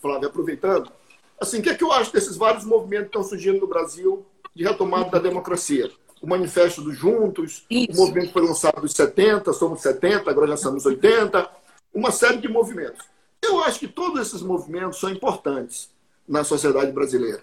Flávio, 0.00 0.28
aproveitando, 0.28 0.92
assim, 1.40 1.60
o 1.60 1.62
que 1.62 1.70
é 1.70 1.74
que 1.74 1.82
eu 1.82 1.92
acho 1.92 2.12
desses 2.12 2.36
vários 2.36 2.64
movimentos 2.64 3.04
que 3.04 3.16
estão 3.16 3.22
surgindo 3.22 3.60
no 3.60 3.66
Brasil 3.66 4.26
de 4.54 4.64
retomada 4.64 5.10
da 5.10 5.18
democracia? 5.18 5.90
O 6.20 6.26
Manifesto 6.26 6.82
dos 6.82 6.96
Juntos, 6.96 7.64
Isso. 7.70 7.92
o 7.92 7.96
movimento 7.96 8.32
foi 8.32 8.42
lançado 8.42 8.80
nos 8.82 8.92
70, 8.92 9.52
somos 9.52 9.80
70, 9.80 10.30
agora 10.30 10.48
já 10.48 10.56
somos 10.56 10.84
80, 10.84 11.48
uma 11.94 12.12
série 12.12 12.38
de 12.38 12.48
movimentos. 12.48 13.04
Eu 13.40 13.64
acho 13.64 13.78
que 13.80 13.88
todos 13.88 14.20
esses 14.20 14.42
movimentos 14.42 15.00
são 15.00 15.10
importantes 15.10 15.90
na 16.28 16.44
sociedade 16.44 16.92
brasileira. 16.92 17.40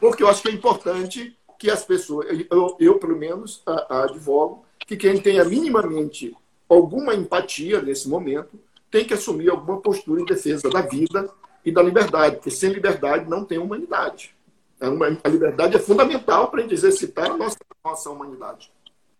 Porque 0.00 0.22
eu 0.22 0.28
acho 0.28 0.42
que 0.42 0.48
é 0.48 0.52
importante 0.52 1.37
que 1.58 1.70
as 1.70 1.84
pessoas, 1.84 2.26
eu, 2.50 2.76
eu 2.78 2.98
pelo 2.98 3.16
menos, 3.16 3.62
a, 3.66 3.96
a 3.96 4.04
advogo, 4.04 4.64
que 4.78 4.96
quem 4.96 5.20
tenha 5.20 5.44
minimamente 5.44 6.34
alguma 6.68 7.14
empatia 7.14 7.82
nesse 7.82 8.08
momento 8.08 8.58
tem 8.90 9.04
que 9.04 9.14
assumir 9.14 9.50
alguma 9.50 9.80
postura 9.80 10.20
em 10.20 10.24
defesa 10.24 10.70
da 10.70 10.80
vida 10.80 11.28
e 11.64 11.72
da 11.72 11.82
liberdade, 11.82 12.36
porque 12.36 12.50
sem 12.50 12.72
liberdade 12.72 13.28
não 13.28 13.44
tem 13.44 13.58
humanidade. 13.58 14.34
É 14.80 14.86
a 14.86 15.28
liberdade 15.28 15.76
é 15.76 15.78
fundamental 15.78 16.48
para 16.48 16.60
a 16.60 16.62
gente 16.62 16.74
exercitar 16.74 17.32
a 17.32 17.36
nossa, 17.36 17.58
nossa 17.84 18.08
humanidade. 18.10 18.72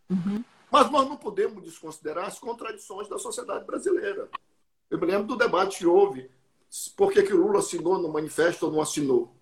Uhum. 0.09 0.45
Mas 0.71 0.91
nós 0.91 1.09
não 1.09 1.17
podemos 1.17 1.63
desconsiderar 1.65 2.27
as 2.27 2.39
contradições 2.39 3.09
da 3.09 3.19
sociedade 3.19 3.65
brasileira. 3.65 4.29
Eu 4.91 4.99
me 4.99 5.07
lembro 5.07 5.27
do 5.27 5.37
debate 5.37 5.79
que 5.79 5.87
houve, 5.87 6.31
por 6.97 7.13
que, 7.13 7.23
que 7.23 7.35
o 7.35 7.39
Lula 7.39 7.59
assinou 7.59 7.99
no 7.99 8.09
manifesto 8.09 8.67
ou 8.67 8.73
não 8.73 8.81
assinou. 8.81 9.35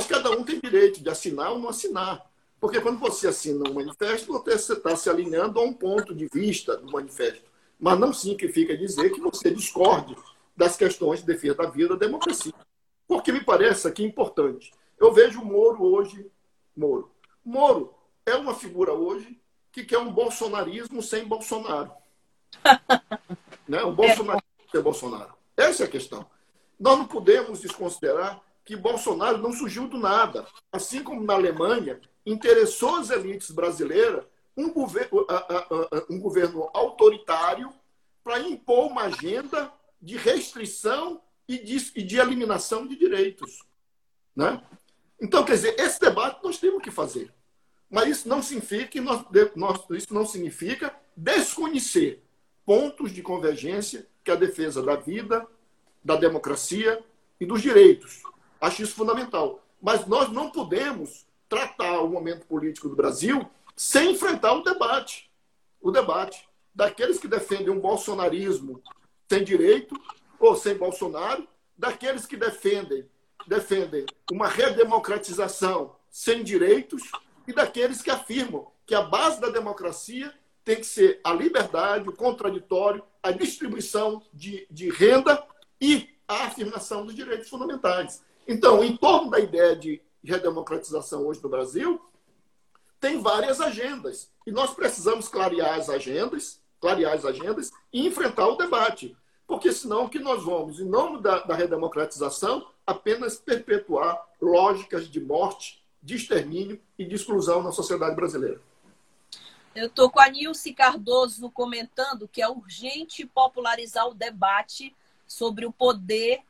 Que 0.00 0.08
cada 0.08 0.30
um 0.30 0.44
tem 0.44 0.60
direito 0.60 1.02
de 1.02 1.08
assinar 1.08 1.52
ou 1.52 1.58
não 1.58 1.68
assinar. 1.68 2.24
Porque 2.60 2.80
quando 2.80 2.98
você 2.98 3.28
assina 3.28 3.68
um 3.68 3.74
manifesto, 3.74 4.32
você 4.32 4.72
está 4.72 4.94
se 4.94 5.10
alinhando 5.10 5.58
a 5.58 5.62
um 5.62 5.72
ponto 5.72 6.14
de 6.14 6.28
vista 6.32 6.76
do 6.76 6.90
manifesto. 6.90 7.42
Mas 7.78 7.98
não 7.98 8.12
significa 8.12 8.76
dizer 8.76 9.10
que 9.10 9.20
você 9.20 9.50
discorde 9.50 10.16
das 10.56 10.76
questões 10.76 11.20
de 11.20 11.26
defesa 11.26 11.56
da 11.56 11.68
vida 11.68 11.90
da 11.90 12.06
democracia. 12.06 12.52
Porque 13.08 13.32
me 13.32 13.42
parece 13.42 13.88
aqui 13.88 14.04
importante. 14.04 14.72
Eu 14.98 15.12
vejo 15.12 15.40
o 15.40 15.44
Moro 15.44 15.82
hoje. 15.82 16.30
Moro. 16.76 17.10
Moro 17.44 17.94
é 18.24 18.34
uma 18.36 18.54
figura 18.54 18.92
hoje 18.92 19.40
que 19.72 19.84
quer 19.84 19.98
um 19.98 20.12
bolsonarismo 20.12 21.02
sem 21.02 21.24
Bolsonaro. 21.24 21.90
né? 23.66 23.82
Um 23.82 23.94
bolsonarismo 23.94 24.42
ser 24.70 24.82
Bolsonaro. 24.82 25.34
Essa 25.56 25.84
é 25.84 25.86
a 25.86 25.90
questão. 25.90 26.24
Nós 26.78 26.98
não 26.98 27.06
podemos 27.06 27.60
desconsiderar 27.60 28.40
que 28.64 28.76
Bolsonaro 28.76 29.38
não 29.38 29.52
surgiu 29.52 29.88
do 29.88 29.98
nada. 29.98 30.46
Assim 30.70 31.02
como 31.02 31.22
na 31.22 31.34
Alemanha, 31.34 32.00
interessou 32.24 32.96
as 32.96 33.10
elites 33.10 33.50
brasileiras 33.50 34.24
um 34.56 34.70
governo, 34.70 35.26
um 36.10 36.18
governo 36.18 36.68
autoritário 36.74 37.72
para 38.22 38.40
impor 38.40 38.90
uma 38.90 39.04
agenda 39.04 39.72
de 40.00 40.16
restrição 40.16 41.20
e 41.48 41.58
de, 41.58 41.92
e 41.96 42.02
de 42.02 42.18
eliminação 42.18 42.86
de 42.86 42.96
direitos. 42.96 43.60
Né? 44.34 44.62
Então, 45.20 45.44
quer 45.44 45.54
dizer, 45.54 45.78
esse 45.78 46.00
debate 46.00 46.42
nós 46.42 46.58
temos 46.58 46.82
que 46.82 46.90
fazer. 46.90 47.32
Mas 47.90 48.08
isso 48.08 48.28
não 48.28 48.42
significa, 48.42 49.00
nós, 49.00 49.24
nós, 49.54 49.80
isso 49.90 50.14
não 50.14 50.26
significa 50.26 50.94
desconhecer 51.16 52.22
pontos 52.64 53.12
de 53.12 53.22
convergência 53.22 54.06
que 54.24 54.30
é 54.30 54.34
a 54.34 54.36
defesa 54.36 54.82
da 54.82 54.96
vida, 54.96 55.46
da 56.02 56.16
democracia 56.16 57.02
e 57.40 57.46
dos 57.46 57.60
direitos. 57.60 58.22
Acho 58.62 58.84
isso 58.84 58.94
fundamental. 58.94 59.60
Mas 59.80 60.06
nós 60.06 60.30
não 60.30 60.50
podemos 60.50 61.26
tratar 61.48 62.00
o 62.00 62.08
momento 62.08 62.46
político 62.46 62.88
do 62.88 62.94
Brasil 62.94 63.44
sem 63.76 64.12
enfrentar 64.12 64.52
o 64.52 64.62
debate. 64.62 65.28
O 65.80 65.90
debate 65.90 66.48
daqueles 66.72 67.18
que 67.18 67.26
defendem 67.26 67.70
um 67.70 67.80
bolsonarismo 67.80 68.80
sem 69.28 69.42
direito 69.42 70.00
ou 70.38 70.54
sem 70.54 70.76
Bolsonaro, 70.76 71.46
daqueles 71.76 72.24
que 72.24 72.36
defendem 72.36 73.10
defendem 73.48 74.06
uma 74.30 74.46
redemocratização 74.46 75.96
sem 76.08 76.44
direitos 76.44 77.02
e 77.48 77.52
daqueles 77.52 78.00
que 78.00 78.10
afirmam 78.10 78.70
que 78.86 78.94
a 78.94 79.02
base 79.02 79.40
da 79.40 79.48
democracia 79.48 80.32
tem 80.64 80.76
que 80.76 80.86
ser 80.86 81.20
a 81.24 81.32
liberdade, 81.32 82.08
o 82.08 82.12
contraditório, 82.12 83.02
a 83.20 83.32
distribuição 83.32 84.22
de, 84.32 84.64
de 84.70 84.90
renda 84.90 85.44
e 85.80 86.08
a 86.28 86.44
afirmação 86.44 87.04
dos 87.04 87.16
direitos 87.16 87.48
fundamentais. 87.48 88.22
Então, 88.46 88.82
em 88.82 88.96
torno 88.96 89.30
da 89.30 89.38
ideia 89.38 89.76
de 89.76 90.00
redemocratização 90.24 91.26
hoje 91.26 91.42
no 91.42 91.48
Brasil, 91.48 92.00
tem 93.00 93.20
várias 93.20 93.60
agendas. 93.60 94.30
E 94.46 94.52
nós 94.52 94.72
precisamos 94.74 95.28
clarear 95.28 95.78
as 95.78 95.88
agendas, 95.88 96.60
clarear 96.80 97.14
as 97.14 97.24
agendas 97.24 97.70
e 97.92 98.06
enfrentar 98.06 98.48
o 98.48 98.56
debate. 98.56 99.16
Porque 99.46 99.72
senão 99.72 100.04
o 100.04 100.08
que 100.08 100.18
nós 100.18 100.44
vamos, 100.44 100.80
em 100.80 100.84
nome 100.84 101.20
da, 101.20 101.40
da 101.40 101.54
redemocratização, 101.54 102.66
apenas 102.86 103.36
perpetuar 103.36 104.20
lógicas 104.40 105.08
de 105.08 105.20
morte, 105.20 105.82
de 106.02 106.16
extermínio 106.16 106.80
e 106.98 107.04
de 107.04 107.14
exclusão 107.14 107.62
na 107.62 107.72
sociedade 107.72 108.16
brasileira. 108.16 108.60
Eu 109.74 109.86
estou 109.86 110.10
com 110.10 110.20
a 110.20 110.28
Nilce 110.28 110.74
Cardoso 110.74 111.50
comentando 111.50 112.28
que 112.28 112.42
é 112.42 112.48
urgente 112.48 113.24
popularizar 113.24 114.06
o 114.06 114.14
debate 114.14 114.94
sobre 115.26 115.64
o 115.64 115.72
poder, 115.72 116.40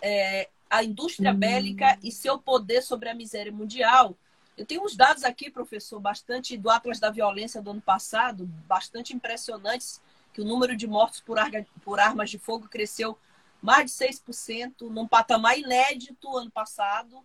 é, 0.00 0.48
a 0.72 0.82
indústria 0.82 1.32
hum. 1.32 1.36
bélica 1.36 1.98
e 2.02 2.10
seu 2.10 2.38
poder 2.38 2.82
sobre 2.82 3.08
a 3.08 3.14
miséria 3.14 3.52
mundial. 3.52 4.16
Eu 4.56 4.64
tenho 4.64 4.82
uns 4.82 4.96
dados 4.96 5.24
aqui, 5.24 5.50
professor, 5.50 6.00
bastante 6.00 6.56
do 6.56 6.70
Atlas 6.70 6.98
da 6.98 7.10
Violência 7.10 7.60
do 7.60 7.72
ano 7.72 7.80
passado, 7.80 8.46
bastante 8.66 9.14
impressionantes, 9.14 10.00
que 10.32 10.40
o 10.40 10.44
número 10.44 10.74
de 10.74 10.86
mortos 10.86 11.20
por, 11.20 11.38
arga, 11.38 11.66
por 11.84 12.00
armas 12.00 12.30
de 12.30 12.38
fogo 12.38 12.68
cresceu 12.68 13.18
mais 13.60 13.90
de 13.90 14.06
6%, 14.06 14.88
num 14.88 15.06
patamar 15.06 15.58
inédito 15.58 16.36
ano 16.36 16.50
passado 16.50 17.22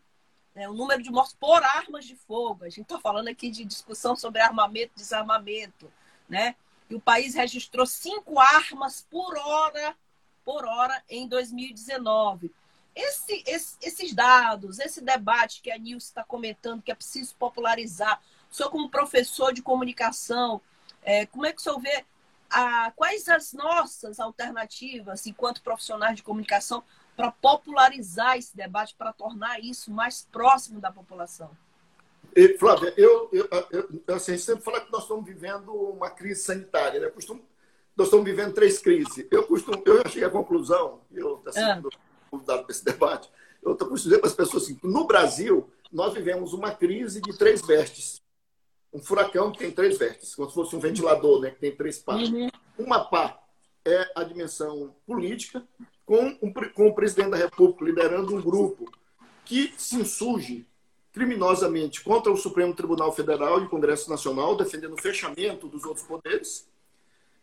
né, 0.58 0.68
o 0.68 0.74
número 0.74 1.04
de 1.04 1.12
mortos 1.12 1.36
por 1.40 1.64
armas 1.64 2.04
de 2.04 2.16
fogo. 2.16 2.66
A 2.66 2.70
gente 2.70 2.82
está 2.82 3.00
falando 3.00 3.28
aqui 3.28 3.52
de 3.52 3.64
discussão 3.64 4.16
sobre 4.16 4.42
armamento 4.42 4.92
e 4.96 5.00
desarmamento. 5.00 5.94
Né? 6.28 6.56
E 6.90 6.96
o 6.96 7.00
país 7.00 7.36
registrou 7.36 7.86
cinco 7.86 8.40
armas 8.40 9.06
por 9.08 9.38
hora, 9.38 9.96
por 10.44 10.66
hora 10.66 11.04
em 11.08 11.28
2019. 11.28 12.52
Esse, 12.98 13.44
esse, 13.46 13.78
esses 13.80 14.12
dados, 14.12 14.80
esse 14.80 15.02
debate 15.02 15.62
que 15.62 15.70
a 15.70 15.78
Nilce 15.78 16.08
está 16.08 16.24
comentando, 16.24 16.82
que 16.82 16.92
é 16.92 16.96
preciso 16.96 17.36
popularizar, 17.36 18.20
o 18.52 18.56
senhor 18.56 18.72
como 18.72 18.90
professor 18.90 19.54
de 19.54 19.62
comunicação, 19.62 20.60
é, 21.04 21.28
como 21.28 21.46
é 21.46 21.54
que 21.54 21.60
o 21.60 21.64
senhor 21.64 21.80
vê 21.80 22.04
a, 22.50 22.92
quais 22.96 23.30
as 23.30 23.54
nossas 23.54 24.20
alternativas 24.20 25.28
enquanto 25.28 25.62
profissionais 25.62 26.16
de 26.16 26.24
comunicação 26.24 26.84
para 27.16 27.32
popularizar 27.32 28.36
esse 28.36 28.58
debate, 28.58 28.96
para 28.98 29.14
tornar 29.14 29.64
isso 29.64 29.92
mais 29.92 30.28
próximo 30.32 30.82
da 30.82 30.92
população? 30.92 31.52
E, 32.36 32.58
Flávia, 32.58 32.92
eu, 32.98 33.30
eu, 33.32 33.48
eu 34.08 34.16
assim, 34.16 34.38
sempre 34.40 34.64
falo 34.64 34.82
que 34.82 34.92
nós 34.92 35.04
estamos 35.04 35.24
vivendo 35.24 35.72
uma 35.72 36.10
crise 36.10 36.42
sanitária. 36.42 37.00
Né? 37.00 37.10
Costumo, 37.10 37.46
nós 37.96 38.08
estamos 38.08 38.26
vivendo 38.26 38.56
três 38.56 38.80
crises. 38.80 39.28
Eu 39.30 39.46
costumo, 39.46 39.84
eu 39.86 40.02
cheguei 40.10 40.28
à 40.28 40.32
conclusão, 40.32 41.02
eu 41.12 41.44
sendo 41.52 41.90
ah. 41.94 42.07
Convidado 42.30 42.64
para 42.64 42.72
esse 42.72 42.84
debate, 42.84 43.30
eu 43.64 43.74
estou 43.74 43.94
dizer 43.94 44.20
para 44.20 44.28
as 44.28 44.36
pessoas 44.36 44.64
assim, 44.64 44.80
no 44.84 45.06
Brasil, 45.06 45.70
nós 45.92 46.14
vivemos 46.14 46.54
uma 46.54 46.72
crise 46.72 47.22
de 47.22 47.38
três 47.38 47.62
vestes. 47.66 48.22
Um 48.94 49.00
furacão 49.00 49.52
que 49.52 49.60
tem 49.60 49.72
três 49.72 49.98
vértices, 49.98 50.34
como 50.36 50.48
se 50.48 50.56
fosse 50.56 50.76
um 50.76 50.80
ventilador, 50.80 51.42
né, 51.42 51.52
que 51.52 51.60
tem 51.60 51.76
três 51.76 52.00
partes. 52.00 52.30
Uhum. 52.30 52.50
Uma 52.78 53.04
pá 53.04 53.40
é 53.86 54.12
a 54.16 54.24
dimensão 54.24 54.96
política, 55.06 55.66
com, 56.06 56.38
um, 56.42 56.54
com 56.74 56.88
o 56.88 56.96
presidente 56.96 57.32
da 57.32 57.38
República 57.38 57.84
liderando 57.84 58.34
um 58.34 58.42
grupo 58.42 58.90
que 59.44 59.74
se 59.78 59.98
insurge 59.98 60.66
criminosamente 61.12 62.04
contra 62.04 62.32
o 62.32 62.38
Supremo 62.38 62.74
Tribunal 62.74 63.12
Federal 63.12 63.60
e 63.60 63.66
o 63.66 63.70
Congresso 63.70 64.10
Nacional, 64.10 64.56
defendendo 64.56 64.94
o 64.94 65.02
fechamento 65.02 65.68
dos 65.68 65.84
outros 65.84 66.06
poderes. 66.06 66.68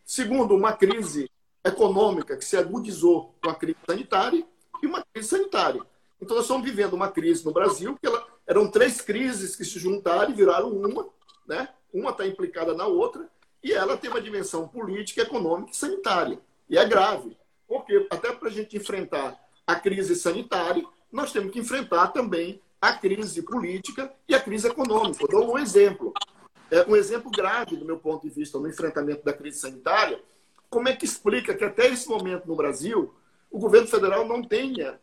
Segundo, 0.03 0.55
uma 0.55 0.73
crise 0.73 1.29
econômica 1.63 2.37
que 2.37 2.45
se 2.45 2.55
agudizou 2.55 3.35
com 3.41 3.49
a 3.49 3.55
crise 3.55 3.77
sanitária 3.87 4.45
e 4.81 4.87
uma 4.87 5.03
crise 5.13 5.29
sanitária. 5.29 5.81
Então, 6.21 6.35
nós 6.35 6.45
estamos 6.45 6.63
vivendo 6.63 6.93
uma 6.93 7.09
crise 7.09 7.43
no 7.45 7.51
Brasil, 7.51 7.97
que 8.01 8.07
ela, 8.07 8.25
eram 8.47 8.69
três 8.69 9.01
crises 9.01 9.55
que 9.55 9.65
se 9.65 9.79
juntaram 9.79 10.31
e 10.31 10.35
viraram 10.35 10.69
uma, 10.69 11.07
né? 11.47 11.69
uma 11.93 12.11
está 12.11 12.25
implicada 12.25 12.73
na 12.73 12.87
outra, 12.87 13.29
e 13.63 13.71
ela 13.71 13.97
tem 13.97 14.09
uma 14.09 14.21
dimensão 14.21 14.67
política, 14.67 15.21
econômica 15.21 15.71
e 15.71 15.75
sanitária. 15.75 16.39
E 16.69 16.77
é 16.77 16.85
grave. 16.85 17.35
Porque 17.67 18.07
até 18.11 18.31
para 18.31 18.47
a 18.47 18.51
gente 18.51 18.77
enfrentar 18.77 19.39
a 19.65 19.75
crise 19.75 20.15
sanitária, 20.15 20.85
nós 21.11 21.31
temos 21.31 21.51
que 21.51 21.59
enfrentar 21.59 22.09
também 22.09 22.61
a 22.79 22.93
crise 22.93 23.41
política 23.41 24.13
e 24.27 24.35
a 24.35 24.39
crise 24.39 24.67
econômica. 24.67 25.23
Eu 25.23 25.27
dou 25.27 25.53
um 25.53 25.57
exemplo. 25.57 26.13
É 26.69 26.85
um 26.87 26.95
exemplo 26.95 27.31
grave 27.31 27.75
do 27.75 27.85
meu 27.85 27.97
ponto 27.97 28.27
de 28.27 28.33
vista 28.33 28.59
no 28.59 28.67
enfrentamento 28.67 29.23
da 29.23 29.33
crise 29.33 29.59
sanitária. 29.59 30.21
Como 30.69 30.87
é 30.87 30.95
que 30.95 31.05
explica 31.05 31.55
que 31.55 31.63
até 31.63 31.87
esse 31.87 32.07
momento 32.07 32.47
no 32.47 32.55
Brasil 32.55 33.13
o 33.55 33.57
governo 33.57 33.87
federal 33.87 34.27
não 34.27 34.43
tenha 34.43 34.99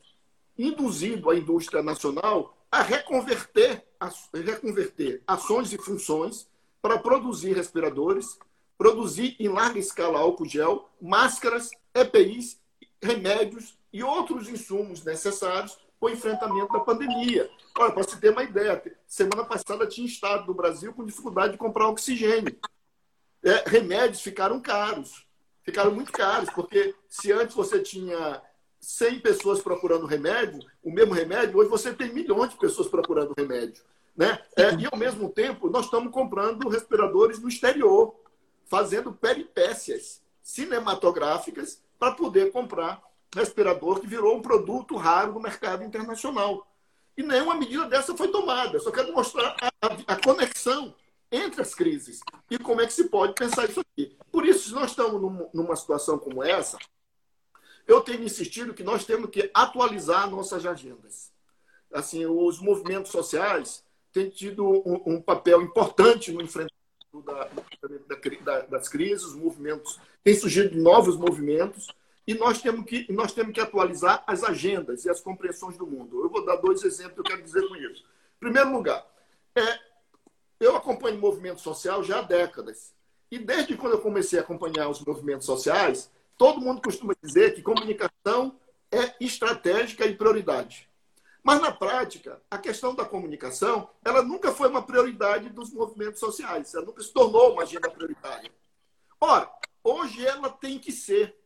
induzido 0.59 1.31
a 1.31 1.35
indústria 1.35 1.83
nacional 1.83 2.55
a 2.71 2.83
reconverter, 2.83 3.83
a 3.99 4.11
reconverter 4.35 5.23
ações 5.27 5.73
e 5.73 5.79
funções 5.79 6.47
para 6.83 6.99
produzir 6.99 7.55
respiradores, 7.55 8.39
produzir 8.77 9.37
em 9.41 9.49
larga 9.49 9.79
escala 9.79 10.19
álcool 10.19 10.45
gel, 10.45 10.91
máscaras 11.01 11.71
EPIs, 11.95 12.61
remédios 13.03 13.79
e 13.91 14.03
outros 14.03 14.51
insumos 14.51 15.03
necessários 15.03 15.79
para 15.99 16.11
o 16.11 16.13
enfrentamento 16.13 16.75
da 16.75 16.81
pandemia. 16.81 17.51
Olha, 17.79 17.93
para 17.93 18.03
se 18.03 18.21
ter 18.21 18.33
uma 18.33 18.45
ideia, 18.45 18.83
semana 19.07 19.47
passada 19.47 19.87
tinha 19.87 20.07
estado 20.07 20.45
do 20.45 20.53
Brasil 20.53 20.93
com 20.93 21.07
dificuldade 21.07 21.53
de 21.53 21.59
comprar 21.59 21.89
oxigênio. 21.89 22.55
É, 23.43 23.65
remédios 23.67 24.21
ficaram 24.21 24.61
caros, 24.61 25.27
ficaram 25.65 25.93
muito 25.93 26.13
caros, 26.13 26.51
porque 26.51 26.95
se 27.09 27.33
antes 27.33 27.55
você 27.55 27.81
tinha 27.81 28.43
100 28.81 29.21
pessoas 29.21 29.61
procurando 29.61 30.07
remédio, 30.07 30.61
o 30.83 30.91
mesmo 30.91 31.15
remédio, 31.15 31.59
hoje 31.59 31.71
você 31.71 31.93
tem 31.95 32.13
milhões 32.13 32.51
de 32.51 32.59
pessoas 32.59 32.89
procurando 32.89 33.35
remédio. 33.37 33.83
Né? 34.17 34.39
É, 34.57 34.75
e, 34.75 34.87
ao 34.91 34.99
mesmo 34.99 35.31
tempo, 35.31 35.71
nós 35.71 35.87
estamos 35.87 36.13
comprando 36.13 36.69
respiradores 36.69 37.39
no 37.39 37.49
exterior, 37.49 38.15
fazendo 38.67 39.13
peripécias 39.13 40.21
cinematográficas 40.43 41.81
para 41.99 42.13
poder 42.13 42.51
comprar 42.51 43.03
respirador 43.35 44.01
que 44.01 44.07
virou 44.07 44.37
um 44.37 44.43
produto 44.43 44.97
raro 44.97 45.33
no 45.33 45.41
mercado 45.41 45.85
internacional. 45.85 46.67
E 47.17 47.23
nenhuma 47.23 47.55
medida 47.55 47.87
dessa 47.87 48.17
foi 48.17 48.29
tomada. 48.29 48.79
Só 48.81 48.91
quero 48.91 49.13
mostrar 49.13 49.57
a, 49.61 49.87
a, 49.87 50.15
a, 50.15 50.17
conexão 50.17 50.95
entre 51.33 51.62
as 51.62 51.74
crises 51.74 52.20
e 52.51 52.59
como 52.59 52.83
é 52.83 52.87
que 52.87 52.93
se 52.93 53.09
pode 53.09 53.35
pensar 53.35 53.68
isso 53.68 53.80
aqui. 53.80 54.16
Por 54.30 54.47
isso, 54.47 54.68
se 54.68 54.74
nós 54.74 54.91
estamos 54.91 55.20
num, 55.20 55.49
numa 55.55 55.74
situação 55.74 56.18
como 56.18 56.45
essa, 56.45 56.78
eu 57.89 58.03
tenho 58.03 58.22
insistido 58.22 58.74
que 58.74 58.85
nós 58.85 59.05
temos 59.05 59.30
que 59.30 59.51
atualizar 59.55 60.30
nossas 60.30 60.66
agendas. 60.66 61.33
Assim, 61.93 62.26
os 62.26 62.61
movimentos 62.61 63.11
sociais 63.11 63.83
têm 64.12 64.28
tido 64.28 64.66
um, 64.87 65.20
papel 65.20 65.62
importante 65.62 66.30
no 66.33 66.43
enfrentamento 66.43 66.72
da, 67.24 67.49
da, 68.45 68.61
das 68.62 68.89
crises, 68.89 69.24
os 69.24 69.35
movimentos, 69.35 69.99
tem 70.22 70.35
surgido 70.35 70.76
novos 70.78 71.16
movimentos, 71.16 71.89
e 72.26 72.35
nós 72.35 72.62
temos, 72.62 72.85
que, 72.85 73.11
nós 73.12 73.33
temos 73.33 73.53
que 73.53 73.61
atualizar 73.61 74.22
as 74.26 74.45
agendas 74.45 75.05
e 75.05 75.11
as 75.11 75.20
compreensões 75.20 75.76
do 75.76 75.87
mundo. 75.87 76.22
Eu 76.22 76.30
vou 76.30 76.45
dar 76.45 76.57
dois 76.57 76.85
exemplos 76.85 77.14
que 77.14 77.20
eu 77.20 77.24
quero 77.24 77.43
dizer 77.43 77.66
com 77.66 77.74
isso. 77.76 78.05
Em 78.05 78.39
primeiro 78.39 78.72
lugar, 78.72 79.05
é, 79.57 79.80
eu 80.63 80.77
acompanho 80.77 81.19
movimento 81.19 81.61
social 81.61 82.03
já 82.03 82.21
há 82.21 82.23
décadas. 82.23 82.95
E 83.31 83.39
desde 83.39 83.77
quando 83.77 83.95
eu 83.95 84.01
comecei 84.01 84.39
a 84.39 84.43
acompanhar 84.43 84.89
os 84.89 85.01
movimentos 85.05 85.47
sociais, 85.47 86.11
todo 86.39 86.61
mundo 86.61 86.83
costuma 86.83 87.15
dizer 87.23 87.55
que 87.55 87.63
comunicação 87.63 88.59
é 88.91 89.15
estratégica 89.21 90.05
e 90.07 90.15
prioridade. 90.15 90.89
Mas, 91.43 91.61
na 91.61 91.73
prática, 91.73 92.41
a 92.49 92.57
questão 92.57 92.95
da 92.95 93.05
comunicação, 93.05 93.91
ela 94.05 94.23
nunca 94.23 94.53
foi 94.53 94.69
uma 94.69 94.83
prioridade 94.83 95.49
dos 95.49 95.73
movimentos 95.73 96.21
sociais. 96.21 96.73
Ela 96.73 96.87
nunca 96.87 97.03
se 97.03 97.13
tornou 97.13 97.53
uma 97.53 97.63
agenda 97.63 97.91
prioritária. 97.91 98.51
Ora, 99.21 99.51
hoje 99.83 100.25
ela 100.25 100.51
tem 100.51 100.79
que 100.79 100.93
ser, 100.93 101.37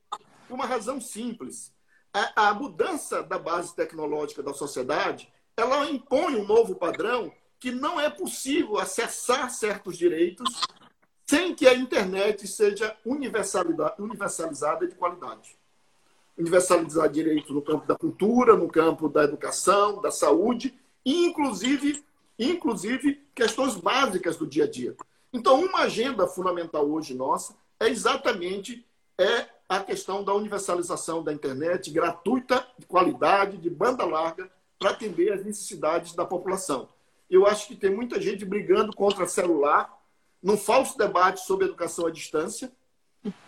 por 0.46 0.54
uma 0.54 0.66
razão 0.66 1.00
simples. 1.00 1.72
A, 2.12 2.48
a 2.48 2.54
mudança 2.54 3.22
da 3.22 3.38
base 3.38 3.74
tecnológica 3.74 4.42
da 4.42 4.52
sociedade, 4.52 5.32
ela 5.56 5.88
impõe 5.90 6.36
um 6.36 6.46
novo 6.46 6.74
padrão 6.74 7.32
que 7.58 7.70
não 7.70 8.00
é 8.00 8.10
possível 8.10 8.78
acessar 8.78 9.50
certos 9.50 9.96
direitos 9.96 10.60
sem 11.26 11.54
que 11.54 11.66
a 11.66 11.74
internet 11.74 12.46
seja 12.46 12.96
universalizada 13.04 14.86
de 14.86 14.94
qualidade 14.94 15.56
universalizar 16.36 17.08
direitos 17.08 17.50
no 17.50 17.62
campo 17.62 17.86
da 17.86 17.96
cultura, 17.96 18.54
no 18.54 18.68
campo 18.68 19.08
da 19.08 19.24
educação, 19.24 20.00
da 20.00 20.10
saúde, 20.10 20.74
e 21.04 21.24
inclusive, 21.24 22.04
inclusive 22.38 23.22
questões 23.34 23.74
básicas 23.74 24.36
do 24.36 24.46
dia 24.46 24.64
a 24.64 24.70
dia. 24.70 24.94
Então, 25.32 25.60
uma 25.60 25.80
agenda 25.80 26.26
fundamental 26.26 26.88
hoje 26.88 27.14
nossa 27.14 27.54
é 27.80 27.88
exatamente 27.88 28.84
é 29.18 29.46
a 29.68 29.80
questão 29.80 30.22
da 30.22 30.34
universalização 30.34 31.22
da 31.22 31.32
internet 31.32 31.90
gratuita, 31.90 32.66
de 32.78 32.86
qualidade, 32.86 33.56
de 33.56 33.70
banda 33.70 34.04
larga, 34.04 34.50
para 34.78 34.90
atender 34.90 35.32
às 35.32 35.44
necessidades 35.44 36.12
da 36.12 36.24
população. 36.24 36.88
Eu 37.28 37.46
acho 37.46 37.66
que 37.66 37.76
tem 37.76 37.90
muita 37.90 38.20
gente 38.20 38.44
brigando 38.44 38.94
contra 38.94 39.26
celular, 39.26 39.92
num 40.42 40.56
falso 40.56 40.96
debate 40.96 41.40
sobre 41.40 41.66
educação 41.66 42.06
à 42.06 42.10
distância. 42.10 42.70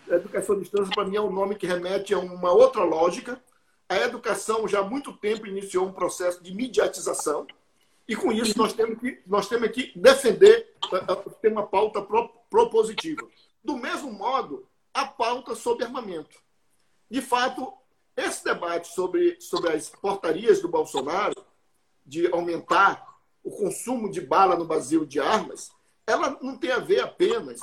A 0.09 0.15
educação 0.15 0.55
à 0.55 0.59
distância, 0.59 0.93
para 0.93 1.05
mim, 1.05 1.15
é 1.15 1.21
um 1.21 1.31
nome 1.31 1.55
que 1.55 1.65
remete 1.65 2.13
a 2.13 2.19
uma 2.19 2.51
outra 2.51 2.83
lógica. 2.83 3.41
A 3.87 3.97
educação 3.97 4.67
já 4.67 4.79
há 4.79 4.83
muito 4.83 5.13
tempo 5.13 5.47
iniciou 5.47 5.87
um 5.87 5.93
processo 5.93 6.43
de 6.43 6.53
mediatização. 6.53 7.47
E 8.07 8.15
com 8.15 8.31
isso 8.31 8.57
nós 8.57 8.73
temos 8.73 8.99
que, 8.99 9.21
nós 9.25 9.47
temos 9.47 9.69
que 9.69 9.91
defender, 9.95 10.73
eh, 10.91 10.97
eh, 10.97 11.29
ter 11.41 11.51
uma 11.51 11.65
pauta 11.65 12.05
propositiva. 12.49 13.21
Do 13.63 13.77
mesmo 13.77 14.11
modo, 14.11 14.67
a 14.93 15.05
pauta 15.05 15.55
sobre 15.55 15.85
armamento. 15.85 16.37
De 17.09 17.21
fato, 17.21 17.71
esse 18.17 18.43
debate 18.43 18.87
sobre, 18.89 19.39
sobre 19.39 19.71
as 19.71 19.89
portarias 19.89 20.61
do 20.61 20.67
Bolsonaro, 20.67 21.35
de 22.05 22.27
aumentar 22.33 23.08
o 23.49 23.51
consumo 23.51 24.11
de 24.11 24.21
bala 24.21 24.55
no 24.55 24.65
Brasil 24.65 25.03
de 25.03 25.19
armas, 25.19 25.71
ela 26.05 26.37
não 26.39 26.55
tem 26.55 26.71
a 26.71 26.77
ver 26.77 27.01
apenas 27.01 27.59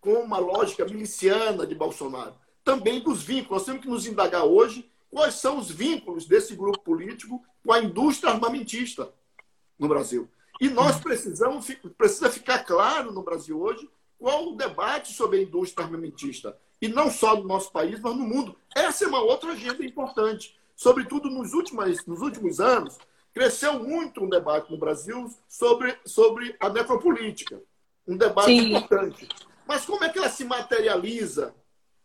com 0.00 0.14
uma 0.14 0.38
lógica 0.38 0.86
miliciana 0.86 1.66
de 1.66 1.74
Bolsonaro, 1.74 2.34
também 2.64 2.98
dos 2.98 3.22
vínculos. 3.22 3.60
Nós 3.60 3.66
temos 3.66 3.82
que 3.82 3.90
nos 3.90 4.06
indagar 4.06 4.44
hoje 4.46 4.90
quais 5.10 5.34
são 5.34 5.58
os 5.58 5.70
vínculos 5.70 6.24
desse 6.24 6.56
grupo 6.56 6.80
político 6.80 7.44
com 7.62 7.74
a 7.74 7.80
indústria 7.80 8.32
armamentista 8.32 9.12
no 9.78 9.86
Brasil. 9.86 10.26
E 10.58 10.70
nós 10.70 10.98
precisamos 10.98 11.66
precisa 11.98 12.30
ficar 12.30 12.60
claro 12.60 13.12
no 13.12 13.22
Brasil 13.22 13.60
hoje 13.60 13.86
qual 14.18 14.48
o 14.48 14.56
debate 14.56 15.12
sobre 15.12 15.40
a 15.40 15.42
indústria 15.42 15.84
armamentista. 15.84 16.56
E 16.80 16.88
não 16.88 17.10
só 17.10 17.36
no 17.36 17.46
nosso 17.46 17.70
país, 17.70 18.00
mas 18.00 18.16
no 18.16 18.24
mundo. 18.24 18.56
Essa 18.74 19.04
é 19.04 19.08
uma 19.08 19.20
outra 19.20 19.52
agenda 19.52 19.84
importante. 19.84 20.58
Sobretudo 20.74 21.28
nos 21.28 21.52
últimos, 21.52 22.06
nos 22.06 22.22
últimos 22.22 22.60
anos, 22.60 22.96
cresceu 23.32 23.78
muito 23.78 24.22
um 24.22 24.28
debate 24.28 24.70
no 24.70 24.78
Brasil 24.78 25.28
sobre, 25.48 25.96
sobre 26.04 26.56
a 26.58 26.68
necropolítica. 26.68 27.60
Um 28.06 28.16
debate 28.16 28.46
Sim. 28.46 28.74
importante. 28.74 29.28
Mas 29.66 29.84
como 29.84 30.02
é 30.04 30.08
que 30.08 30.18
ela 30.18 30.28
se 30.28 30.44
materializa, 30.44 31.54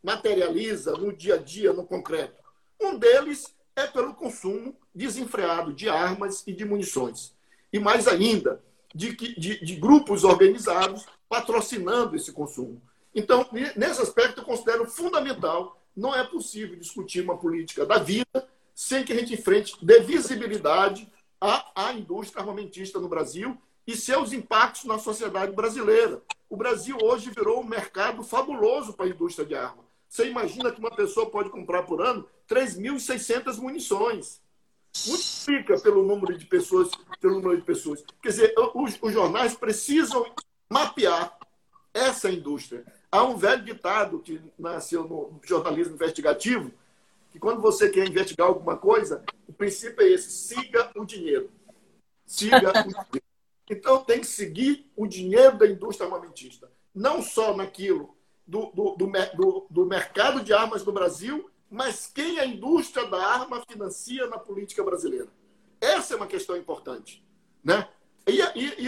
materializa 0.03 0.91
no 0.93 1.11
dia 1.11 1.36
a 1.36 1.38
dia, 1.38 1.73
no 1.73 1.86
concreto? 1.86 2.43
Um 2.80 2.97
deles 2.97 3.55
é 3.76 3.88
pelo 3.88 4.13
consumo 4.13 4.78
desenfreado 4.93 5.73
de 5.73 5.89
armas 5.89 6.43
e 6.45 6.53
de 6.53 6.63
munições. 6.63 7.34
E 7.73 7.80
mais 7.80 8.07
ainda, 8.07 8.63
de, 8.93 9.15
de, 9.15 9.65
de 9.65 9.76
grupos 9.76 10.23
organizados 10.23 11.05
patrocinando 11.28 12.15
esse 12.15 12.32
consumo. 12.32 12.82
Então, 13.13 13.47
nesse 13.76 14.01
aspecto, 14.01 14.41
eu 14.41 14.45
considero 14.45 14.86
fundamental. 14.86 15.82
Não 15.95 16.13
é 16.13 16.23
possível 16.23 16.78
discutir 16.78 17.21
uma 17.21 17.38
política 17.38 17.86
da 17.86 17.97
vida 17.97 18.47
sem 18.73 19.03
que 19.03 19.13
a 19.13 19.15
gente 19.15 19.34
enfrente 19.34 19.73
dê 19.82 20.01
visibilidade 20.01 21.09
à, 21.40 21.88
à 21.88 21.94
indústria 21.94 22.42
armamentista 22.42 23.00
no 23.00 23.08
Brasil 23.08 23.58
e 23.88 23.96
seus 23.96 24.34
impactos 24.34 24.86
na 24.86 24.98
sociedade 24.98 25.52
brasileira. 25.52 26.22
O 26.50 26.58
Brasil 26.58 26.98
hoje 27.02 27.30
virou 27.30 27.62
um 27.62 27.66
mercado 27.66 28.24
fabuloso 28.24 28.94
para 28.94 29.06
a 29.06 29.10
indústria 29.10 29.46
de 29.46 29.56
arma. 29.56 29.84
Você 30.08 30.30
imagina 30.30 30.72
que 30.72 30.80
uma 30.80 30.96
pessoa 30.96 31.30
pode 31.30 31.50
comprar 31.50 31.84
por 31.84 32.02
ano 32.02 32.28
3.600 32.48 33.58
munições. 33.58 34.42
Multiplica 35.08 35.80
pelo 35.82 36.04
número 36.04 36.38
de 36.38 36.46
pessoas, 36.46 36.90
pelo 37.20 37.36
número 37.36 37.58
de 37.58 37.64
pessoas. 37.64 38.04
Quer 38.22 38.30
dizer, 38.30 38.56
os, 38.74 38.98
os 39.02 39.12
jornais 39.12 39.54
precisam 39.56 40.26
mapear 40.70 41.38
essa 41.94 42.32
indústria. 42.32 42.86
Há 43.12 43.24
um 43.24 43.36
velho 43.36 43.64
ditado 43.64 44.20
que 44.20 44.42
nasceu 44.58 45.04
no 45.04 45.40
jornalismo 45.44 45.96
investigativo, 45.96 46.72
que 47.36 47.40
quando 47.40 47.62
você 47.62 47.90
quer 47.90 48.08
investigar 48.08 48.48
alguma 48.48 48.78
coisa, 48.78 49.22
o 49.46 49.52
princípio 49.52 50.02
é 50.02 50.12
esse: 50.12 50.32
siga 50.32 50.90
o 50.96 51.04
dinheiro. 51.04 51.52
Siga 52.26 52.70
o 52.70 52.84
dinheiro. 52.84 53.26
Então 53.70 54.06
tem 54.06 54.22
que 54.22 54.28
seguir 54.28 54.90
o 54.96 55.06
dinheiro 55.06 55.58
da 55.58 55.68
indústria 55.68 56.06
armamentista. 56.06 56.72
Não 56.94 57.22
só 57.22 57.54
naquilo 57.54 58.16
do, 58.48 58.68
do, 58.68 58.96
do, 58.96 59.12
do, 59.36 59.68
do 59.70 59.86
mercado 59.86 60.42
de 60.42 60.54
armas 60.54 60.86
no 60.86 60.94
Brasil, 60.94 61.52
mas 61.70 62.08
quem 62.08 62.40
a 62.40 62.46
indústria 62.46 63.06
da 63.06 63.22
arma 63.22 63.62
financia 63.70 64.28
na 64.28 64.40
política 64.40 64.82
brasileira. 64.82 65.28
Essa 65.82 66.14
é 66.14 66.18
uma 66.18 66.28
questão 66.28 66.56
importante. 66.56 67.22
Né? 67.62 67.86
E, 68.26 68.40
e, 68.40 68.88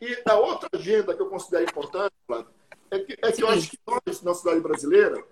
e, 0.00 0.22
a 0.24 0.36
outra 0.36 0.66
agenda 0.72 1.14
que 1.14 1.20
eu 1.20 1.28
considero 1.28 1.64
importante, 1.64 2.14
Flávio, 2.26 2.48
é 2.90 2.98
que, 3.00 3.18
é 3.20 3.32
que 3.32 3.42
eu 3.42 3.48
acho 3.48 3.68
que 3.68 3.78
nós, 3.86 4.22
na 4.22 4.32
cidade 4.32 4.60
brasileira, 4.60 5.22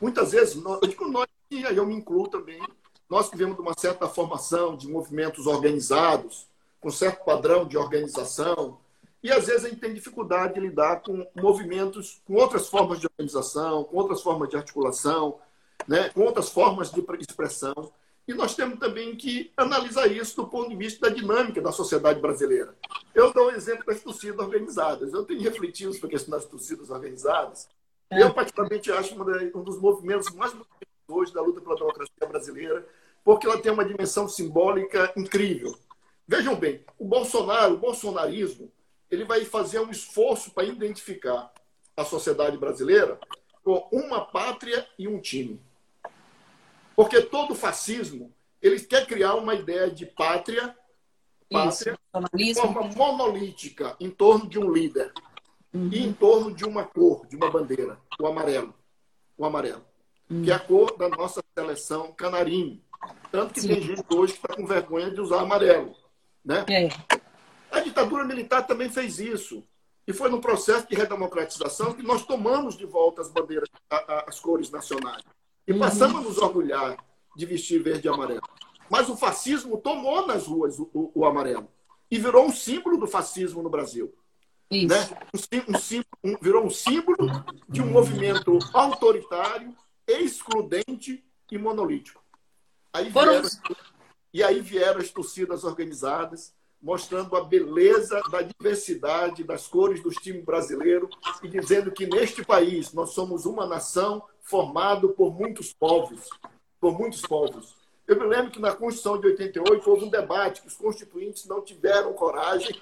muitas 0.00 0.32
vezes, 0.32 0.56
nós, 0.56 0.80
eu 0.82 0.88
digo 0.88 1.06
nós, 1.06 1.28
e 1.50 1.66
aí 1.66 1.76
eu 1.76 1.86
me 1.86 1.94
incluo 1.94 2.28
também, 2.28 2.62
nós 3.08 3.28
que 3.28 3.36
vemos 3.36 3.56
de 3.56 3.62
uma 3.62 3.74
certa 3.76 4.08
formação 4.08 4.76
de 4.76 4.88
movimentos 4.88 5.46
organizados, 5.46 6.46
com 6.80 6.90
certo 6.90 7.24
padrão 7.24 7.66
de 7.66 7.76
organização, 7.76 8.78
e 9.22 9.30
às 9.30 9.46
vezes 9.46 9.64
a 9.64 9.68
gente 9.68 9.80
tem 9.80 9.92
dificuldade 9.92 10.54
de 10.54 10.60
lidar 10.60 11.02
com 11.02 11.26
movimentos, 11.34 12.22
com 12.26 12.34
outras 12.34 12.68
formas 12.68 13.00
de 13.00 13.06
organização, 13.06 13.84
com 13.84 13.96
outras 13.96 14.22
formas 14.22 14.48
de 14.48 14.56
articulação, 14.56 15.38
né, 15.86 16.08
com 16.10 16.22
outras 16.22 16.48
formas 16.48 16.90
de 16.90 17.04
expressão. 17.18 17.92
E 18.26 18.32
nós 18.32 18.54
temos 18.54 18.78
também 18.78 19.16
que 19.16 19.52
analisar 19.56 20.06
isso 20.06 20.36
do 20.36 20.46
ponto 20.46 20.70
de 20.70 20.76
vista 20.76 21.08
da 21.08 21.14
dinâmica 21.14 21.60
da 21.60 21.72
sociedade 21.72 22.20
brasileira. 22.20 22.74
Eu 23.14 23.32
dou 23.32 23.48
um 23.48 23.50
exemplo 23.50 23.84
das 23.84 24.00
torcidas 24.00 24.38
organizadas. 24.38 25.12
Eu 25.12 25.24
tenho 25.24 25.40
refletido 25.40 25.92
sobre 25.92 26.06
a 26.06 26.10
questão 26.10 26.30
das 26.30 26.44
torcidas 26.44 26.90
organizadas. 26.90 27.68
Eu, 28.10 28.32
particularmente, 28.32 28.90
acho 28.92 29.14
um 29.14 29.62
dos 29.62 29.78
movimentos 29.78 30.32
mais 30.34 30.54
hoje 31.10 31.32
da 31.32 31.42
luta 31.42 31.60
pela 31.60 31.76
democracia 31.76 32.26
brasileira, 32.26 32.86
porque 33.24 33.46
ela 33.46 33.60
tem 33.60 33.72
uma 33.72 33.84
dimensão 33.84 34.28
simbólica 34.28 35.12
incrível. 35.16 35.76
Vejam 36.26 36.54
bem, 36.54 36.84
o 36.98 37.04
Bolsonaro, 37.04 37.74
o 37.74 37.78
bolsonarismo, 37.78 38.70
ele 39.10 39.24
vai 39.24 39.44
fazer 39.44 39.80
um 39.80 39.90
esforço 39.90 40.52
para 40.52 40.64
identificar 40.64 41.52
a 41.96 42.04
sociedade 42.04 42.56
brasileira 42.56 43.18
com 43.62 43.88
uma 43.92 44.24
pátria 44.24 44.86
e 44.98 45.08
um 45.08 45.20
time. 45.20 45.60
Porque 46.94 47.20
todo 47.20 47.54
fascismo, 47.54 48.32
ele 48.62 48.78
quer 48.80 49.06
criar 49.06 49.34
uma 49.34 49.54
ideia 49.54 49.90
de 49.90 50.06
pátria, 50.06 50.76
pátria 51.50 51.98
de 52.32 52.54
forma 52.54 52.82
monolítica, 52.82 53.96
em 53.98 54.10
torno 54.10 54.48
de 54.48 54.58
um 54.58 54.70
líder. 54.70 55.12
Uhum. 55.72 55.88
E 55.92 56.04
em 56.04 56.12
torno 56.12 56.52
de 56.52 56.64
uma 56.64 56.84
cor, 56.84 57.26
de 57.26 57.36
uma 57.36 57.50
bandeira, 57.50 57.98
o 58.20 58.26
amarelo. 58.26 58.74
O 59.38 59.44
amarelo. 59.44 59.84
Uhum. 60.30 60.42
Que 60.42 60.50
é 60.50 60.54
a 60.54 60.58
cor 60.58 60.96
da 60.96 61.08
nossa 61.08 61.42
seleção 61.54 62.12
canarinho. 62.12 62.80
Tanto 63.32 63.54
que 63.54 63.60
Sim. 63.60 63.68
tem 63.68 63.82
gente 63.82 64.04
hoje 64.14 64.34
que 64.34 64.38
está 64.38 64.54
com 64.54 64.66
vergonha 64.66 65.10
de 65.10 65.20
usar 65.20 65.40
amarelo. 65.40 65.94
Né? 66.44 66.64
É. 66.68 66.88
A 67.70 67.80
ditadura 67.80 68.24
militar 68.24 68.66
também 68.66 68.90
fez 68.90 69.18
isso. 69.18 69.64
E 70.06 70.12
foi 70.12 70.28
no 70.28 70.40
processo 70.40 70.88
de 70.88 70.94
redemocratização 70.94 71.92
que 71.92 72.02
nós 72.02 72.24
tomamos 72.24 72.76
de 72.76 72.84
volta 72.84 73.20
as 73.20 73.28
bandeiras, 73.28 73.68
as 74.26 74.40
cores 74.40 74.70
nacionais. 74.70 75.22
E 75.66 75.74
passamos 75.74 76.20
a 76.20 76.28
nos 76.28 76.38
orgulhar 76.38 76.96
de 77.36 77.46
vestir 77.46 77.82
verde 77.82 78.08
e 78.08 78.10
amarelo. 78.10 78.42
Mas 78.88 79.08
o 79.08 79.16
fascismo 79.16 79.78
tomou 79.78 80.26
nas 80.26 80.46
ruas 80.46 80.78
o, 80.78 80.90
o, 80.92 81.12
o 81.14 81.24
amarelo 81.24 81.68
e 82.10 82.18
virou 82.18 82.44
um 82.44 82.52
símbolo 82.52 82.98
do 82.98 83.06
fascismo 83.06 83.62
no 83.62 83.70
Brasil. 83.70 84.12
Isso. 84.70 84.88
Né? 84.88 85.08
Um, 85.32 86.30
um, 86.30 86.32
um, 86.32 86.36
virou 86.40 86.64
um 86.64 86.70
símbolo 86.70 87.28
de 87.68 87.80
um 87.80 87.86
movimento 87.86 88.58
autoritário, 88.72 89.74
excludente 90.10 91.24
e 91.50 91.58
monolítico. 91.58 92.22
Aí 92.92 93.08
vieram, 93.10 93.42
e 94.32 94.42
aí 94.42 94.60
vieram 94.60 95.00
as 95.00 95.10
torcidas 95.10 95.64
organizadas, 95.64 96.54
mostrando 96.80 97.36
a 97.36 97.44
beleza 97.44 98.22
da 98.30 98.42
diversidade 98.42 99.44
das 99.44 99.66
cores 99.66 100.02
do 100.02 100.10
time 100.10 100.40
brasileiro 100.40 101.08
e 101.42 101.48
dizendo 101.48 101.92
que 101.92 102.06
neste 102.06 102.44
país 102.44 102.92
nós 102.92 103.10
somos 103.10 103.44
uma 103.44 103.66
nação 103.66 104.22
formado 104.40 105.10
por 105.10 105.32
muitos 105.34 105.72
povos, 105.72 106.28
por 106.80 106.98
muitos 106.98 107.20
povos. 107.20 107.74
Eu 108.06 108.18
me 108.18 108.26
lembro 108.26 108.50
que 108.50 108.58
na 108.58 108.72
Constituição 108.72 109.20
de 109.20 109.26
88 109.28 109.88
houve 109.88 110.04
um 110.06 110.10
debate 110.10 110.62
que 110.62 110.66
os 110.66 110.74
constituintes 110.74 111.44
não 111.46 111.62
tiveram 111.62 112.12
coragem, 112.12 112.80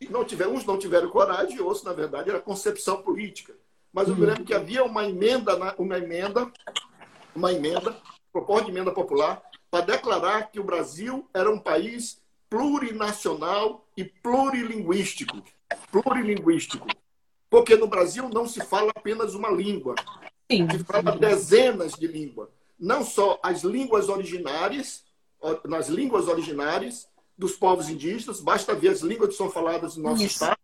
e 0.00 0.08
não 0.08 0.24
tiveram, 0.24 0.54
uns 0.54 0.64
não 0.64 0.78
tiveram 0.78 1.10
coragem, 1.10 1.56
e 1.56 1.60
outros, 1.60 1.82
na 1.82 1.92
verdade, 1.92 2.30
era 2.30 2.40
concepção 2.40 3.02
política. 3.02 3.54
Mas 3.96 4.08
eu 4.08 4.14
me 4.14 4.26
lembro 4.26 4.44
que 4.44 4.52
havia 4.52 4.84
uma 4.84 5.06
emenda, 5.06 5.56
uma 5.78 5.96
emenda, 5.96 6.52
uma 7.34 7.50
emenda, 7.50 7.96
proposta 8.30 8.66
de 8.66 8.70
emenda 8.70 8.92
popular, 8.92 9.42
para 9.70 9.86
declarar 9.86 10.50
que 10.50 10.60
o 10.60 10.64
Brasil 10.64 11.26
era 11.32 11.50
um 11.50 11.58
país 11.58 12.20
plurinacional 12.50 13.88
e 13.96 14.04
plurilinguístico. 14.04 15.42
Plurilinguístico. 15.90 16.86
Porque 17.48 17.74
no 17.74 17.86
Brasil 17.86 18.28
não 18.28 18.46
se 18.46 18.60
fala 18.60 18.92
apenas 18.94 19.32
uma 19.32 19.48
língua, 19.48 19.94
Sim. 20.52 20.68
se 20.68 20.84
fala 20.84 21.16
dezenas 21.16 21.94
de 21.94 22.06
línguas. 22.06 22.50
Não 22.78 23.02
só 23.02 23.40
as 23.42 23.62
línguas 23.62 24.10
originárias, 24.10 25.04
nas 25.64 25.88
línguas 25.88 26.28
originárias 26.28 27.08
dos 27.38 27.52
povos 27.52 27.88
indígenas, 27.88 28.40
basta 28.40 28.74
ver 28.74 28.90
as 28.90 29.00
línguas 29.00 29.30
que 29.30 29.36
são 29.36 29.50
faladas 29.50 29.96
no 29.96 30.02
nosso 30.02 30.22
Isso. 30.22 30.34
estado, 30.34 30.58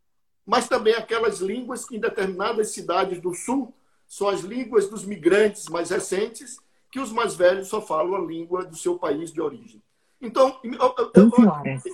mas 0.47 0.69
também 0.69 0.95
aquelas 0.95 1.39
línguas 1.39 1.85
que 1.85 1.97
em 1.97 2.01
determinadas 2.01 2.71
cidades 2.71 3.21
do 3.21 3.35
sul 3.35 3.75
são 4.07 4.29
as 4.29 4.41
línguas 4.41 4.89
dos 4.89 5.05
migrantes 5.05 5.69
mais 5.69 5.91
recentes, 5.91 6.59
que 6.91 7.01
os 7.01 7.11
mais 7.11 7.35
velhos 7.35 7.69
só 7.69 7.81
falam 7.81 8.15
a 8.15 8.21
língua 8.21 8.65
do 8.65 8.77
seu 8.77 8.99
país 8.99 9.33
de 9.33 9.41
origem. 9.41 9.83
Então, 10.21 10.61
eu, 10.63 11.11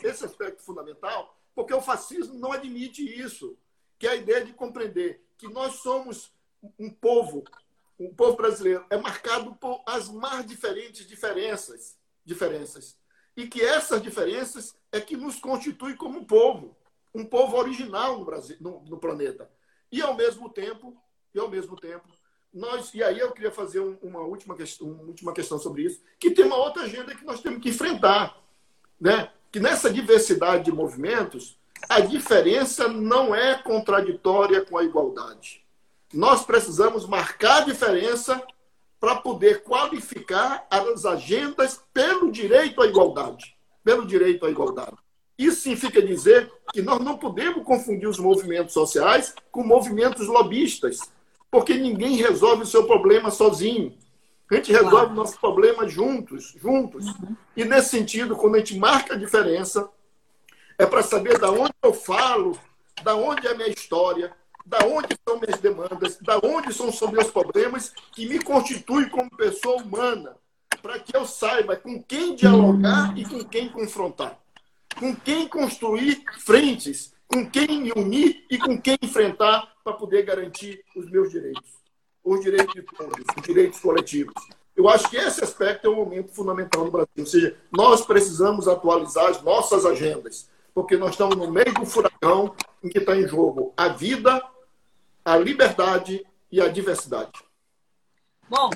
esse 0.02 0.24
aspecto 0.24 0.62
fundamental, 0.62 1.36
porque 1.54 1.72
o 1.72 1.80
fascismo 1.80 2.34
não 2.34 2.52
admite 2.52 3.02
isso, 3.02 3.56
que 3.98 4.06
é 4.06 4.10
a 4.10 4.16
ideia 4.16 4.44
de 4.44 4.52
compreender 4.52 5.24
que 5.38 5.48
nós 5.48 5.76
somos 5.76 6.32
um 6.78 6.90
povo, 6.90 7.44
um 7.98 8.12
povo 8.12 8.36
brasileiro, 8.36 8.84
é 8.90 8.96
marcado 8.96 9.54
por 9.54 9.82
as 9.86 10.08
mais 10.08 10.44
diferentes 10.44 11.06
diferenças, 11.06 11.96
diferenças. 12.24 12.98
E 13.36 13.46
que 13.46 13.62
essas 13.62 14.02
diferenças 14.02 14.76
é 14.92 15.00
que 15.00 15.16
nos 15.16 15.36
constitui 15.36 15.94
como 15.94 16.18
um 16.18 16.24
povo, 16.24 16.76
um 17.14 17.24
povo 17.24 17.56
original 17.56 18.18
no 18.18 18.24
Brasil, 18.24 18.56
no, 18.60 18.82
no 18.84 18.98
planeta. 18.98 19.50
E 19.90 20.02
ao 20.02 20.14
mesmo 20.14 20.48
tempo, 20.50 20.96
e 21.34 21.38
ao 21.38 21.48
mesmo 21.48 21.76
tempo, 21.76 22.06
nós, 22.52 22.92
e 22.94 23.02
aí 23.02 23.18
eu 23.18 23.32
queria 23.32 23.50
fazer 23.50 23.80
uma 24.02 24.20
última 24.20 24.54
questão, 24.54 24.88
uma 24.88 25.02
última 25.02 25.32
questão 25.32 25.58
sobre 25.58 25.82
isso, 25.82 26.02
que 26.18 26.30
tem 26.30 26.44
uma 26.44 26.56
outra 26.56 26.82
agenda 26.82 27.14
que 27.14 27.24
nós 27.24 27.40
temos 27.40 27.60
que 27.60 27.68
enfrentar, 27.68 28.36
né? 29.00 29.30
Que 29.52 29.60
nessa 29.60 29.92
diversidade 29.92 30.64
de 30.64 30.72
movimentos, 30.72 31.58
a 31.88 32.00
diferença 32.00 32.88
não 32.88 33.34
é 33.34 33.62
contraditória 33.62 34.64
com 34.64 34.76
a 34.76 34.84
igualdade. 34.84 35.64
Nós 36.12 36.44
precisamos 36.44 37.06
marcar 37.06 37.62
a 37.62 37.64
diferença 37.66 38.42
para 38.98 39.16
poder 39.16 39.62
qualificar 39.62 40.66
as 40.70 41.04
agendas 41.04 41.84
pelo 41.92 42.32
direito 42.32 42.82
à 42.82 42.86
igualdade, 42.86 43.56
pelo 43.84 44.06
direito 44.06 44.44
à 44.44 44.50
igualdade. 44.50 44.96
Isso 45.38 45.62
significa 45.62 46.02
dizer 46.02 46.50
que 46.72 46.82
nós 46.82 46.98
não 46.98 47.16
podemos 47.16 47.64
confundir 47.64 48.08
os 48.08 48.18
movimentos 48.18 48.74
sociais 48.74 49.34
com 49.52 49.62
movimentos 49.62 50.26
lobistas 50.26 50.98
porque 51.50 51.74
ninguém 51.74 52.16
resolve 52.16 52.62
o 52.62 52.66
seu 52.66 52.86
problema 52.86 53.30
sozinho. 53.30 53.96
A 54.50 54.54
gente 54.56 54.72
resolve 54.72 54.90
claro. 54.90 55.10
o 55.10 55.14
nosso 55.14 55.38
problema 55.38 55.86
juntos, 55.86 56.54
juntos. 56.60 57.06
Uhum. 57.06 57.36
E 57.56 57.64
nesse 57.64 57.90
sentido, 57.90 58.36
quando 58.36 58.56
a 58.56 58.58
gente 58.58 58.78
marca 58.78 59.14
a 59.14 59.18
diferença, 59.18 59.88
é 60.78 60.86
para 60.86 61.02
saber 61.02 61.38
da 61.38 61.50
onde 61.50 61.74
eu 61.82 61.92
falo, 61.92 62.58
da 63.02 63.14
onde 63.14 63.46
é 63.46 63.52
a 63.52 63.54
minha 63.54 63.68
história, 63.68 64.32
da 64.64 64.86
onde 64.86 65.08
são 65.26 65.38
minhas 65.38 65.60
demandas, 65.60 66.18
da 66.18 66.38
onde 66.42 66.72
são 66.72 66.88
os 66.88 67.00
meus 67.10 67.30
problemas, 67.30 67.92
que 68.12 68.26
me 68.26 68.38
constitui 68.38 69.08
como 69.10 69.30
pessoa 69.30 69.82
humana, 69.82 70.36
para 70.80 70.98
que 70.98 71.14
eu 71.16 71.26
saiba 71.26 71.76
com 71.76 72.02
quem 72.02 72.34
dialogar 72.34 73.16
e 73.18 73.24
com 73.24 73.44
quem 73.44 73.68
confrontar, 73.68 74.38
com 74.98 75.14
quem 75.14 75.46
construir 75.46 76.22
frentes, 76.40 77.14
com 77.26 77.48
quem 77.48 77.82
me 77.82 77.92
unir 77.92 78.44
e 78.50 78.58
com 78.58 78.80
quem 78.80 78.98
enfrentar 79.00 79.72
para 79.84 79.92
poder 79.92 80.24
garantir 80.24 80.84
os 80.96 81.08
meus 81.10 81.30
direitos, 81.30 81.70
os 82.24 82.40
direitos 82.40 82.74
de 82.74 82.82
todos, 82.82 83.24
os 83.36 83.42
direitos 83.42 83.78
coletivos. 83.80 84.34
Eu 84.76 84.88
acho 84.88 85.08
que 85.08 85.16
esse 85.16 85.42
aspecto 85.42 85.86
é 85.86 85.90
um 85.90 85.96
momento 85.96 86.32
fundamental 86.32 86.84
no 86.84 86.90
Brasil. 86.90 87.08
Ou 87.18 87.26
seja, 87.26 87.56
nós 87.70 88.04
precisamos 88.04 88.68
atualizar 88.68 89.26
as 89.26 89.42
nossas 89.42 89.84
agendas, 89.86 90.48
porque 90.74 90.96
nós 90.96 91.10
estamos 91.10 91.36
no 91.36 91.50
meio 91.50 91.72
do 91.74 91.86
furacão 91.86 92.54
em 92.82 92.88
que 92.88 92.98
está 92.98 93.16
em 93.16 93.26
jogo 93.26 93.72
a 93.76 93.88
vida, 93.88 94.42
a 95.24 95.36
liberdade 95.36 96.24
e 96.50 96.60
a 96.60 96.68
diversidade. 96.68 97.32
Bom, 98.48 98.70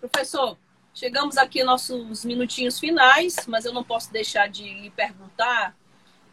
professor, 0.00 0.56
chegamos 1.00 1.38
aqui 1.38 1.64
nossos 1.64 2.26
minutinhos 2.26 2.78
finais, 2.78 3.46
mas 3.48 3.64
eu 3.64 3.72
não 3.72 3.82
posso 3.82 4.12
deixar 4.12 4.50
de 4.50 4.62
lhe 4.62 4.90
perguntar 4.90 5.74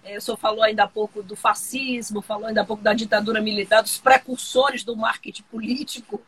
é, 0.04 0.18
o 0.18 0.22
senhor 0.22 0.38
falou 0.38 0.62
ainda 0.62 0.84
há 0.84 0.88
pouco 0.88 1.24
do 1.24 1.38
fascismo, 1.38 2.22
falou 2.22 2.48
ainda 2.48 2.62
há 2.62 2.66
pouco 2.66 2.84
da 2.84 2.94
ditadura 2.94 3.42
militar, 3.42 3.82
dos 3.82 3.98
precursores 3.98 4.84
do 4.84 4.96
marketing 4.96 5.44
político. 5.44 6.22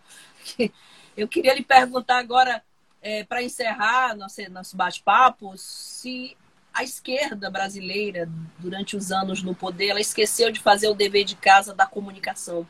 Eu 1.16 1.28
queria 1.28 1.54
lhe 1.54 1.64
perguntar 1.64 2.18
agora, 2.18 2.64
é, 3.02 3.24
para 3.24 3.44
encerrar 3.44 4.16
nosso, 4.16 4.42
nosso 4.52 4.76
bate-papo, 4.76 5.54
se 5.58 6.36
a 6.74 6.84
esquerda 6.84 7.50
brasileira, 7.50 8.30
durante 8.58 8.98
os 8.98 9.12
anos 9.12 9.42
no 9.44 9.56
poder, 9.56 9.90
ela 9.90 10.02
esqueceu 10.02 10.52
de 10.52 10.60
fazer 10.60 10.88
o 10.90 10.94
dever 10.94 11.24
de 11.24 11.36
casa 11.36 11.74
da 11.74 11.86
comunicação, 11.86 12.68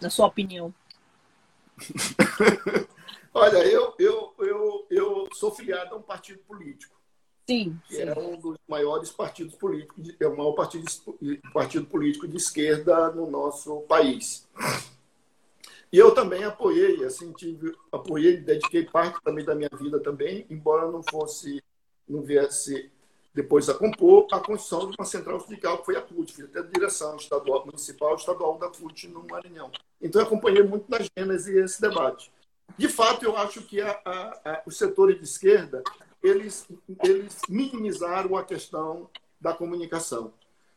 na 0.00 0.10
sua 0.10 0.26
opinião. 0.26 0.72
Olha, 3.34 3.66
eu, 3.66 3.92
eu, 3.98 4.32
eu, 4.38 4.86
eu 4.88 5.28
sou 5.34 5.50
filiado 5.50 5.94
a 5.94 5.98
um 5.98 6.02
partido 6.02 6.38
político. 6.46 6.94
Sim, 7.46 7.78
que 7.86 8.00
é 8.00 8.18
um 8.18 8.40
dos 8.40 8.56
maiores 8.66 9.10
partidos 9.10 9.54
políticos, 9.56 10.14
é 10.18 10.26
o 10.26 10.36
maior 10.36 10.52
partido, 10.52 10.86
partido 11.52 11.84
político 11.84 12.26
de 12.26 12.38
esquerda 12.38 13.10
no 13.10 13.30
nosso 13.30 13.82
país. 13.82 14.48
E 15.92 15.98
eu 15.98 16.14
também 16.14 16.42
apoiei, 16.42 17.04
assim, 17.04 17.32
tive, 17.32 17.76
apoiei, 17.92 18.38
dediquei 18.38 18.84
parte 18.84 19.22
também 19.22 19.44
da 19.44 19.54
minha 19.54 19.68
vida 19.78 20.00
também, 20.00 20.46
embora 20.48 20.90
não 20.90 21.02
fosse, 21.02 21.62
não 22.08 22.22
viesse 22.22 22.90
depois 23.34 23.68
a 23.68 23.74
compor 23.74 24.26
a 24.30 24.38
construção 24.38 24.88
de 24.88 24.96
uma 24.96 25.04
central 25.04 25.40
sindical, 25.40 25.78
que 25.78 25.84
foi 25.84 25.96
a 25.96 26.02
CUT, 26.02 26.32
fiz 26.32 26.44
até 26.46 26.60
a 26.60 26.62
direção 26.62 27.16
estadual, 27.16 27.66
municipal 27.66 28.14
estadual 28.14 28.58
da 28.58 28.68
CUT 28.68 29.08
no 29.08 29.24
Maranhão. 29.24 29.70
Então, 30.00 30.20
eu 30.20 30.26
acompanhei 30.26 30.62
muito 30.62 30.88
na 30.88 30.98
gênese 31.16 31.58
esse 31.58 31.80
debate. 31.80 32.32
De 32.76 32.88
fato, 32.88 33.24
eu 33.24 33.36
acho 33.36 33.62
que 33.62 33.80
a, 33.80 34.00
a, 34.04 34.40
a, 34.44 34.62
os 34.66 34.76
setores 34.76 35.16
de 35.18 35.24
esquerda 35.24 35.82
eles, 36.22 36.66
eles 37.02 37.38
minimizaram 37.48 38.36
a 38.36 38.42
questão 38.42 39.08
da 39.40 39.52
comunicação. 39.52 40.32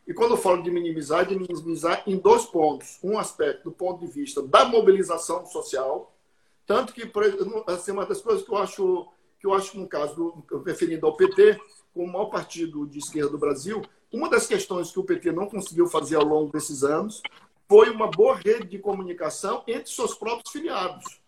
E 0.05 0.13
quando 0.13 0.31
eu 0.31 0.37
falo 0.37 0.61
de 0.61 0.69
minimizar, 0.69 1.25
de 1.25 1.37
minimizar 1.37 2.03
em 2.05 2.17
dois 2.17 2.45
pontos. 2.45 2.99
Um 3.03 3.17
aspecto 3.17 3.65
do 3.65 3.71
ponto 3.71 4.05
de 4.05 4.11
vista 4.11 4.41
da 4.41 4.65
mobilização 4.65 5.45
social, 5.45 6.13
tanto 6.65 6.93
que 6.93 7.09
assim, 7.67 7.91
uma 7.91 8.05
das 8.05 8.21
coisas 8.21 8.43
que 8.43 8.51
eu 8.51 8.57
acho 8.57 9.07
que 9.39 9.45
eu 9.45 9.53
acho 9.53 9.77
no 9.79 9.87
caso 9.87 10.43
referindo 10.65 11.05
ao 11.05 11.15
PT, 11.15 11.59
como 11.93 12.07
o 12.07 12.11
maior 12.11 12.25
partido 12.25 12.87
de 12.87 12.97
esquerda 12.97 13.29
do 13.29 13.37
Brasil, 13.37 13.83
uma 14.11 14.29
das 14.29 14.47
questões 14.47 14.91
que 14.91 14.99
o 14.99 15.03
PT 15.03 15.31
não 15.31 15.47
conseguiu 15.47 15.87
fazer 15.87 16.15
ao 16.15 16.25
longo 16.25 16.51
desses 16.51 16.83
anos 16.83 17.21
foi 17.69 17.89
uma 17.89 18.07
boa 18.09 18.35
rede 18.35 18.67
de 18.67 18.79
comunicação 18.79 19.63
entre 19.67 19.91
seus 19.91 20.15
próprios 20.15 20.51
filiados. 20.51 21.21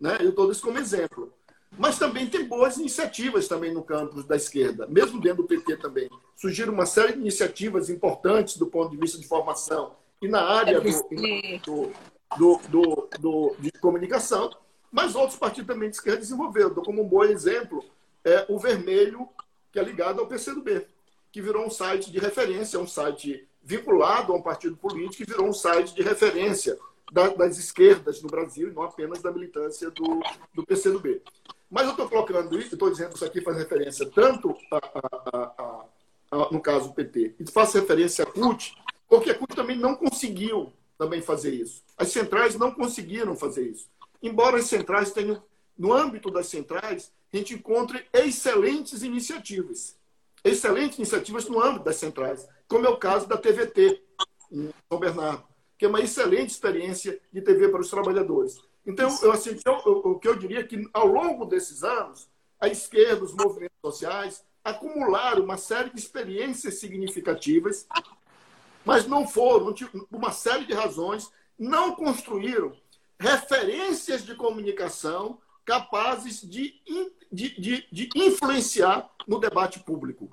Né? 0.00 0.18
Eu 0.20 0.32
dou 0.32 0.50
isso 0.50 0.62
como 0.62 0.78
exemplo. 0.78 1.32
Mas 1.78 1.98
também 1.98 2.26
tem 2.28 2.44
boas 2.46 2.78
iniciativas 2.78 3.46
também 3.46 3.72
no 3.72 3.82
campo 3.82 4.22
da 4.24 4.34
esquerda, 4.34 4.86
mesmo 4.88 5.20
dentro 5.20 5.42
do 5.42 5.48
PT 5.48 5.76
também. 5.76 6.10
Surgiram 6.36 6.72
uma 6.72 6.86
série 6.86 7.12
de 7.12 7.20
iniciativas 7.20 7.88
importantes 7.88 8.56
do 8.56 8.66
ponto 8.66 8.90
de 8.90 8.96
vista 8.96 9.18
de 9.18 9.26
formação 9.26 9.94
e 10.20 10.28
na 10.28 10.42
área 10.42 10.76
é 10.76 10.80
do, 11.64 11.92
do, 12.36 12.60
do, 12.68 13.08
do, 13.18 13.56
de 13.58 13.70
comunicação, 13.72 14.50
mas 14.90 15.14
outros 15.14 15.38
partidos 15.38 15.72
também 15.72 15.88
de 15.88 15.96
esquerda 15.96 16.20
desenvolveram. 16.20 16.74
Dou 16.74 16.84
como 16.84 17.02
um 17.02 17.08
bom 17.08 17.24
exemplo 17.24 17.84
é 18.24 18.44
o 18.48 18.58
Vermelho, 18.58 19.28
que 19.72 19.78
é 19.78 19.82
ligado 19.82 20.20
ao 20.20 20.26
PCdoB, 20.26 20.86
que 21.32 21.40
virou 21.40 21.64
um 21.64 21.70
site 21.70 22.10
de 22.10 22.18
referência, 22.18 22.78
um 22.78 22.86
site 22.86 23.48
vinculado 23.62 24.32
a 24.32 24.36
um 24.36 24.42
partido 24.42 24.76
político, 24.76 25.24
que 25.24 25.30
virou 25.30 25.48
um 25.48 25.52
site 25.52 25.94
de 25.94 26.02
referência 26.02 26.78
das 27.10 27.58
esquerdas 27.58 28.22
no 28.22 28.28
Brasil, 28.28 28.68
e 28.68 28.72
não 28.72 28.82
apenas 28.82 29.20
da 29.20 29.32
militância 29.32 29.90
do, 29.90 30.20
do 30.54 30.64
PCdoB. 30.64 31.22
Mas 31.70 31.84
eu 31.84 31.90
estou 31.90 32.08
colocando 32.08 32.58
isso, 32.58 32.74
estou 32.74 32.90
dizendo 32.90 33.14
isso 33.14 33.24
aqui 33.24 33.40
faz 33.40 33.56
referência 33.56 34.10
tanto 34.10 34.56
a, 34.72 34.80
a, 35.32 35.84
a, 36.30 36.48
no 36.50 36.60
caso 36.60 36.88
do 36.88 36.94
PT, 36.94 37.36
e 37.38 37.50
faço 37.50 37.78
referência 37.78 38.24
à 38.24 38.26
CUT, 38.26 38.74
porque 39.08 39.30
a 39.30 39.34
CUT 39.34 39.54
também 39.54 39.76
não 39.76 39.94
conseguiu 39.94 40.72
também 40.98 41.22
fazer 41.22 41.54
isso. 41.54 41.82
As 41.96 42.08
centrais 42.08 42.56
não 42.56 42.70
conseguiram 42.70 43.34
fazer 43.34 43.68
isso. 43.68 43.88
Embora 44.22 44.58
as 44.58 44.66
centrais 44.66 45.12
tenham, 45.12 45.42
no 45.78 45.92
âmbito 45.92 46.30
das 46.30 46.46
centrais, 46.46 47.12
a 47.32 47.36
gente 47.36 47.54
encontre 47.54 48.04
excelentes 48.12 49.02
iniciativas. 49.02 49.96
Excelentes 50.44 50.98
iniciativas 50.98 51.48
no 51.48 51.62
âmbito 51.62 51.84
das 51.84 51.96
centrais, 51.96 52.46
como 52.68 52.86
é 52.86 52.88
o 52.88 52.96
caso 52.96 53.26
da 53.26 53.36
TVT, 53.36 54.02
em 54.52 54.70
São 54.88 54.98
Bernardo, 54.98 55.44
que 55.80 55.86
é 55.86 55.88
uma 55.88 56.02
excelente 56.02 56.50
experiência 56.50 57.18
de 57.32 57.40
TV 57.40 57.70
para 57.70 57.80
os 57.80 57.88
trabalhadores. 57.88 58.58
Então, 58.84 59.08
eu, 59.22 59.32
assim, 59.32 59.58
eu, 59.64 59.72
o 59.74 60.18
que 60.18 60.28
eu 60.28 60.36
diria 60.36 60.60
é 60.60 60.62
que, 60.62 60.86
ao 60.92 61.06
longo 61.06 61.46
desses 61.46 61.82
anos, 61.82 62.28
a 62.60 62.68
esquerda, 62.68 63.24
os 63.24 63.32
movimentos 63.32 63.78
sociais, 63.82 64.44
acumularam 64.62 65.42
uma 65.42 65.56
série 65.56 65.88
de 65.88 65.98
experiências 65.98 66.74
significativas, 66.74 67.88
mas 68.84 69.06
não 69.06 69.26
foram, 69.26 69.72
por 69.72 70.06
uma 70.18 70.32
série 70.32 70.66
de 70.66 70.74
razões, 70.74 71.32
não 71.58 71.94
construíram 71.94 72.76
referências 73.18 74.22
de 74.22 74.34
comunicação 74.34 75.38
capazes 75.64 76.42
de, 76.42 76.74
de, 77.32 77.58
de, 77.58 77.88
de 77.90 78.10
influenciar 78.14 79.10
no 79.26 79.38
debate 79.40 79.78
público. 79.80 80.28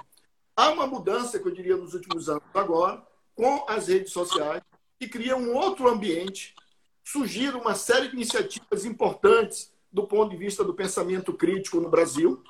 Há 0.53 0.71
uma 0.71 0.85
mudança, 0.85 1.39
que 1.39 1.47
eu 1.47 1.53
diria, 1.53 1.77
nos 1.77 1.93
últimos 1.93 2.27
anos 2.27 2.43
agora, 2.53 3.01
com 3.33 3.63
as 3.69 3.87
redes 3.87 4.11
sociais, 4.11 4.61
que 4.99 5.07
cria 5.07 5.35
um 5.35 5.55
outro 5.55 5.87
ambiente 5.87 6.55
surgiram 7.03 7.61
uma 7.61 7.75
série 7.75 8.09
de 8.09 8.15
iniciativas 8.15 8.85
importantes 8.85 9.71
do 9.91 10.05
ponto 10.05 10.31
de 10.31 10.37
vista 10.37 10.63
do 10.63 10.73
pensamento 10.73 11.33
crítico 11.33 11.79
no 11.79 11.89
Brasil, 11.89 12.43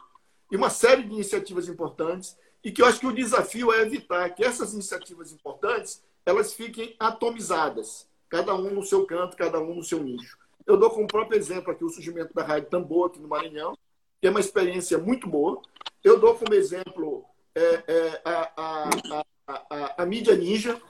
e 0.51 0.55
uma 0.55 0.69
série 0.69 1.03
de 1.03 1.13
iniciativas 1.13 1.67
importantes, 1.67 2.37
e 2.63 2.71
que 2.71 2.81
eu 2.81 2.85
acho 2.85 2.99
que 2.99 3.07
o 3.07 3.13
desafio 3.13 3.71
é 3.71 3.81
evitar 3.81 4.29
que 4.31 4.43
essas 4.43 4.73
iniciativas 4.73 5.31
importantes 5.31 6.03
elas 6.25 6.53
fiquem 6.53 6.95
atomizadas, 6.99 8.05
cada 8.27 8.53
um 8.53 8.73
no 8.73 8.83
seu 8.83 9.05
canto, 9.05 9.37
cada 9.37 9.59
um 9.61 9.75
no 9.75 9.83
seu 9.83 10.03
nicho. 10.03 10.37
Eu 10.65 10.75
dou 10.75 10.89
como 10.89 11.07
próprio 11.07 11.37
exemplo 11.37 11.71
aqui 11.71 11.85
o 11.85 11.89
surgimento 11.89 12.33
da 12.33 12.43
Rádio 12.43 12.69
Tambor 12.69 13.09
aqui 13.09 13.19
no 13.19 13.29
Maranhão, 13.29 13.77
que 14.19 14.27
é 14.27 14.29
uma 14.29 14.41
experiência 14.41 14.97
muito 14.97 15.29
boa. 15.29 15.61
Eu 16.03 16.19
dou 16.19 16.35
como 16.35 16.53
exemplo 16.53 17.23
é, 17.55 17.83
é, 17.87 18.21
a, 18.25 18.51
a, 18.57 19.25
a, 19.47 20.03
a, 20.03 20.05
mídia 20.05 20.35
ninja. 20.35 20.81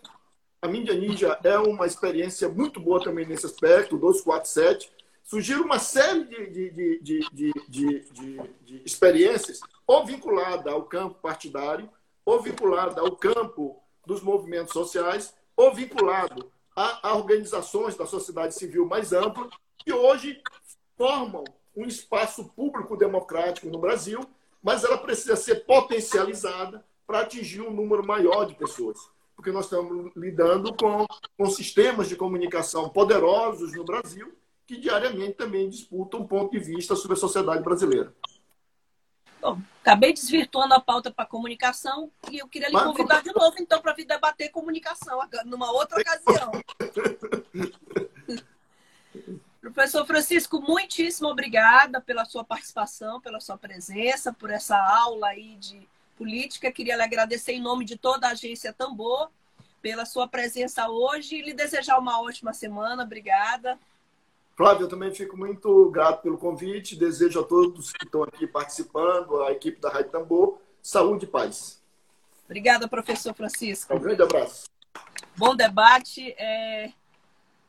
A 0.59 0.67
mídia 0.67 0.95
ninja 0.95 1.39
é 1.43 1.57
uma 1.59 1.85
experiência 1.85 2.49
muito 2.49 2.79
boa 2.79 3.03
também 3.03 3.25
nesse 3.27 3.45
aspecto, 3.45 3.97
247. 3.97 4.91
Surgiram 5.23 5.63
uma 5.63 5.77
série 5.77 6.23
de, 6.23 6.71
de, 6.71 7.29
de, 7.31 7.61
de, 7.69 8.81
experiências, 8.83 9.59
ou 9.85 10.05
vinculada 10.05 10.71
ao 10.71 10.83
campo 10.83 11.19
partidário, 11.21 11.87
ou 12.25 12.41
vinculada 12.41 13.01
ao 13.01 13.15
campo 13.15 13.81
dos 14.05 14.21
movimentos 14.21 14.73
sociais, 14.73 15.33
ou 15.55 15.73
vinculado 15.73 16.51
a, 16.75 17.09
a 17.09 17.15
organizações 17.15 17.95
da 17.95 18.05
sociedade 18.05 18.55
civil 18.55 18.85
mais 18.85 19.13
ampla, 19.13 19.47
que 19.77 19.93
hoje 19.93 20.41
formam 20.97 21.43
um 21.75 21.85
espaço 21.85 22.45
público 22.55 22.97
democrático 22.97 23.67
no 23.67 23.77
Brasil, 23.77 24.21
mas 24.63 24.83
ela 24.83 24.97
precisa 24.97 25.35
ser 25.35 25.65
potencializada 25.65 26.83
para 27.05 27.19
atingir 27.19 27.61
um 27.61 27.71
número 27.71 28.05
maior 28.05 28.45
de 28.45 28.55
pessoas. 28.55 28.97
Porque 29.37 29.51
nós 29.51 29.65
estamos 29.65 30.11
lidando 30.15 30.73
com, 30.73 31.05
com 31.37 31.45
sistemas 31.45 32.09
de 32.09 32.15
comunicação 32.15 32.89
poderosos 32.89 33.73
no 33.73 33.85
Brasil, 33.85 34.35
que 34.65 34.77
diariamente 34.77 35.35
também 35.35 35.69
disputam 35.69 36.21
um 36.21 36.27
ponto 36.27 36.51
de 36.51 36.59
vista 36.59 36.95
sobre 36.95 37.15
a 37.15 37.19
sociedade 37.19 37.63
brasileira. 37.63 38.13
Bom, 39.39 39.61
acabei 39.81 40.11
desvirtuando 40.11 40.73
a 40.73 40.81
pauta 40.81 41.11
para 41.11 41.27
comunicação 41.27 42.11
e 42.31 42.39
eu 42.39 42.47
queria 42.47 42.67
lhe 42.67 42.73
convidar 42.73 43.21
de 43.21 43.31
novo, 43.31 43.55
então, 43.59 43.79
para 43.79 43.93
vir 43.93 44.05
debater 44.05 44.49
comunicação 44.49 45.19
numa 45.45 45.71
outra 45.71 46.01
ocasião. 46.01 46.51
Professor 49.61 50.05
Francisco, 50.07 50.59
muitíssimo 50.59 51.29
obrigada 51.29 52.01
pela 52.01 52.25
sua 52.25 52.43
participação, 52.43 53.21
pela 53.21 53.39
sua 53.39 53.57
presença, 53.57 54.33
por 54.33 54.49
essa 54.49 54.75
aula 54.75 55.27
aí 55.27 55.55
de 55.57 55.87
política. 56.17 56.71
Queria 56.71 56.95
lhe 56.95 57.01
agradecer 57.01 57.53
em 57.53 57.61
nome 57.61 57.85
de 57.85 57.97
toda 57.97 58.27
a 58.27 58.31
agência 58.31 58.73
Tambor 58.73 59.29
pela 59.81 60.05
sua 60.05 60.27
presença 60.27 60.89
hoje 60.89 61.35
e 61.35 61.41
lhe 61.41 61.53
desejar 61.53 61.99
uma 61.99 62.21
ótima 62.21 62.53
semana. 62.53 63.03
Obrigada. 63.03 63.77
Flávio, 64.55 64.85
eu 64.85 64.89
também 64.89 65.13
fico 65.13 65.37
muito 65.37 65.89
grato 65.91 66.23
pelo 66.23 66.37
convite. 66.37 66.95
Desejo 66.95 67.39
a 67.39 67.43
todos 67.43 67.91
que 67.93 68.05
estão 68.05 68.23
aqui 68.23 68.47
participando, 68.47 69.43
a 69.43 69.51
equipe 69.51 69.79
da 69.79 69.89
Rádio 69.89 70.11
Tambor, 70.11 70.59
saúde 70.81 71.25
e 71.25 71.27
paz. 71.27 71.81
Obrigada, 72.45 72.87
professor 72.87 73.33
Francisco. 73.33 73.95
Um 73.95 73.99
grande 73.99 74.23
abraço. 74.23 74.65
Bom 75.35 75.55
debate. 75.55 76.33
É... 76.37 76.91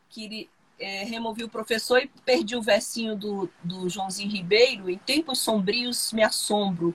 Queria 0.08 0.48
é, 0.78 1.04
removi 1.04 1.42
o 1.42 1.48
professor 1.48 1.98
e 1.98 2.08
perdi 2.24 2.56
o 2.56 2.62
versinho 2.62 3.16
do, 3.16 3.50
do 3.62 3.88
Joãozinho 3.88 4.30
Ribeiro. 4.30 4.88
Em 4.88 4.96
tempos 4.96 5.40
sombrios 5.40 6.12
me 6.12 6.22
assombro, 6.22 6.92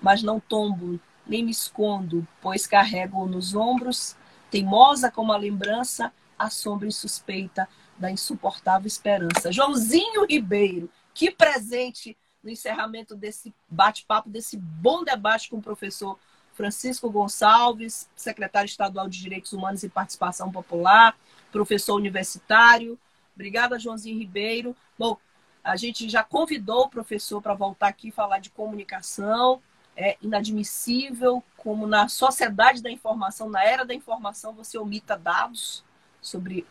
mas 0.00 0.22
não 0.22 0.38
tombo, 0.40 1.00
nem 1.26 1.44
me 1.44 1.50
escondo, 1.50 2.26
pois 2.40 2.66
carrego 2.66 3.26
nos 3.26 3.54
ombros, 3.54 4.16
teimosa 4.50 5.10
como 5.10 5.32
a 5.32 5.36
lembrança, 5.36 6.12
a 6.38 6.50
sombra 6.50 6.86
insuspeita 6.86 7.68
da 7.98 8.10
insuportável 8.10 8.86
esperança. 8.86 9.50
Joãozinho 9.50 10.26
Ribeiro, 10.26 10.90
que 11.14 11.30
presente 11.30 12.16
no 12.42 12.50
encerramento 12.50 13.16
desse 13.16 13.54
bate-papo, 13.68 14.28
desse 14.28 14.56
bom 14.56 15.02
debate 15.02 15.50
com 15.50 15.56
o 15.56 15.62
professor 15.62 16.18
Francisco 16.52 17.10
Gonçalves, 17.10 18.08
secretário 18.14 18.66
estadual 18.66 19.08
de 19.08 19.20
Direitos 19.20 19.52
Humanos 19.52 19.82
e 19.82 19.88
Participação 19.88 20.50
Popular, 20.50 21.16
professor 21.50 21.96
universitário, 21.96 22.98
Obrigada, 23.36 23.78
Joãozinho 23.78 24.18
Ribeiro. 24.18 24.74
Bom, 24.98 25.18
a 25.62 25.76
gente 25.76 26.08
já 26.08 26.24
convidou 26.24 26.84
o 26.84 26.88
professor 26.88 27.42
para 27.42 27.52
voltar 27.52 27.88
aqui 27.88 28.10
falar 28.10 28.38
de 28.38 28.48
comunicação. 28.48 29.60
É 29.96 30.16
inadmissível 30.20 31.42
como 31.56 31.86
na 31.86 32.08
sociedade 32.08 32.82
da 32.82 32.90
informação, 32.90 33.48
na 33.48 33.64
era 33.64 33.84
da 33.84 33.94
informação, 33.94 34.52
você 34.52 34.76
omita 34.76 35.16
dados 35.16 35.82
sobre 36.20 36.66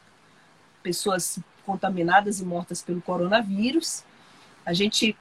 pessoas 0.84 1.40
contaminadas 1.66 2.40
e 2.40 2.46
mortas 2.46 2.82
pelo 2.84 3.02
coronavírus. 3.02 4.04
A 4.64 4.74
gente 4.74 5.18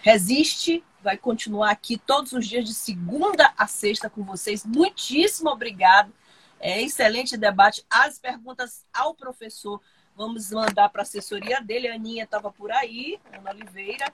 resiste, 0.00 0.84
vai 1.02 1.16
continuar 1.16 1.70
aqui 1.70 1.98
todos 1.98 2.32
os 2.32 2.46
dias 2.46 2.64
de 2.64 2.74
segunda 2.74 3.52
a 3.58 3.66
sexta 3.66 4.08
com 4.08 4.22
vocês. 4.22 4.64
Muitíssimo 4.64 5.50
obrigado. 5.50 6.12
É 6.60 6.80
excelente 6.80 7.36
debate. 7.36 7.84
As 7.90 8.20
perguntas 8.20 8.86
ao 8.94 9.12
professor 9.14 9.80
Vamos 10.14 10.50
mandar 10.50 10.88
para 10.90 11.02
a 11.02 11.04
assessoria 11.04 11.60
dele. 11.60 11.88
A 11.88 11.94
Aninha 11.94 12.24
estava 12.24 12.50
por 12.50 12.70
aí, 12.70 13.18
Ana 13.32 13.50
Oliveira, 13.50 14.12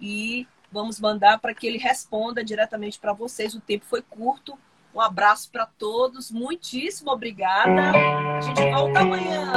e 0.00 0.46
Vamos 0.72 1.00
mandar 1.00 1.38
para 1.40 1.52
que 1.52 1.66
ele 1.66 1.78
responda 1.78 2.44
diretamente 2.44 2.98
para 2.98 3.12
vocês. 3.12 3.54
O 3.54 3.60
tempo 3.60 3.84
foi 3.86 4.02
curto. 4.02 4.56
Um 4.94 5.00
abraço 5.00 5.50
para 5.50 5.66
todos. 5.66 6.30
Muitíssimo 6.30 7.10
obrigada. 7.10 7.90
A 8.36 8.40
gente 8.40 8.62
volta 8.70 9.00
amanhã. 9.00 9.52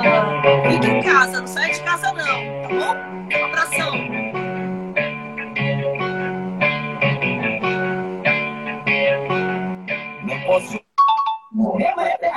Fique 0.72 0.88
em 0.88 1.02
casa, 1.04 1.40
não 1.40 1.48
saia 1.48 1.74
de 1.74 1.84
casa 1.84 2.12
não, 2.14 2.62
tá 2.62 2.68
bom? 2.70 3.38
Um 3.38 3.46
abração. 3.46 3.92
Não 10.28 10.44
posso 10.46 10.80
morrer, 11.52 11.94
mas 11.96 12.08
é 12.22 12.30